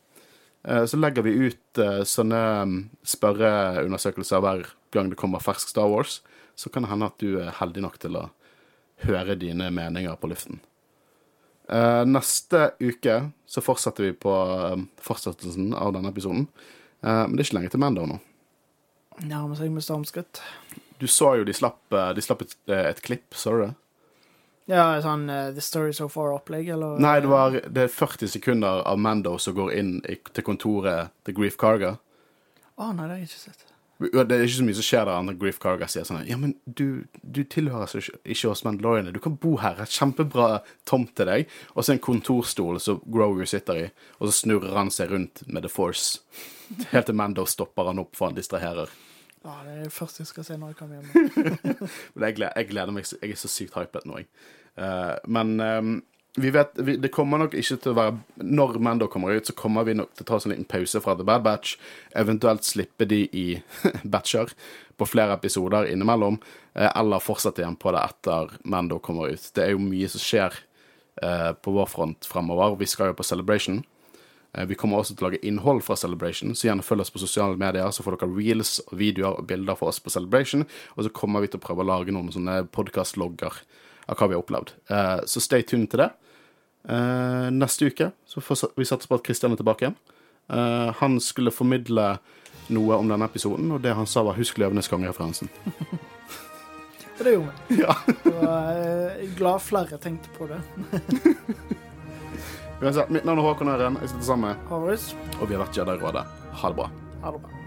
Eh, 0.63 0.85
så 0.89 0.99
legger 0.99 1.27
vi 1.27 1.49
ut 1.49 1.83
sånne 2.07 2.43
mm, 2.69 2.77
spørreundersøkelser 3.15 4.43
hver 4.43 4.69
gang 4.93 5.09
det 5.11 5.19
kommer 5.19 5.43
fersk 5.43 5.73
Star 5.73 5.89
Wars. 5.91 6.21
Så 6.55 6.69
kan 6.69 6.85
det 6.85 6.93
hende 6.93 7.09
at 7.09 7.17
du 7.19 7.41
er 7.41 7.55
heldig 7.57 7.83
nok 7.83 7.97
til 7.99 8.19
å 8.19 8.27
høre 9.03 9.35
dine 9.35 9.71
meninger 9.73 10.15
på 10.21 10.29
luften. 10.29 10.61
Eh, 11.69 12.05
neste 12.05 12.71
uke 12.79 13.29
så 13.45 13.61
fortsetter 13.61 14.03
vi 14.03 14.13
på 14.17 14.31
uh, 14.33 14.75
fortsettelsen 15.01 15.73
av 15.77 15.93
denne 15.93 16.09
episoden. 16.09 16.47
Uh, 17.05 17.23
men 17.27 17.35
det 17.37 17.43
er 17.43 17.47
ikke 17.47 17.57
lenge 17.59 17.71
til 17.73 17.83
Mando 17.83 18.07
nå. 18.09 18.17
Nærmer 19.23 19.59
seg 19.59 19.71
med 19.71 19.85
stormskritt. 19.85 20.41
Du 20.97 21.05
så 21.07 21.35
jo 21.37 21.45
de 21.45 21.53
slapp, 21.53 21.81
de 21.89 22.23
slapp 22.23 22.41
et, 22.45 22.55
et 22.73 23.01
klipp, 23.05 23.35
så 23.37 23.53
du 23.53 23.61
det? 23.65 23.73
Ja, 24.71 24.85
sånn 25.03 25.27
The 25.27 25.61
Story 25.61 25.91
So 25.93 26.07
Far-opplegg, 26.09 26.69
eller? 26.73 26.95
Nei, 27.03 27.17
det 27.21 27.29
var 27.29 27.57
det 27.59 27.83
er 27.83 27.91
40 27.91 28.31
sekunder 28.37 28.81
av 28.87 29.01
Mando 29.03 29.35
som 29.37 29.57
går 29.57 29.73
inn 29.75 29.93
i, 30.07 30.15
til 30.31 30.47
kontoret 30.47 31.11
til 31.27 31.37
Grief 31.37 31.59
Karga. 31.59 31.97
Å, 32.73 32.89
nei, 32.95 33.03
det 33.03 33.11
har 33.11 33.19
jeg 33.19 33.29
ikke 33.29 33.43
sett. 33.43 33.72
Det 34.01 34.35
er 34.35 34.41
ikke 34.43 34.57
så 34.57 34.65
mye 34.65 34.77
som 34.77 34.85
skjer 34.87 35.05
der 35.05 35.15
andre 35.15 35.35
Grief 35.39 35.59
Karga 35.61 35.87
sier 35.87 36.05
sånn 36.07 36.25
Ja, 36.27 36.35
men 36.39 36.55
du, 36.65 37.05
du 37.21 37.43
tilhører 37.45 37.85
altså 37.85 38.01
ikke, 38.01 38.49
oss 38.49 38.63
Mandaloriane. 38.65 39.13
Du 39.13 39.21
kan 39.23 39.37
bo 39.39 39.53
her. 39.61 39.79
Et 39.83 39.93
kjempebra 39.93 40.63
tomt 40.89 41.13
til 41.17 41.29
deg. 41.29 41.53
Og 41.75 41.85
så 41.85 41.93
en 41.93 42.03
kontorstol 42.03 42.81
som 42.83 42.99
Grover 43.05 43.47
sitter 43.49 43.79
i. 43.79 43.85
Og 44.19 44.29
så 44.29 44.35
snurrer 44.41 44.75
han 44.75 44.91
seg 44.93 45.13
rundt 45.13 45.45
med 45.47 45.63
The 45.63 45.71
Force. 45.71 46.23
Helt 46.91 47.07
til 47.07 47.17
Mando 47.19 47.45
stopper 47.47 47.91
han 47.91 48.01
opp 48.01 48.17
for 48.17 48.31
han 48.31 48.39
distraherer. 48.39 48.91
Ja, 49.43 49.57
det 49.65 49.73
er 49.75 49.79
det 49.85 49.93
første 49.93 50.23
jeg 50.23 50.31
skal 50.31 50.47
se 50.47 50.57
når 50.59 50.73
jeg 50.73 50.79
kommer 50.79 50.99
hjem. 50.99 51.47
Men 52.15 52.27
jeg 52.29 52.37
gleder, 52.39 52.53
jeg 52.57 52.69
gleder 52.71 52.95
meg. 52.95 53.07
Jeg 53.19 53.35
er 53.35 53.39
så 53.39 53.51
sykt 53.51 53.77
hypet 53.77 54.07
nå, 54.09 54.23
jeg. 54.23 54.29
Uh, 54.73 55.19
men 55.29 55.51
eh, 55.61 55.81
vi 56.35 56.49
vet, 56.49 56.71
vi, 56.81 56.95
det 56.97 57.11
kommer 57.13 57.37
nok 57.37 57.53
ikke 57.53 57.77
til 57.77 57.91
å 57.91 57.97
være 57.97 58.41
Når 58.41 58.79
Mando 58.81 59.05
kommer 59.11 59.35
ut, 59.37 59.45
så 59.45 59.53
kommer 59.53 59.85
vi 59.85 59.93
nok 59.93 60.15
til 60.17 60.25
å 60.25 60.29
ta 60.31 60.39
en 60.41 60.53
liten 60.53 60.65
pause 60.69 61.01
fra 61.03 61.13
The 61.19 61.25
Bad 61.27 61.43
Batch. 61.45 61.75
Eventuelt 62.17 62.65
slippe 62.65 63.05
de 63.05 63.19
i 63.37 63.45
batcher 64.15 64.53
på 64.97 65.05
flere 65.09 65.37
episoder 65.37 65.91
innimellom. 65.91 66.39
eh, 66.73 66.89
eller 66.95 67.21
fortsette 67.21 67.61
igjen 67.61 67.77
på 67.77 67.93
det 67.93 68.01
etter 68.01 68.55
Mando 68.65 68.97
kommer 68.99 69.29
ut. 69.29 69.45
Det 69.53 69.65
er 69.67 69.75
jo 69.75 69.83
mye 69.85 70.09
som 70.09 70.23
skjer 70.23 70.57
eh, 71.21 71.51
på 71.53 71.75
vår 71.77 71.89
front 71.93 72.25
fremover. 72.25 72.79
Vi 72.81 72.89
skal 72.89 73.11
jo 73.11 73.19
på 73.21 73.29
Celebration. 73.29 73.83
Eh, 74.57 74.65
Vi 74.65 74.75
kommer 74.75 74.97
også 75.01 75.13
til 75.13 75.27
å 75.27 75.29
lage 75.29 75.45
innhold 75.45 75.83
fra 75.85 75.95
Celebration, 75.95 76.55
så 76.55 76.71
gjerne 76.71 76.85
følg 76.85 77.05
oss 77.05 77.13
på 77.13 77.21
sosiale 77.21 77.57
medier, 77.57 77.89
så 77.93 78.01
får 78.05 78.17
dere 78.17 78.33
reels, 78.33 78.79
videoer 78.91 79.37
og 79.37 79.47
bilder 79.53 79.77
fra 79.77 79.93
oss 79.93 80.01
på 80.01 80.09
Celebration. 80.13 80.65
Og 80.97 81.05
så 81.05 81.13
kommer 81.13 81.41
vi 81.45 81.53
til 81.53 81.61
å 81.61 81.65
prøve 81.67 81.85
å 81.85 81.91
lage 81.93 82.13
noen 82.13 82.33
sånne 82.33 82.63
podkastlogger 82.73 83.61
av 84.07 84.17
hva 84.17 84.27
vi 84.29 84.35
har 84.35 84.41
opplevd. 84.43 84.73
Eh, 84.89 85.19
Så 85.25 85.39
stay 85.41 85.61
tuned 85.63 85.89
til 85.89 85.99
det. 86.03 86.09
Eh, 86.89 87.49
Neste 87.51 87.85
uke 87.87 88.11
så 88.27 88.41
får 88.41 88.71
vi 88.75 88.85
satse 88.85 89.07
på 89.07 89.15
at 89.15 89.23
Kristian 89.23 89.51
er 89.51 89.55
tilbake 89.61 89.85
igjen. 89.87 89.95
Eh, 90.49 90.91
Han 90.99 91.19
skulle 91.19 91.51
formidle 91.51 92.17
noe 92.69 92.95
om 92.95 93.07
denne 93.09 93.25
episoden, 93.25 93.71
og 93.71 93.81
det 93.81 93.93
han 93.95 94.05
sa, 94.05 94.23
var 94.23 94.33
'husk 94.35 94.57
Løvenes 94.57 94.87
konge'-referansen. 94.89 95.49
Det 97.17 97.31
gjorde 97.33 97.51
vi. 97.69 97.75
Ja. 97.81 97.93
Jeg 98.25 99.23
er 99.23 99.35
glad 99.37 99.59
flere 99.61 99.97
tenkte 100.01 100.29
på 100.37 100.47
det. 100.47 100.59
Uansett, 102.81 103.09
mitt 103.09 103.23
navn 103.25 103.39
er 103.39 103.43
Håkon 103.43 103.69
Øren, 103.69 103.97
jeg 104.01 104.09
sitter 104.09 104.23
sammen 104.27 104.49
med, 104.49 104.55
Horus, 104.67 105.15
og 105.39 105.47
vi 105.49 105.55
har 105.55 105.63
vært 105.63 105.77
Jedi-rådet. 105.77 106.25
Ha 106.53 106.67
det 106.69 106.75
bra. 106.75 106.89
ha 107.21 107.31
det 107.31 107.41
bra. 107.41 107.62